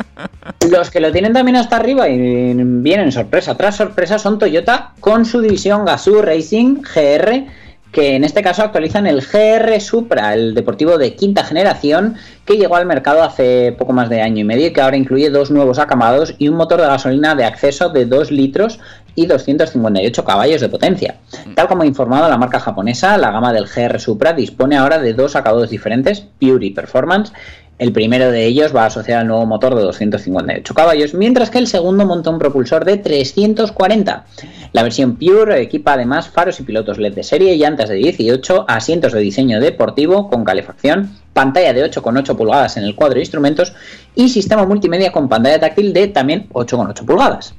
Los 0.70 0.90
que 0.90 1.00
lo 1.00 1.10
tienen 1.12 1.32
también 1.32 1.56
hasta 1.56 1.76
arriba 1.76 2.08
y 2.10 2.52
vienen 2.54 3.10
sorpresa 3.10 3.56
tras 3.56 3.76
sorpresa 3.76 4.18
son 4.18 4.38
Toyota 4.38 4.92
con 5.00 5.24
su 5.24 5.40
división 5.40 5.86
Gazoo 5.86 6.20
Racing 6.20 6.82
GR, 6.82 7.46
que 7.92 8.14
en 8.14 8.24
este 8.24 8.42
caso 8.42 8.62
actualizan 8.62 9.06
el 9.06 9.22
GR 9.22 9.80
Supra, 9.80 10.34
el 10.34 10.54
deportivo 10.54 10.98
de 10.98 11.14
quinta 11.14 11.44
generación 11.44 12.16
que 12.44 12.58
llegó 12.58 12.76
al 12.76 12.86
mercado 12.86 13.22
hace 13.22 13.74
poco 13.78 13.92
más 13.92 14.08
de 14.08 14.20
año 14.20 14.40
y 14.40 14.44
medio 14.44 14.66
y 14.66 14.72
que 14.72 14.80
ahora 14.80 14.96
incluye 14.96 15.30
dos 15.30 15.50
nuevos 15.50 15.78
acamados 15.78 16.34
y 16.38 16.48
un 16.48 16.56
motor 16.56 16.80
de 16.80 16.86
gasolina 16.86 17.34
de 17.34 17.44
acceso 17.44 17.88
de 17.88 18.04
2 18.04 18.30
litros 18.30 18.78
y 19.14 19.26
258 19.26 20.24
caballos 20.24 20.60
de 20.60 20.68
potencia. 20.68 21.16
Tal 21.54 21.68
como 21.68 21.82
ha 21.82 21.86
informado 21.86 22.28
la 22.28 22.36
marca 22.36 22.60
japonesa, 22.60 23.16
la 23.16 23.32
gama 23.32 23.52
del 23.52 23.66
GR 23.66 23.98
Supra 23.98 24.34
dispone 24.34 24.76
ahora 24.76 24.98
de 24.98 25.14
dos 25.14 25.34
acabados 25.34 25.70
diferentes, 25.70 26.20
Pure 26.20 26.70
Performance. 26.72 27.32
El 27.78 27.92
primero 27.92 28.30
de 28.30 28.46
ellos 28.46 28.74
va 28.74 28.86
asociado 28.86 29.20
al 29.20 29.26
nuevo 29.28 29.44
motor 29.44 29.74
de 29.74 29.82
258 29.82 30.74
caballos, 30.74 31.12
mientras 31.12 31.50
que 31.50 31.58
el 31.58 31.66
segundo 31.66 32.06
monta 32.06 32.30
un 32.30 32.38
propulsor 32.38 32.86
de 32.86 32.96
340. 32.96 34.24
La 34.72 34.82
versión 34.82 35.16
Pure 35.16 35.60
equipa 35.60 35.92
además 35.92 36.28
faros 36.28 36.58
y 36.58 36.62
pilotos 36.62 36.96
LED 36.96 37.14
de 37.14 37.22
serie, 37.22 37.58
llantas 37.58 37.90
de 37.90 37.96
18, 37.96 38.64
asientos 38.66 39.12
de 39.12 39.20
diseño 39.20 39.60
deportivo 39.60 40.30
con 40.30 40.44
calefacción, 40.44 41.10
pantalla 41.34 41.74
de 41.74 41.84
8,8 41.84 42.34
pulgadas 42.34 42.78
en 42.78 42.84
el 42.84 42.94
cuadro 42.94 43.16
de 43.16 43.20
instrumentos 43.20 43.74
y 44.14 44.30
sistema 44.30 44.64
multimedia 44.64 45.12
con 45.12 45.28
pantalla 45.28 45.60
táctil 45.60 45.92
de 45.92 46.08
también 46.08 46.48
8,8 46.54 47.04
pulgadas. 47.04 47.54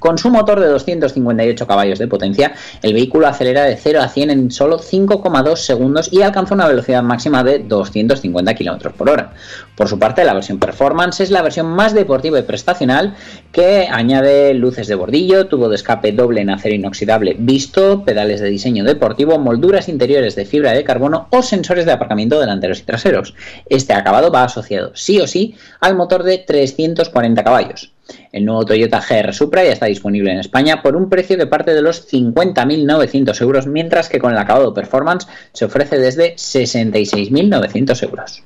Con 0.00 0.16
su 0.16 0.30
motor 0.30 0.58
de 0.60 0.66
258 0.66 1.66
caballos 1.66 1.98
de 1.98 2.08
potencia, 2.08 2.54
el 2.82 2.94
vehículo 2.94 3.26
acelera 3.26 3.64
de 3.64 3.76
0 3.76 4.00
a 4.00 4.08
100 4.08 4.30
en 4.30 4.50
solo 4.50 4.78
5,2 4.78 5.56
segundos 5.56 6.10
y 6.10 6.22
alcanza 6.22 6.54
una 6.54 6.66
velocidad 6.66 7.02
máxima 7.02 7.44
de 7.44 7.58
250 7.58 8.54
km 8.54 8.92
por 8.92 9.10
hora. 9.10 9.34
Por 9.76 9.88
su 9.88 9.98
parte, 9.98 10.24
la 10.24 10.32
versión 10.32 10.58
Performance 10.58 11.20
es 11.20 11.30
la 11.30 11.42
versión 11.42 11.66
más 11.66 11.92
deportiva 11.92 12.38
y 12.38 12.42
prestacional 12.42 13.14
que 13.52 13.88
añade 13.90 14.54
luces 14.54 14.88
de 14.88 14.94
bordillo, 14.94 15.48
tubo 15.48 15.68
de 15.68 15.76
escape 15.76 16.12
doble 16.12 16.40
en 16.40 16.48
acero 16.48 16.74
inoxidable 16.74 17.36
visto, 17.38 18.02
pedales 18.02 18.40
de 18.40 18.48
diseño 18.48 18.84
deportivo, 18.84 19.38
molduras 19.38 19.90
interiores 19.90 20.34
de 20.34 20.46
fibra 20.46 20.72
de 20.72 20.82
carbono 20.82 21.28
o 21.30 21.42
sensores 21.42 21.84
de 21.84 21.92
aparcamiento 21.92 22.40
delanteros 22.40 22.80
y 22.80 22.84
traseros. 22.84 23.34
Este 23.68 23.92
acabado 23.92 24.32
va 24.32 24.44
asociado 24.44 24.92
sí 24.94 25.20
o 25.20 25.26
sí 25.26 25.56
al 25.78 25.94
motor 25.94 26.22
de 26.22 26.38
340 26.38 27.44
caballos. 27.44 27.92
El 28.32 28.44
nuevo 28.44 28.64
Toyota 28.64 29.00
GR 29.00 29.32
Supra 29.32 29.64
ya 29.64 29.72
está 29.72 29.86
disponible 29.86 30.32
en 30.32 30.38
España 30.38 30.82
por 30.82 30.96
un 30.96 31.08
precio 31.08 31.36
que 31.36 31.46
parte 31.46 31.74
de 31.74 31.82
los 31.82 32.10
50.900 32.12 33.40
euros, 33.42 33.66
mientras 33.66 34.08
que 34.08 34.18
con 34.18 34.32
el 34.32 34.38
acabado 34.38 34.74
Performance 34.74 35.28
se 35.52 35.64
ofrece 35.64 35.98
desde 35.98 36.34
66.900 36.34 38.02
euros. 38.02 38.42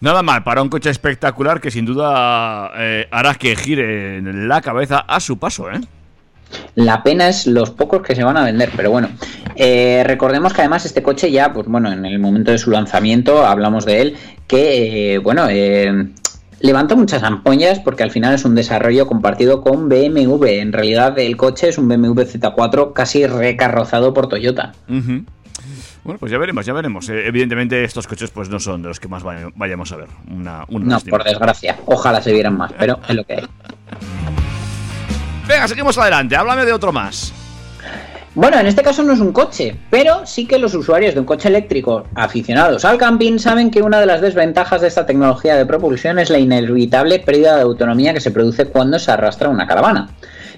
Nada 0.00 0.22
mal, 0.22 0.42
para 0.42 0.62
un 0.62 0.68
coche 0.68 0.90
espectacular 0.90 1.60
que 1.60 1.70
sin 1.70 1.86
duda 1.86 2.70
eh, 2.76 3.06
hará 3.10 3.34
que 3.34 3.56
gire 3.56 4.20
la 4.20 4.60
cabeza 4.60 4.98
a 4.98 5.20
su 5.20 5.38
paso, 5.38 5.70
¿eh? 5.70 5.80
La 6.74 7.02
pena 7.02 7.28
es 7.28 7.46
los 7.46 7.70
pocos 7.70 8.02
que 8.02 8.14
se 8.14 8.24
van 8.24 8.36
a 8.36 8.44
vender, 8.44 8.70
pero 8.76 8.90
bueno, 8.90 9.08
eh, 9.56 10.02
recordemos 10.04 10.52
que 10.52 10.60
además 10.62 10.84
este 10.84 11.02
coche 11.02 11.30
ya, 11.30 11.52
pues 11.52 11.66
bueno, 11.66 11.92
en 11.92 12.04
el 12.04 12.18
momento 12.18 12.50
de 12.50 12.58
su 12.58 12.70
lanzamiento 12.70 13.44
hablamos 13.44 13.84
de 13.84 14.00
él, 14.00 14.16
que 14.46 15.14
eh, 15.14 15.18
bueno, 15.18 15.46
eh, 15.48 16.08
levanta 16.60 16.94
muchas 16.94 17.22
ampollas 17.22 17.80
porque 17.80 18.02
al 18.02 18.10
final 18.10 18.34
es 18.34 18.44
un 18.44 18.54
desarrollo 18.54 19.06
compartido 19.06 19.60
con 19.62 19.88
BMW. 19.88 20.44
En 20.60 20.72
realidad 20.72 21.18
el 21.18 21.36
coche 21.36 21.68
es 21.68 21.78
un 21.78 21.88
BMW 21.88 22.20
Z4 22.22 22.92
casi 22.92 23.26
recarrozado 23.26 24.14
por 24.14 24.28
Toyota. 24.28 24.72
Bueno, 24.88 26.18
pues 26.20 26.30
ya 26.30 26.36
veremos, 26.38 26.66
ya 26.66 26.72
veremos. 26.74 27.08
Eh, 27.08 27.26
evidentemente 27.26 27.82
estos 27.84 28.06
coches 28.06 28.30
pues 28.30 28.48
no 28.50 28.60
son 28.60 28.82
de 28.82 28.88
los 28.88 29.00
que 29.00 29.08
más 29.08 29.22
vay- 29.22 29.50
vayamos 29.56 29.90
a 29.92 29.96
ver. 29.96 30.08
Una, 30.30 30.64
una 30.68 30.84
No, 30.96 31.00
por 31.00 31.24
desgracia. 31.24 31.78
Ojalá 31.86 32.20
se 32.20 32.32
vieran 32.32 32.56
más, 32.58 32.72
pero 32.78 32.98
es 33.08 33.14
lo 33.14 33.24
que 33.24 33.34
hay. 33.34 33.44
Venga, 35.48 35.68
seguimos 35.68 35.96
adelante. 35.98 36.36
Háblame 36.36 36.64
de 36.64 36.72
otro 36.72 36.92
más. 36.92 37.32
Bueno, 38.36 38.58
en 38.58 38.66
este 38.66 38.82
caso 38.82 39.04
no 39.04 39.12
es 39.12 39.20
un 39.20 39.32
coche, 39.32 39.76
pero 39.90 40.26
sí 40.26 40.46
que 40.46 40.58
los 40.58 40.74
usuarios 40.74 41.14
de 41.14 41.20
un 41.20 41.26
coche 41.26 41.48
eléctrico 41.48 42.04
aficionados 42.16 42.84
al 42.84 42.98
camping 42.98 43.38
saben 43.38 43.70
que 43.70 43.80
una 43.80 44.00
de 44.00 44.06
las 44.06 44.20
desventajas 44.20 44.80
de 44.80 44.88
esta 44.88 45.06
tecnología 45.06 45.54
de 45.54 45.64
propulsión 45.66 46.18
es 46.18 46.30
la 46.30 46.40
inevitable 46.40 47.20
pérdida 47.20 47.54
de 47.54 47.62
autonomía 47.62 48.12
que 48.12 48.18
se 48.18 48.32
produce 48.32 48.66
cuando 48.66 48.98
se 48.98 49.12
arrastra 49.12 49.48
una 49.48 49.68
caravana. 49.68 50.10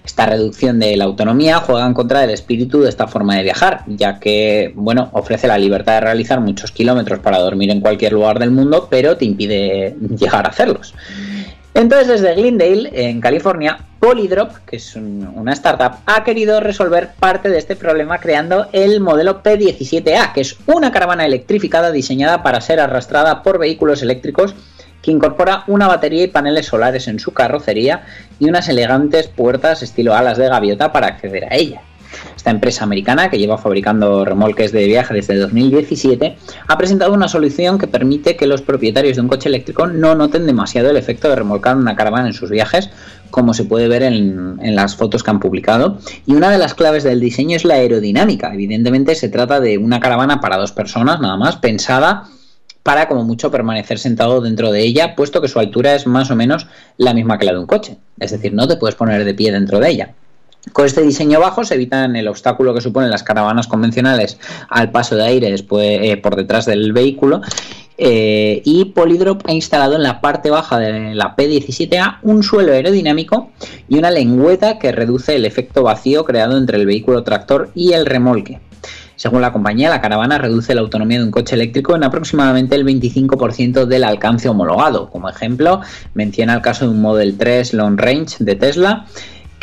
Esta 0.06 0.24
reducción 0.24 0.78
de 0.78 0.96
la 0.96 1.04
autonomía 1.04 1.58
juega 1.58 1.84
en 1.84 1.92
contra 1.92 2.20
del 2.20 2.30
espíritu 2.30 2.80
de 2.80 2.88
esta 2.88 3.08
forma 3.08 3.36
de 3.36 3.42
viajar, 3.42 3.82
ya 3.88 4.20
que, 4.20 4.72
bueno, 4.74 5.10
ofrece 5.12 5.46
la 5.46 5.58
libertad 5.58 5.94
de 5.94 6.00
realizar 6.00 6.40
muchos 6.40 6.72
kilómetros 6.72 7.18
para 7.18 7.40
dormir 7.40 7.70
en 7.70 7.82
cualquier 7.82 8.14
lugar 8.14 8.38
del 8.38 8.52
mundo, 8.52 8.86
pero 8.88 9.18
te 9.18 9.26
impide 9.26 9.96
llegar 10.16 10.46
a 10.46 10.48
hacerlos. 10.48 10.94
Entonces, 11.76 12.08
desde 12.08 12.34
Glendale, 12.34 12.90
en 12.94 13.20
California, 13.20 13.76
Polydrop, 14.00 14.50
que 14.66 14.76
es 14.76 14.96
un- 14.96 15.30
una 15.36 15.52
startup, 15.52 15.98
ha 16.06 16.24
querido 16.24 16.58
resolver 16.60 17.10
parte 17.20 17.50
de 17.50 17.58
este 17.58 17.76
problema 17.76 18.16
creando 18.18 18.68
el 18.72 19.00
modelo 19.00 19.42
P17A, 19.42 20.32
que 20.32 20.40
es 20.40 20.56
una 20.66 20.90
caravana 20.90 21.26
electrificada 21.26 21.92
diseñada 21.92 22.42
para 22.42 22.62
ser 22.62 22.80
arrastrada 22.80 23.42
por 23.42 23.58
vehículos 23.58 24.02
eléctricos 24.02 24.54
que 25.02 25.10
incorpora 25.10 25.64
una 25.66 25.86
batería 25.86 26.24
y 26.24 26.28
paneles 26.28 26.64
solares 26.66 27.08
en 27.08 27.18
su 27.20 27.32
carrocería 27.34 28.06
y 28.40 28.48
unas 28.48 28.68
elegantes 28.70 29.28
puertas 29.28 29.82
estilo 29.82 30.14
alas 30.14 30.38
de 30.38 30.48
gaviota 30.48 30.92
para 30.92 31.08
acceder 31.08 31.44
a 31.44 31.54
ella. 31.56 31.82
Esta 32.36 32.50
empresa 32.50 32.84
americana, 32.84 33.30
que 33.30 33.38
lleva 33.38 33.58
fabricando 33.58 34.24
remolques 34.24 34.72
de 34.72 34.86
viaje 34.86 35.14
desde 35.14 35.36
2017, 35.36 36.36
ha 36.66 36.78
presentado 36.78 37.12
una 37.12 37.28
solución 37.28 37.78
que 37.78 37.86
permite 37.86 38.36
que 38.36 38.46
los 38.46 38.62
propietarios 38.62 39.16
de 39.16 39.22
un 39.22 39.28
coche 39.28 39.48
eléctrico 39.48 39.86
no 39.86 40.14
noten 40.14 40.46
demasiado 40.46 40.90
el 40.90 40.96
efecto 40.96 41.28
de 41.28 41.36
remolcar 41.36 41.76
una 41.76 41.96
caravana 41.96 42.28
en 42.28 42.34
sus 42.34 42.50
viajes, 42.50 42.90
como 43.30 43.54
se 43.54 43.64
puede 43.64 43.88
ver 43.88 44.02
en, 44.02 44.58
en 44.62 44.76
las 44.76 44.96
fotos 44.96 45.22
que 45.22 45.30
han 45.30 45.40
publicado. 45.40 45.98
Y 46.26 46.34
una 46.34 46.50
de 46.50 46.58
las 46.58 46.74
claves 46.74 47.04
del 47.04 47.20
diseño 47.20 47.56
es 47.56 47.64
la 47.64 47.74
aerodinámica. 47.74 48.52
Evidentemente 48.54 49.14
se 49.14 49.28
trata 49.28 49.60
de 49.60 49.78
una 49.78 50.00
caravana 50.00 50.40
para 50.40 50.56
dos 50.56 50.72
personas, 50.72 51.20
nada 51.20 51.36
más, 51.36 51.56
pensada 51.56 52.28
para 52.86 53.08
como 53.08 53.24
mucho 53.24 53.50
permanecer 53.50 53.98
sentado 53.98 54.40
dentro 54.40 54.70
de 54.70 54.80
ella, 54.82 55.16
puesto 55.16 55.40
que 55.40 55.48
su 55.48 55.58
altura 55.58 55.96
es 55.96 56.06
más 56.06 56.30
o 56.30 56.36
menos 56.36 56.68
la 56.98 57.14
misma 57.14 57.36
que 57.36 57.44
la 57.44 57.52
de 57.52 57.58
un 57.58 57.66
coche. 57.66 57.96
Es 58.20 58.30
decir, 58.30 58.54
no 58.54 58.68
te 58.68 58.76
puedes 58.76 58.94
poner 58.94 59.24
de 59.24 59.34
pie 59.34 59.50
dentro 59.50 59.80
de 59.80 59.90
ella. 59.90 60.14
Con 60.72 60.84
este 60.84 61.02
diseño 61.02 61.40
bajo 61.40 61.64
se 61.64 61.74
evitan 61.74 62.16
el 62.16 62.28
obstáculo 62.28 62.74
que 62.74 62.80
suponen 62.80 63.10
las 63.10 63.22
caravanas 63.22 63.66
convencionales 63.66 64.38
al 64.68 64.90
paso 64.90 65.16
de 65.16 65.24
aire 65.24 65.50
después, 65.50 66.00
eh, 66.02 66.16
por 66.16 66.36
detrás 66.36 66.66
del 66.66 66.92
vehículo. 66.92 67.40
eh, 67.98 68.60
y 68.62 68.86
Polydrop 68.86 69.48
ha 69.48 69.52
instalado 69.52 69.96
en 69.96 70.02
la 70.02 70.20
parte 70.20 70.50
baja 70.50 70.78
de 70.78 71.14
la 71.14 71.34
P17A 71.34 72.18
un 72.22 72.42
suelo 72.42 72.72
aerodinámico 72.72 73.52
y 73.88 73.96
una 73.96 74.10
lengüeta 74.10 74.78
que 74.78 74.92
reduce 74.92 75.34
el 75.34 75.46
efecto 75.46 75.82
vacío 75.82 76.24
creado 76.24 76.58
entre 76.58 76.76
el 76.76 76.84
vehículo 76.84 77.22
tractor 77.22 77.70
y 77.74 77.94
el 77.94 78.04
remolque. 78.04 78.60
Según 79.16 79.40
la 79.40 79.50
compañía, 79.50 79.88
la 79.88 80.02
caravana 80.02 80.36
reduce 80.36 80.74
la 80.74 80.82
autonomía 80.82 81.18
de 81.18 81.24
un 81.24 81.30
coche 81.30 81.54
eléctrico 81.54 81.96
en 81.96 82.04
aproximadamente 82.04 82.76
el 82.76 82.84
25% 82.84 83.86
del 83.86 84.04
alcance 84.04 84.46
homologado. 84.46 85.08
Como 85.08 85.30
ejemplo, 85.30 85.80
menciona 86.12 86.54
el 86.54 86.60
caso 86.60 86.84
de 86.84 86.90
un 86.90 87.00
Model 87.00 87.38
3 87.38 87.72
Long 87.72 87.98
Range 87.98 88.36
de 88.40 88.54
Tesla 88.56 89.06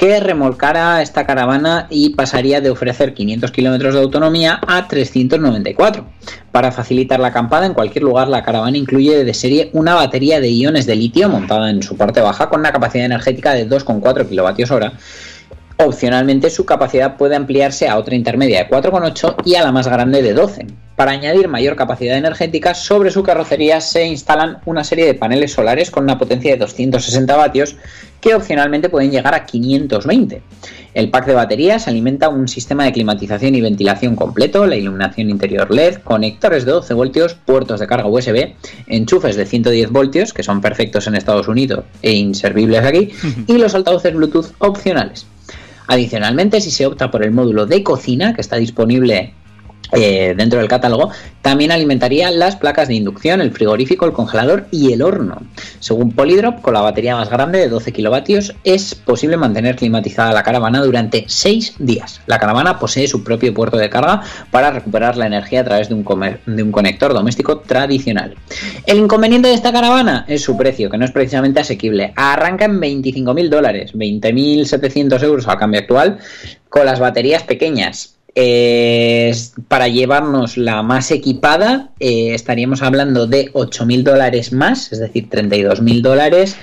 que 0.04 0.20
remolcara 0.20 1.02
esta 1.02 1.26
caravana 1.26 1.88
y 1.90 2.10
pasaría 2.10 2.60
de 2.60 2.70
ofrecer 2.70 3.14
500 3.14 3.52
kilómetros 3.52 3.94
de 3.94 4.02
autonomía 4.02 4.60
a 4.68 4.86
394. 4.86 6.06
Para 6.52 6.74
facilitar 6.74 7.22
la 7.22 7.30
acampada 7.30 7.66
en 7.66 7.74
cualquier 7.74 8.04
lugar, 8.04 8.28
la 8.28 8.44
caravana 8.44 8.78
incluye 8.78 9.24
de 9.24 9.34
serie 9.34 9.70
una 9.72 9.96
batería 9.96 10.42
de 10.42 10.50
iones 10.50 10.86
de 10.88 10.98
litio 10.98 11.30
montada 11.30 11.70
en 11.70 11.82
su 11.84 11.96
parte 11.96 12.20
baja 12.20 12.50
con 12.50 12.60
una 12.60 12.74
capacidad 12.74 13.06
energética 13.06 13.54
de 13.54 13.66
2,4 13.66 14.28
kWh. 14.28 14.92
Opcionalmente 15.78 16.50
su 16.50 16.66
capacidad 16.66 17.18
puede 17.18 17.36
ampliarse 17.36 17.88
a 17.88 17.98
otra 17.98 18.16
intermedia 18.16 18.64
de 18.64 18.70
4,8 18.70 19.38
y 19.46 19.56
a 19.56 19.64
la 19.64 19.72
más 19.72 19.88
grande 19.88 20.22
de 20.22 20.34
12. 20.34 20.68
Para 20.96 21.12
añadir 21.12 21.48
mayor 21.48 21.76
capacidad 21.76 22.18
energética, 22.18 22.76
sobre 22.76 23.10
su 23.10 23.24
carrocería 23.24 23.82
se 23.82 24.06
instalan 24.06 24.60
una 24.66 24.84
serie 24.84 25.08
de 25.08 25.16
paneles 25.16 25.52
solares 25.52 25.90
con 25.90 26.04
una 26.04 26.20
potencia 26.20 26.52
de 26.52 26.60
260 26.60 27.36
vatios 27.36 27.76
que 28.22 28.36
opcionalmente 28.36 28.90
pueden 28.90 29.10
llegar 29.10 29.34
a 29.34 29.46
520. 29.46 30.44
El 30.94 31.10
pack 31.10 31.26
de 31.26 31.34
baterías 31.34 31.88
alimenta 31.88 32.30
un 32.30 32.48
sistema 32.48 32.86
de 32.86 32.94
climatización 32.94 33.56
y 33.56 33.62
ventilación 33.62 34.16
completo, 34.16 34.68
la 34.68 34.76
iluminación 34.76 35.32
interior 35.32 35.72
LED, 35.72 35.96
conectores 36.04 36.66
de 36.66 36.72
12 36.72 36.94
voltios, 36.94 37.34
puertos 37.34 37.80
de 37.80 37.88
carga 37.88 38.08
USB, 38.08 38.54
enchufes 38.86 39.36
de 39.36 39.48
110 39.48 39.90
voltios, 39.90 40.32
que 40.32 40.44
son 40.44 40.62
perfectos 40.62 41.08
en 41.08 41.16
Estados 41.16 41.48
Unidos 41.48 41.86
e 42.04 42.14
inservibles 42.14 42.86
aquí, 42.86 43.10
y 43.48 43.58
los 43.58 43.74
altavoces 43.74 44.14
Bluetooth 44.14 44.54
opcionales. 44.60 45.26
Adicionalmente, 45.88 46.62
si 46.62 46.72
se 46.72 46.86
opta 46.86 47.12
por 47.12 47.24
el 47.24 47.32
módulo 47.32 47.66
de 47.66 47.84
cocina, 47.84 48.34
que 48.34 48.42
está 48.42 48.56
disponible 48.56 49.34
eh, 49.96 50.34
dentro 50.36 50.60
del 50.60 50.68
catálogo, 50.68 51.12
también 51.42 51.72
alimentaría 51.72 52.32
las 52.32 52.56
placas 52.56 52.88
de 52.88 52.96
inducción, 52.96 53.42
el 53.42 53.52
frigorífico, 53.52 54.06
el 54.06 54.14
congelador 54.14 54.68
y 54.72 54.94
el 54.94 55.02
horno. 55.02 55.42
Según 55.80 56.12
Polydrop, 56.12 56.62
con 56.62 56.74
la 56.74 56.82
batería 56.82 57.16
más 57.16 57.30
grande 57.30 57.60
de 57.60 57.70
12 57.70 57.92
kilovatios, 57.92 58.56
es 58.64 58.96
posible 58.96 59.38
mantener 59.38 59.76
climatizada 59.76 60.32
la 60.32 60.44
caravana 60.44 60.82
durante 60.82 61.26
6 61.28 61.76
días. 61.80 62.22
La 62.28 62.40
caravana 62.40 62.80
posee 62.80 63.08
su 63.08 63.24
propio 63.24 63.54
puerto 63.54 63.78
de 63.78 63.90
carga 63.90 64.22
para 64.52 64.72
recuperar 64.72 65.18
la 65.18 65.28
energía 65.28 65.62
a 65.62 65.66
través 65.66 65.90
de 65.90 65.96
un, 65.96 66.72
conector 66.72 67.14
doméstico 67.14 67.60
tradicional. 67.60 68.36
El 68.86 68.98
inconveniente 69.00 69.50
de 69.50 69.54
esta 69.54 69.72
caravana 69.72 70.26
es 70.28 70.42
su 70.42 70.58
precio, 70.58 70.90
que 70.90 70.98
no 70.98 71.06
es 71.06 71.12
precisamente 71.12 71.60
asequible. 71.60 72.14
Arranca 72.16 72.66
en 72.66 72.80
25.000 72.80 73.50
dólares, 73.50 73.94
20.700 73.94 75.24
euros 75.24 75.48
al 75.48 75.58
cambio 75.58 75.82
actual, 75.82 76.20
con 76.70 76.86
las 76.86 77.00
baterías 77.00 77.44
pequeñas. 77.44 78.13
Eh, 78.36 79.32
para 79.68 79.88
llevarnos 79.88 80.58
la 80.58 80.82
más 80.82 81.12
equipada 81.12 81.92
eh, 82.00 82.34
estaríamos 82.34 82.82
hablando 82.82 83.28
de 83.28 83.54
8.000 83.54 84.02
dólares 84.02 84.52
más, 84.52 84.92
es 84.92 85.00
decir, 85.00 85.30
32.000 85.30 86.02
dólares, 86.02 86.58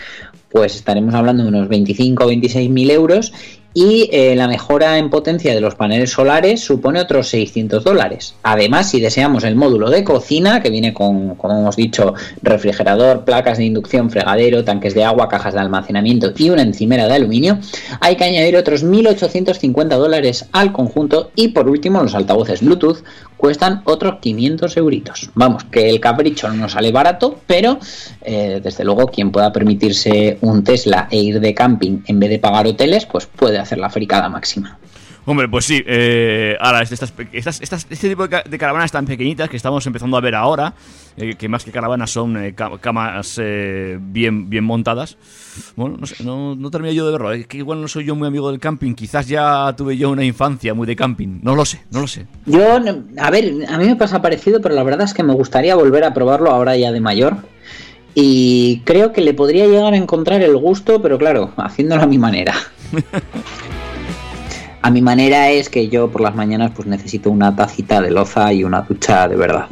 pues 0.50 0.74
estaremos 0.74 1.14
hablando 1.14 1.44
de 1.44 1.50
unos 1.50 1.68
25 1.68 2.24
o 2.24 2.32
26.000 2.32 2.90
euros 2.90 3.32
y 3.72 4.08
eh, 4.12 4.34
la 4.34 4.48
mejora 4.48 4.98
en 4.98 5.10
potencia 5.10 5.54
de 5.54 5.60
los 5.60 5.74
paneles 5.74 6.10
solares 6.10 6.60
supone 6.60 7.00
otros 7.00 7.28
600 7.28 7.84
dólares. 7.84 8.34
Además, 8.42 8.90
si 8.90 9.00
deseamos 9.00 9.44
el 9.44 9.56
módulo 9.56 9.90
de 9.90 10.02
cocina, 10.02 10.60
que 10.60 10.70
viene 10.70 10.92
con, 10.92 11.36
como 11.36 11.58
hemos 11.58 11.76
dicho, 11.76 12.14
refrigerador, 12.42 13.24
placas 13.24 13.58
de 13.58 13.64
inducción, 13.64 14.10
fregadero, 14.10 14.64
tanques 14.64 14.94
de 14.94 15.04
agua, 15.04 15.28
cajas 15.28 15.54
de 15.54 15.60
almacenamiento 15.60 16.32
y 16.36 16.50
una 16.50 16.62
encimera 16.62 17.06
de 17.06 17.14
aluminio, 17.14 17.58
hay 18.00 18.16
que 18.16 18.24
añadir 18.24 18.56
otros 18.56 18.84
1.850 18.84 19.88
dólares 19.96 20.48
al 20.52 20.72
conjunto 20.72 21.30
y 21.36 21.48
por 21.48 21.68
último 21.68 22.02
los 22.02 22.14
altavoces 22.14 22.62
Bluetooth 22.62 23.04
cuestan 23.36 23.80
otros 23.84 24.16
500 24.20 24.76
euritos. 24.76 25.30
Vamos, 25.34 25.64
que 25.64 25.88
el 25.88 25.98
capricho 25.98 26.48
no 26.48 26.54
nos 26.56 26.72
sale 26.72 26.92
barato, 26.92 27.38
pero 27.46 27.78
eh, 28.20 28.60
desde 28.62 28.84
luego 28.84 29.06
quien 29.06 29.30
pueda 29.30 29.50
permitirse 29.52 30.36
un 30.42 30.62
Tesla 30.62 31.08
e 31.10 31.18
ir 31.18 31.40
de 31.40 31.54
camping 31.54 32.00
en 32.06 32.20
vez 32.20 32.28
de 32.28 32.38
pagar 32.38 32.66
hoteles, 32.66 33.06
pues 33.06 33.26
puede 33.26 33.59
hacer 33.61 33.78
la 33.78 33.90
fricada 33.90 34.28
máxima. 34.28 34.78
Hombre, 35.26 35.48
pues 35.48 35.66
sí. 35.66 35.82
eh, 35.86 36.56
ahora, 36.61 36.80
estas, 36.80 37.12
estas- 37.32 37.61
estas- 37.61 37.86
este 37.90 38.08
tipo 38.08 38.22
de, 38.22 38.28
ca- 38.30 38.42
de 38.48 38.58
caravanas 38.58 38.90
tan 38.90 39.04
pequeñitas 39.04 39.50
que 39.50 39.56
estamos 39.58 39.86
empezando 39.86 40.16
a 40.16 40.20
ver 40.22 40.34
ahora, 40.34 40.72
eh, 41.18 41.34
que 41.36 41.46
más 41.46 41.62
que 41.62 41.70
caravanas 41.70 42.11
son 42.11 42.42
eh, 42.42 42.54
ca- 42.54 42.78
camas 42.80 43.38
eh, 43.40 43.98
bien, 44.00 44.48
bien 44.48 44.64
montadas. 44.64 45.18
Bueno, 45.76 45.98
no 46.00 46.06
sé, 46.06 46.24
no, 46.24 46.56
no 46.56 46.70
termino 46.70 46.92
yo 46.94 47.04
de 47.04 47.12
verlo. 47.12 47.32
Es 47.32 47.46
que 47.46 47.58
igual 47.58 47.82
no 47.82 47.86
soy 47.86 48.06
yo 48.06 48.16
muy 48.16 48.28
amigo 48.28 48.50
del 48.50 48.58
camping. 48.61 48.94
Quizás 48.94 49.28
ya 49.28 49.72
tuve 49.76 49.98
yo 49.98 50.08
una 50.11 50.24
infancia 50.24 50.72
muy 50.72 50.86
de 50.86 50.96
camping. 50.96 51.40
No 51.42 51.54
lo 51.54 51.66
sé, 51.66 51.82
no 51.92 52.00
lo 52.00 52.06
sé. 52.06 52.26
Yo, 52.46 52.78
a 53.18 53.30
ver, 53.30 53.52
a 53.68 53.76
mí 53.78 53.84
me 53.84 53.96
pasa 53.96 54.22
parecido, 54.22 54.62
pero 54.62 54.74
la 54.74 54.82
verdad 54.82 55.04
es 55.04 55.12
que 55.12 55.22
me 55.22 55.34
gustaría 55.34 55.74
volver 55.76 56.04
a 56.04 56.14
probarlo 56.14 56.50
ahora 56.50 56.76
ya 56.78 56.92
de 56.92 57.00
mayor. 57.00 57.36
Y 58.14 58.80
creo 58.84 59.12
que 59.12 59.20
le 59.20 59.34
podría 59.34 59.66
llegar 59.66 59.92
a 59.92 59.96
encontrar 59.96 60.40
el 60.42 60.56
gusto, 60.56 61.00
pero 61.02 61.18
claro, 61.18 61.52
haciéndolo 61.58 62.02
a 62.02 62.06
mi 62.06 62.18
manera. 62.18 62.54
A 64.82 64.91
mi 64.91 65.03
manera 65.03 65.51
es 65.51 65.68
que 65.68 65.88
yo 65.88 66.11
por 66.11 66.22
las 66.22 66.34
mañanas 66.34 66.72
pues 66.74 66.88
necesito 66.88 67.30
una 67.30 67.55
tacita 67.55 68.01
de 68.01 68.11
loza 68.11 68.51
y 68.53 68.64
una 68.64 68.80
ducha 68.80 69.28
de 69.28 69.36
verdad. 69.36 69.66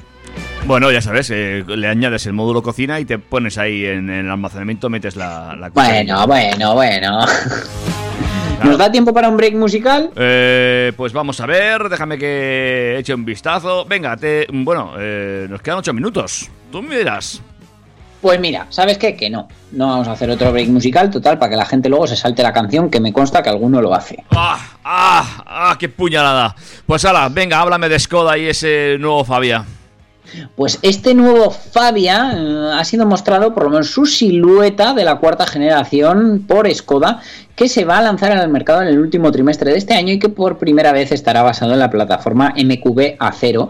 Bueno, 0.67 0.91
ya 0.91 1.01
sabes, 1.01 1.31
eh, 1.31 1.65
le 1.67 1.89
añades 1.89 2.27
el 2.27 2.35
módulo 2.35 2.63
cocina 2.63 3.01
y 3.01 3.07
te 3.07 3.19
pones 3.19 3.57
ahí 3.57 3.87
en, 3.87 4.11
el 4.11 4.31
almacenamiento, 4.31 4.91
metes 4.91 5.17
la, 5.17 5.57
la. 5.59 5.71
Bueno, 5.71 6.27
bueno, 6.27 6.75
bueno. 6.75 7.21
¿Nos 8.65 8.77
da 8.77 8.91
tiempo 8.91 9.15
para 9.15 9.29
un 9.29 9.37
break 9.37 9.55
musical? 9.55 10.11
Eh, 10.17 10.93
pues 10.97 11.13
vamos 11.13 11.41
a 11.41 11.47
ver, 11.47 11.89
déjame 11.89 12.19
que 12.19 12.97
eche 12.99 13.15
un 13.15 13.25
vistazo. 13.25 13.87
Venga, 13.87 14.17
te, 14.17 14.47
bueno, 14.53 14.93
eh, 14.99 15.47
nos 15.49 15.63
quedan 15.63 15.79
ocho 15.79 15.95
minutos. 15.95 16.51
Tú 16.71 16.83
me 16.83 16.99
dirás. 16.99 17.41
Pues 18.21 18.41
mira, 18.41 18.67
¿sabes 18.71 18.99
qué? 18.99 19.15
Que 19.15 19.31
no. 19.31 19.49
No 19.71 19.87
vamos 19.87 20.09
a 20.09 20.13
hacer 20.13 20.29
otro 20.31 20.51
break 20.51 20.69
musical 20.69 21.11
total 21.11 21.39
para 21.39 21.51
que 21.51 21.57
la 21.57 21.67
gente 21.67 21.89
luego 21.89 22.07
se 22.07 22.17
salte 22.17 22.43
la 22.43 22.53
canción, 22.53 22.91
que 22.91 23.01
me 23.01 23.13
consta 23.13 23.43
que 23.43 23.51
alguno 23.51 23.81
lo 23.81 23.95
hace. 23.95 24.25
¡Ah! 24.31 24.59
¡Ah! 24.83 25.45
¡Ah! 25.47 25.77
¡Qué 25.79 25.89
puñalada! 25.89 26.55
Pues 26.87 27.05
ala, 27.05 27.29
venga, 27.29 27.61
háblame 27.61 27.89
de 27.89 27.99
Skoda 27.99 28.37
y 28.37 28.47
ese 28.47 28.97
nuevo 28.99 29.25
Fabia. 29.25 29.65
Pues 30.57 30.79
este 30.83 31.15
nuevo 31.15 31.51
Fabia 31.51 32.33
eh, 32.37 32.71
ha 32.75 32.85
sido 32.85 33.07
mostrado 33.07 33.55
por 33.55 33.65
lo 33.65 33.71
menos 33.71 33.91
su 33.91 34.07
silueta 34.07 34.95
de 34.95 35.05
la 35.05 35.17
cuarta 35.17 35.47
generación 35.47 36.45
por 36.47 36.73
Skoda, 36.73 37.21
que 37.55 37.69
se 37.69 37.85
va 37.85 37.99
a 37.99 38.03
lanzar 38.03 38.33
al 38.33 38.49
mercado 38.49 38.83
en 38.83 38.89
el 38.89 38.99
último 38.99 39.33
trimestre 39.33 39.73
de 39.73 39.79
este 39.79 39.95
año 39.95 40.13
y 40.13 40.19
que 40.19 40.29
por 40.29 40.59
primera 40.59 40.93
vez 40.93 41.11
estará 41.13 41.43
basado 41.43 41.73
en 41.73 41.81
la 41.81 41.91
plataforma 41.91 42.55
MQB 42.57 43.19
A0, 43.19 43.69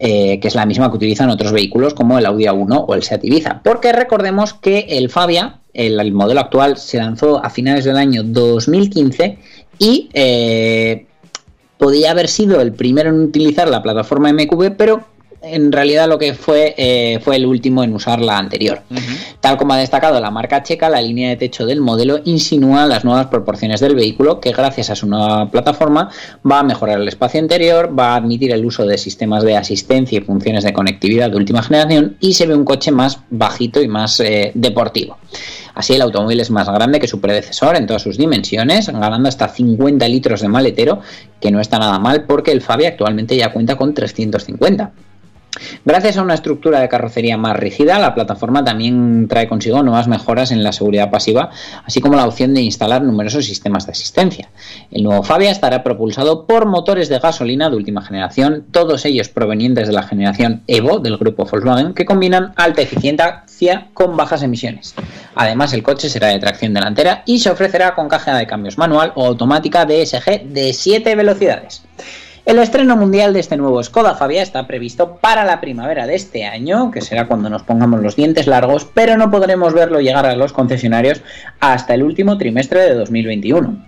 eh, 0.00 0.40
que 0.40 0.48
es 0.48 0.54
la 0.54 0.66
misma 0.66 0.90
que 0.90 0.96
utilizan 0.96 1.30
otros 1.30 1.52
vehículos 1.52 1.94
como 1.94 2.18
el 2.18 2.26
Audi 2.26 2.44
A1 2.44 2.84
o 2.86 2.94
el 2.94 3.02
Seat 3.02 3.24
Ibiza. 3.24 3.60
Porque 3.62 3.92
recordemos 3.92 4.54
que 4.54 4.86
el 4.88 5.08
Fabia, 5.08 5.60
el, 5.72 6.00
el 6.00 6.12
modelo 6.12 6.40
actual, 6.40 6.78
se 6.78 6.98
lanzó 6.98 7.44
a 7.44 7.50
finales 7.50 7.84
del 7.84 7.96
año 7.96 8.22
2015 8.24 9.38
y 9.78 10.08
eh, 10.12 11.06
podía 11.78 12.10
haber 12.10 12.28
sido 12.28 12.60
el 12.60 12.72
primero 12.72 13.10
en 13.10 13.20
utilizar 13.20 13.68
la 13.68 13.82
plataforma 13.82 14.32
MQB, 14.32 14.76
pero 14.76 15.04
en 15.42 15.72
realidad 15.72 16.08
lo 16.08 16.18
que 16.18 16.34
fue 16.34 16.74
eh, 16.76 17.20
fue 17.22 17.36
el 17.36 17.46
último 17.46 17.82
en 17.84 17.94
usar 17.94 18.20
la 18.20 18.38
anterior. 18.38 18.82
Tal 19.40 19.56
como 19.56 19.72
ha 19.72 19.76
destacado 19.76 20.20
la 20.20 20.30
marca 20.30 20.62
checa, 20.62 20.88
la 20.88 21.00
línea 21.00 21.30
de 21.30 21.36
techo 21.36 21.66
del 21.66 21.80
modelo 21.80 22.20
insinúa 22.24 22.86
las 22.86 23.04
nuevas 23.04 23.26
proporciones 23.26 23.80
del 23.80 23.94
vehículo 23.94 24.40
que 24.40 24.52
gracias 24.52 24.90
a 24.90 24.96
su 24.96 25.06
nueva 25.06 25.50
plataforma 25.50 26.10
va 26.50 26.60
a 26.60 26.62
mejorar 26.64 27.00
el 27.00 27.08
espacio 27.08 27.40
interior, 27.40 27.96
va 27.96 28.14
a 28.14 28.16
admitir 28.16 28.52
el 28.52 28.64
uso 28.64 28.84
de 28.86 28.98
sistemas 28.98 29.44
de 29.44 29.56
asistencia 29.56 30.18
y 30.18 30.22
funciones 30.22 30.64
de 30.64 30.72
conectividad 30.72 31.30
de 31.30 31.36
última 31.36 31.62
generación 31.62 32.16
y 32.20 32.34
se 32.34 32.46
ve 32.46 32.54
un 32.54 32.64
coche 32.64 32.90
más 32.90 33.20
bajito 33.30 33.80
y 33.80 33.88
más 33.88 34.20
eh, 34.20 34.52
deportivo. 34.54 35.18
Así 35.74 35.94
el 35.94 36.02
automóvil 36.02 36.40
es 36.40 36.50
más 36.50 36.68
grande 36.68 36.98
que 36.98 37.06
su 37.06 37.20
predecesor 37.20 37.76
en 37.76 37.86
todas 37.86 38.02
sus 38.02 38.18
dimensiones, 38.18 38.88
ganando 38.88 39.28
hasta 39.28 39.46
50 39.46 40.08
litros 40.08 40.40
de 40.40 40.48
maletero, 40.48 41.00
que 41.40 41.52
no 41.52 41.60
está 41.60 41.78
nada 41.78 42.00
mal 42.00 42.24
porque 42.24 42.50
el 42.50 42.62
Fabia 42.62 42.88
actualmente 42.88 43.36
ya 43.36 43.52
cuenta 43.52 43.76
con 43.76 43.94
350. 43.94 44.90
Gracias 45.84 46.16
a 46.16 46.22
una 46.22 46.34
estructura 46.34 46.80
de 46.80 46.88
carrocería 46.88 47.36
más 47.36 47.56
rígida, 47.56 47.98
la 47.98 48.14
plataforma 48.14 48.64
también 48.64 49.26
trae 49.28 49.48
consigo 49.48 49.82
nuevas 49.82 50.08
mejoras 50.08 50.50
en 50.50 50.62
la 50.62 50.72
seguridad 50.72 51.10
pasiva, 51.10 51.50
así 51.84 52.00
como 52.00 52.16
la 52.16 52.26
opción 52.26 52.54
de 52.54 52.60
instalar 52.60 53.02
numerosos 53.02 53.44
sistemas 53.44 53.86
de 53.86 53.92
asistencia. 53.92 54.50
El 54.90 55.02
nuevo 55.02 55.22
Fabia 55.22 55.50
estará 55.50 55.82
propulsado 55.82 56.46
por 56.46 56.66
motores 56.66 57.08
de 57.08 57.18
gasolina 57.18 57.70
de 57.70 57.76
última 57.76 58.02
generación, 58.02 58.66
todos 58.70 59.04
ellos 59.04 59.28
provenientes 59.28 59.88
de 59.88 59.94
la 59.94 60.02
generación 60.02 60.62
Evo 60.66 60.98
del 60.98 61.16
grupo 61.16 61.44
Volkswagen, 61.44 61.94
que 61.94 62.04
combinan 62.04 62.52
alta 62.56 62.82
eficiencia 62.82 63.44
con 63.94 64.16
bajas 64.16 64.42
emisiones. 64.42 64.94
Además, 65.34 65.72
el 65.72 65.82
coche 65.82 66.08
será 66.08 66.28
de 66.28 66.38
tracción 66.38 66.74
delantera 66.74 67.22
y 67.26 67.38
se 67.40 67.50
ofrecerá 67.50 67.94
con 67.94 68.08
caja 68.08 68.36
de 68.36 68.46
cambios 68.46 68.78
manual 68.78 69.12
o 69.14 69.26
automática 69.26 69.84
DSG 69.84 70.44
de 70.44 70.72
7 70.72 71.14
velocidades. 71.16 71.82
El 72.48 72.58
estreno 72.60 72.96
mundial 72.96 73.34
de 73.34 73.40
este 73.40 73.58
nuevo 73.58 73.82
Skoda 73.82 74.14
Fabia 74.14 74.40
está 74.40 74.66
previsto 74.66 75.16
para 75.16 75.44
la 75.44 75.60
primavera 75.60 76.06
de 76.06 76.14
este 76.14 76.46
año, 76.46 76.90
que 76.90 77.02
será 77.02 77.26
cuando 77.26 77.50
nos 77.50 77.62
pongamos 77.62 78.00
los 78.00 78.16
dientes 78.16 78.46
largos, 78.46 78.86
pero 78.86 79.18
no 79.18 79.30
podremos 79.30 79.74
verlo 79.74 80.00
llegar 80.00 80.24
a 80.24 80.34
los 80.34 80.54
concesionarios 80.54 81.20
hasta 81.60 81.92
el 81.92 82.02
último 82.02 82.38
trimestre 82.38 82.80
de 82.80 82.94
2021. 82.94 83.84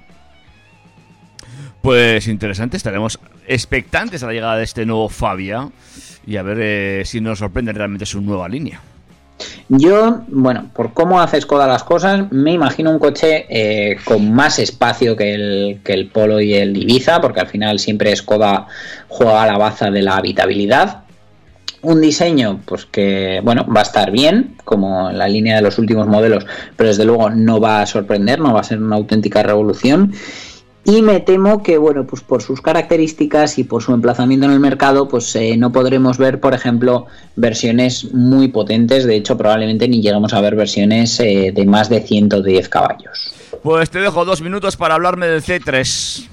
Pues 1.81 2.29
interesante, 2.29 2.77
estaremos 2.77 3.19
expectantes 3.49 4.23
a 4.23 4.27
la 4.27 4.35
llegada 4.35 4.57
de 4.59 4.65
este 4.65 4.85
nuevo 4.85 5.09
Fabia 5.09 5.71
y 6.27 6.37
a 6.37 6.43
ver 6.43 6.59
eh, 6.61 7.03
si 7.07 7.23
nos 7.23 7.39
sorprende 7.39 7.73
realmente 7.73 8.05
su 8.05 8.21
nueva 8.21 8.47
línea. 8.47 8.83
Yo, 9.73 10.23
bueno, 10.27 10.69
por 10.75 10.93
cómo 10.95 11.21
hace 11.21 11.41
Skoda 11.41 11.69
las 11.69 11.85
cosas, 11.85 12.33
me 12.33 12.51
imagino 12.51 12.91
un 12.91 12.99
coche 12.99 13.47
eh, 13.49 13.99
con 14.05 14.33
más 14.33 14.59
espacio 14.59 15.15
que 15.15 15.33
el, 15.33 15.81
que 15.85 15.93
el 15.93 16.09
Polo 16.09 16.41
y 16.41 16.55
el 16.55 16.77
Ibiza, 16.77 17.21
porque 17.21 17.39
al 17.39 17.47
final 17.47 17.79
siempre 17.79 18.15
Skoda 18.17 18.67
juega 19.07 19.45
a 19.45 19.47
la 19.47 19.59
baza 19.59 19.93
de 19.93 20.03
la 20.03 20.17
habitabilidad. 20.17 21.05
Un 21.83 22.01
diseño, 22.01 22.61
pues 22.65 22.85
que, 22.85 23.41
bueno, 23.45 23.65
va 23.65 23.79
a 23.79 23.85
estar 23.85 24.11
bien, 24.11 24.57
como 24.65 25.13
la 25.13 25.29
línea 25.29 25.55
de 25.55 25.63
los 25.63 25.79
últimos 25.79 26.09
modelos, 26.09 26.45
pero 26.77 26.89
desde 26.89 27.05
luego 27.05 27.31
no 27.31 27.61
va 27.61 27.81
a 27.81 27.87
sorprender, 27.87 28.41
no 28.41 28.53
va 28.53 28.61
a 28.61 28.65
ser 28.65 28.83
una 28.83 28.97
auténtica 28.97 29.45
revolución. 29.45 30.13
Y 30.85 31.03
me 31.03 31.21
temo 31.21 31.63
que, 31.63 31.77
bueno, 31.77 32.07
pues 32.07 32.23
por 32.23 32.43
sus 32.43 32.63
características 32.63 33.59
y 33.59 33.65
por 33.65 33.83
su 33.83 33.93
emplazamiento 33.93 34.47
en 34.47 34.53
el 34.53 34.61
mercado, 34.61 35.09
pues 35.09 35.37
eh, 35.37 35.57
no 35.57 35.73
podremos 35.73 36.17
ver, 36.17 36.41
por 36.41 36.55
ejemplo, 36.55 37.07
versiones 37.37 38.13
muy 38.15 38.49
potentes. 38.49 39.05
De 39.05 39.17
hecho, 39.17 39.37
probablemente 39.37 39.89
ni 39.89 40.01
lleguemos 40.01 40.33
a 40.33 40.41
ver 40.41 40.57
versiones 40.57 41.21
eh, 41.21 41.53
de 41.55 41.67
más 41.67 41.91
de 41.91 42.01
110 42.01 42.69
caballos. 42.69 43.33
Pues 43.63 43.91
te 43.91 44.01
dejo 44.01 44.25
dos 44.25 44.41
minutos 44.41 44.77
para 44.77 44.95
hablarme 44.95 45.27
del 45.27 45.43
C3. 45.43 46.30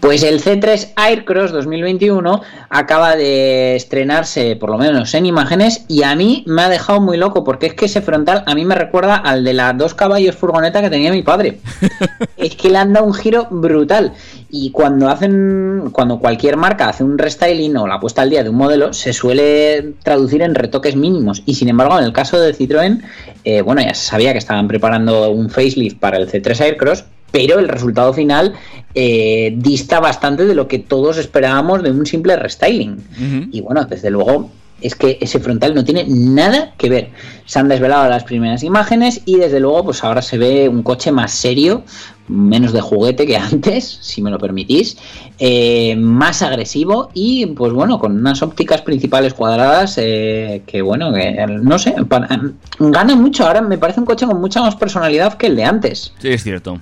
Pues 0.00 0.22
el 0.22 0.40
C3 0.40 0.92
Aircross 0.94 1.50
2021 1.50 2.42
acaba 2.70 3.16
de 3.16 3.74
estrenarse, 3.74 4.54
por 4.56 4.70
lo 4.70 4.78
menos 4.78 5.12
en 5.14 5.26
imágenes, 5.26 5.84
y 5.88 6.04
a 6.04 6.14
mí 6.14 6.44
me 6.46 6.62
ha 6.62 6.68
dejado 6.68 7.00
muy 7.00 7.16
loco, 7.16 7.42
porque 7.42 7.66
es 7.66 7.74
que 7.74 7.86
ese 7.86 8.00
frontal 8.00 8.44
a 8.46 8.54
mí 8.54 8.64
me 8.64 8.76
recuerda 8.76 9.16
al 9.16 9.44
de 9.44 9.54
las 9.54 9.76
dos 9.76 9.94
caballos 9.94 10.36
furgoneta 10.36 10.80
que 10.80 10.90
tenía 10.90 11.10
mi 11.10 11.22
padre. 11.22 11.58
es 12.36 12.54
que 12.54 12.70
le 12.70 12.78
han 12.78 12.92
dado 12.92 13.06
un 13.06 13.14
giro 13.14 13.48
brutal. 13.50 14.12
Y 14.50 14.70
cuando 14.70 15.08
hacen, 15.08 15.90
cuando 15.92 16.18
cualquier 16.20 16.56
marca 16.56 16.88
hace 16.88 17.04
un 17.04 17.18
restyling 17.18 17.76
o 17.76 17.86
la 17.86 18.00
puesta 18.00 18.22
al 18.22 18.30
día 18.30 18.42
de 18.42 18.50
un 18.50 18.56
modelo, 18.56 18.92
se 18.92 19.12
suele 19.12 19.94
traducir 20.02 20.42
en 20.42 20.54
retoques 20.54 20.96
mínimos. 20.96 21.42
Y 21.44 21.54
sin 21.54 21.68
embargo, 21.68 21.98
en 21.98 22.04
el 22.04 22.12
caso 22.12 22.40
de 22.40 22.54
Citroën, 22.54 23.02
eh, 23.44 23.60
bueno, 23.60 23.82
ya 23.82 23.92
se 23.94 24.06
sabía 24.06 24.32
que 24.32 24.38
estaban 24.38 24.68
preparando 24.68 25.30
un 25.30 25.50
facelift 25.50 25.98
para 25.98 26.16
el 26.16 26.30
C3 26.30 26.60
Aircross, 26.60 27.04
pero 27.30 27.58
el 27.58 27.68
resultado 27.68 28.12
final 28.12 28.54
eh, 28.94 29.54
dista 29.56 30.00
bastante 30.00 30.44
de 30.46 30.54
lo 30.54 30.66
que 30.68 30.78
todos 30.78 31.18
esperábamos 31.18 31.82
de 31.82 31.90
un 31.90 32.06
simple 32.06 32.36
restyling. 32.36 33.48
Y 33.52 33.60
bueno, 33.60 33.84
desde 33.84 34.10
luego 34.10 34.50
es 34.80 34.94
que 34.94 35.18
ese 35.20 35.40
frontal 35.40 35.74
no 35.74 35.84
tiene 35.84 36.04
nada 36.08 36.72
que 36.78 36.88
ver. 36.88 37.10
Se 37.46 37.58
han 37.58 37.68
desvelado 37.68 38.08
las 38.08 38.22
primeras 38.22 38.62
imágenes 38.62 39.22
y 39.24 39.34
desde 39.36 39.58
luego 39.58 39.84
pues 39.86 40.04
ahora 40.04 40.22
se 40.22 40.38
ve 40.38 40.68
un 40.68 40.84
coche 40.84 41.10
más 41.10 41.32
serio, 41.32 41.82
menos 42.28 42.72
de 42.72 42.80
juguete 42.80 43.26
que 43.26 43.36
antes, 43.52 43.98
si 44.00 44.22
me 44.22 44.30
lo 44.30 44.38
permitís, 44.38 44.96
eh, 45.40 45.96
más 45.96 46.42
agresivo 46.42 47.10
y 47.12 47.46
pues 47.46 47.72
bueno, 47.72 47.98
con 47.98 48.16
unas 48.16 48.40
ópticas 48.42 48.82
principales 48.82 49.34
cuadradas 49.34 49.96
eh, 49.98 50.62
que 50.64 50.80
bueno, 50.80 51.12
que 51.12 51.44
no 51.60 51.76
sé, 51.78 51.96
para- 52.08 52.40
gana 52.78 53.16
mucho. 53.16 53.46
Ahora 53.48 53.60
me 53.62 53.78
parece 53.78 53.98
un 53.98 54.06
coche 54.06 54.26
con 54.26 54.40
mucha 54.40 54.60
más 54.60 54.76
personalidad 54.76 55.34
que 55.34 55.48
el 55.48 55.56
de 55.56 55.64
antes. 55.64 56.12
Sí, 56.20 56.28
es 56.28 56.42
cierto. 56.44 56.80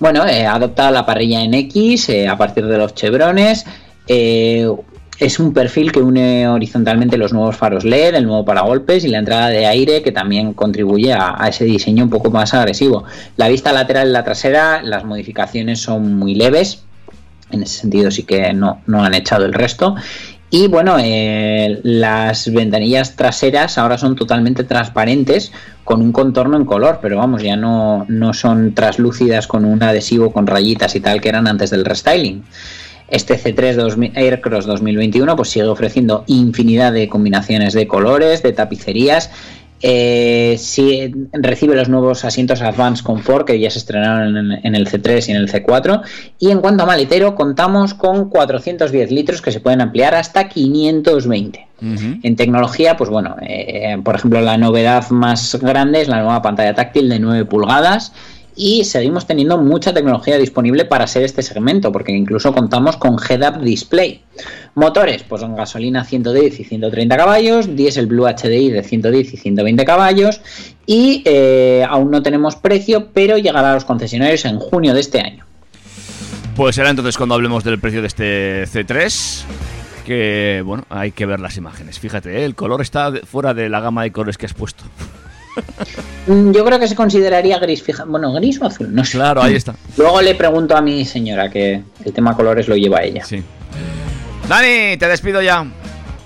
Bueno, 0.00 0.26
eh, 0.26 0.46
adopta 0.46 0.90
la 0.90 1.04
parrilla 1.04 1.42
en 1.42 1.52
X 1.52 2.08
eh, 2.08 2.26
a 2.26 2.36
partir 2.36 2.66
de 2.66 2.78
los 2.78 2.94
chevrones. 2.94 3.66
eh, 4.08 4.66
es 5.18 5.38
un 5.38 5.52
perfil 5.52 5.92
que 5.92 6.00
une 6.00 6.48
horizontalmente 6.48 7.18
los 7.18 7.34
nuevos 7.34 7.54
faros 7.54 7.84
LED, 7.84 8.14
el 8.14 8.24
nuevo 8.24 8.42
paragolpes 8.42 9.04
y 9.04 9.08
la 9.08 9.18
entrada 9.18 9.48
de 9.48 9.66
aire 9.66 10.00
que 10.00 10.12
también 10.12 10.54
contribuye 10.54 11.12
a, 11.12 11.34
a 11.36 11.48
ese 11.48 11.66
diseño 11.66 12.04
un 12.04 12.08
poco 12.08 12.30
más 12.30 12.54
agresivo. 12.54 13.04
La 13.36 13.48
vista 13.48 13.70
lateral 13.70 14.08
y 14.08 14.12
la 14.12 14.24
trasera, 14.24 14.82
las 14.82 15.04
modificaciones 15.04 15.80
son 15.82 16.16
muy 16.16 16.34
leves. 16.34 16.84
En 17.50 17.62
ese 17.62 17.80
sentido 17.80 18.10
sí 18.10 18.22
que 18.22 18.54
no, 18.54 18.80
no 18.86 19.04
han 19.04 19.12
echado 19.12 19.44
el 19.44 19.52
resto. 19.52 19.94
Y 20.52 20.66
bueno, 20.66 20.96
eh, 20.98 21.78
las 21.84 22.52
ventanillas 22.52 23.14
traseras 23.14 23.78
ahora 23.78 23.98
son 23.98 24.16
totalmente 24.16 24.64
transparentes 24.64 25.52
con 25.84 26.02
un 26.02 26.10
contorno 26.10 26.56
en 26.56 26.64
color, 26.64 26.98
pero 27.00 27.18
vamos, 27.18 27.42
ya 27.42 27.56
no, 27.56 28.04
no 28.08 28.34
son 28.34 28.74
traslúcidas 28.74 29.46
con 29.46 29.64
un 29.64 29.80
adhesivo 29.82 30.32
con 30.32 30.48
rayitas 30.48 30.96
y 30.96 31.00
tal 31.00 31.20
que 31.20 31.28
eran 31.28 31.46
antes 31.46 31.70
del 31.70 31.84
restyling. 31.84 32.42
Este 33.10 33.36
C3 33.36 33.74
2000 33.74 34.12
Aircross 34.14 34.66
2021 34.66 35.34
pues 35.36 35.50
sigue 35.50 35.66
ofreciendo 35.66 36.24
infinidad 36.26 36.92
de 36.92 37.08
combinaciones 37.08 37.72
de 37.72 37.86
colores, 37.88 38.42
de 38.42 38.52
tapicerías. 38.52 39.30
Eh, 39.82 40.56
sí, 40.58 41.12
recibe 41.32 41.74
los 41.74 41.88
nuevos 41.88 42.24
asientos 42.24 42.60
Advanced 42.60 43.04
Comfort 43.04 43.46
que 43.46 43.58
ya 43.58 43.70
se 43.70 43.78
estrenaron 43.78 44.36
en, 44.36 44.52
en 44.62 44.74
el 44.74 44.86
C3 44.86 45.28
y 45.28 45.30
en 45.32 45.36
el 45.38 45.50
C4. 45.50 46.02
Y 46.38 46.50
en 46.50 46.60
cuanto 46.60 46.82
a 46.82 46.86
maletero, 46.86 47.34
contamos 47.34 47.94
con 47.94 48.28
410 48.28 49.10
litros 49.10 49.42
que 49.42 49.52
se 49.52 49.60
pueden 49.60 49.80
ampliar 49.80 50.14
hasta 50.14 50.48
520. 50.48 51.66
En 51.82 52.36
tecnología, 52.36 52.98
pues 52.98 53.08
bueno, 53.08 53.36
eh, 53.40 53.96
por 54.04 54.14
ejemplo, 54.14 54.42
la 54.42 54.58
novedad 54.58 55.08
más 55.08 55.58
grande 55.62 56.02
es 56.02 56.08
la 56.08 56.18
nueva 56.18 56.42
pantalla 56.42 56.74
táctil 56.74 57.08
de 57.08 57.18
9 57.18 57.46
pulgadas 57.46 58.12
y 58.56 58.84
seguimos 58.84 59.26
teniendo 59.26 59.58
mucha 59.58 59.92
tecnología 59.92 60.38
disponible 60.38 60.84
para 60.84 61.06
ser 61.06 61.22
este 61.24 61.42
segmento, 61.42 61.92
porque 61.92 62.12
incluso 62.12 62.52
contamos 62.52 62.96
con 62.96 63.16
head-up 63.18 63.60
display. 63.60 64.22
Motores, 64.74 65.22
pues 65.22 65.42
en 65.42 65.56
gasolina 65.56 66.04
110 66.04 66.60
y 66.60 66.64
130 66.64 67.16
caballos, 67.16 67.76
diésel 67.76 68.06
Blue 68.06 68.26
HDI 68.26 68.70
de 68.70 68.82
110 68.82 69.34
y 69.34 69.36
120 69.36 69.84
caballos 69.84 70.40
y 70.86 71.22
eh, 71.24 71.84
aún 71.88 72.10
no 72.10 72.22
tenemos 72.22 72.56
precio, 72.56 73.08
pero 73.12 73.38
llegará 73.38 73.72
a 73.72 73.74
los 73.74 73.84
concesionarios 73.84 74.44
en 74.44 74.58
junio 74.58 74.94
de 74.94 75.00
este 75.00 75.20
año. 75.20 75.44
Pues 76.56 76.74
será 76.74 76.90
entonces 76.90 77.16
cuando 77.16 77.34
hablemos 77.34 77.64
del 77.64 77.78
precio 77.78 78.00
de 78.00 78.06
este 78.06 78.64
C3. 78.64 79.44
Que 80.04 80.62
bueno, 80.64 80.84
hay 80.88 81.12
que 81.12 81.26
ver 81.26 81.40
las 81.40 81.56
imágenes. 81.56 81.98
Fíjate, 81.98 82.40
¿eh? 82.40 82.44
el 82.44 82.54
color 82.54 82.80
está 82.80 83.12
fuera 83.24 83.54
de 83.54 83.68
la 83.68 83.80
gama 83.80 84.02
de 84.02 84.12
colores 84.12 84.36
que 84.36 84.46
has 84.46 84.54
puesto. 84.54 84.84
Mm, 86.26 86.52
Yo 86.52 86.64
creo 86.64 86.78
que 86.78 86.86
se 86.88 86.94
consideraría 86.94 87.58
gris, 87.58 87.82
fija, 87.82 88.04
bueno, 88.04 88.32
gris 88.32 88.60
o 88.60 88.66
azul, 88.66 88.94
no 88.94 89.04
sé. 89.04 89.18
Claro, 89.18 89.42
ahí 89.42 89.54
está. 89.54 89.74
Luego 89.96 90.20
le 90.22 90.34
pregunto 90.34 90.76
a 90.76 90.80
mi 90.80 91.04
señora 91.04 91.48
que 91.50 91.82
el 92.04 92.12
tema 92.12 92.36
colores 92.36 92.68
lo 92.68 92.76
lleva 92.76 93.02
ella. 93.02 93.24
Sí. 93.24 93.42
Dani, 94.48 94.96
te 94.96 95.06
despido 95.08 95.40
ya. 95.42 95.64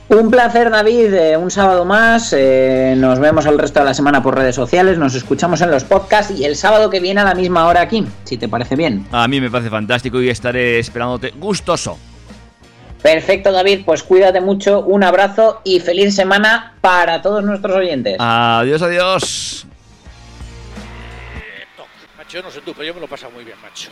Un 0.08 0.30
placer, 0.30 0.70
David. 0.70 1.14
eh, 1.14 1.36
un 1.36 1.50
sábado 1.50 1.84
más. 1.84 2.32
eh, 2.36 2.94
nos 2.96 3.18
vemos 3.18 3.46
el 3.46 3.58
resto 3.58 3.80
de 3.80 3.86
la 3.86 3.94
semana 3.94 4.22
por 4.22 4.36
redes 4.36 4.54
sociales. 4.54 4.98
Nos 4.98 5.14
escuchamos 5.14 5.60
en 5.62 5.70
los 5.70 5.84
podcasts 5.84 6.32
y 6.38 6.44
el 6.44 6.56
sábado 6.56 6.90
que 6.90 7.00
viene 7.00 7.20
a 7.22 7.24
la 7.24 7.34
misma 7.34 7.66
hora 7.66 7.80
aquí, 7.80 8.06
si 8.24 8.36
te 8.36 8.48
parece 8.48 8.76
bien. 8.76 9.06
A 9.12 9.26
mí 9.28 9.40
me 9.40 9.50
parece 9.50 9.70
fantástico 9.70 10.20
y 10.20 10.28
estaré 10.28 10.78
esperándote 10.78 11.30
gustoso. 11.30 11.98
Perfecto, 13.04 13.52
David. 13.52 13.82
Pues 13.84 14.02
cuídate 14.02 14.40
mucho. 14.40 14.80
Un 14.80 15.04
abrazo 15.04 15.60
y 15.62 15.78
feliz 15.78 16.16
semana 16.16 16.72
para 16.80 17.20
todos 17.20 17.44
nuestros 17.44 17.76
oyentes. 17.76 18.16
Adiós, 18.18 18.80
adiós. 18.80 19.66
Macho, 22.16 22.38
yo 22.38 22.42
no 22.42 22.50
sé 22.50 22.62
tú, 22.62 22.72
pero 22.72 22.84
yo 22.84 22.94
me 22.94 23.00
lo 23.00 23.04
he 23.04 23.08
pasado 23.10 23.30
muy 23.32 23.44
bien, 23.44 23.58
macho. 23.60 23.90